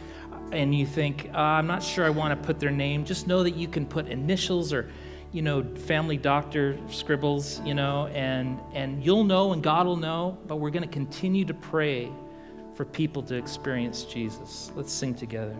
and 0.50 0.74
you 0.74 0.84
think, 0.84 1.30
uh, 1.32 1.38
I'm 1.38 1.68
not 1.68 1.80
sure 1.80 2.05
I 2.05 2.11
want 2.11 2.36
to 2.36 2.44
put 2.44 2.59
their 2.59 2.72
name, 2.72 3.05
just 3.05 3.28
know 3.28 3.44
that 3.44 3.55
you 3.55 3.68
can 3.68 3.86
put 3.86 4.09
initials 4.09 4.72
or 4.72 4.90
you 5.30 5.42
know, 5.42 5.62
family 5.62 6.16
doctor 6.16 6.76
scribbles, 6.90 7.61
you 7.64 7.74
know, 7.74 8.09
and, 8.09 8.59
and 8.72 9.05
you'll 9.05 9.22
know 9.22 9.53
and 9.53 9.62
God 9.62 9.86
will 9.86 9.96
know, 9.96 10.36
but 10.48 10.57
we're 10.57 10.70
going 10.70 10.82
to 10.82 10.92
continue 10.92 11.44
to 11.44 11.55
pray 11.55 12.11
for 12.74 12.84
people 12.84 13.22
to 13.22 13.36
experience 13.36 14.03
Jesus. 14.03 14.72
Let's 14.74 14.92
sing 14.92 15.14
together. 15.14 15.55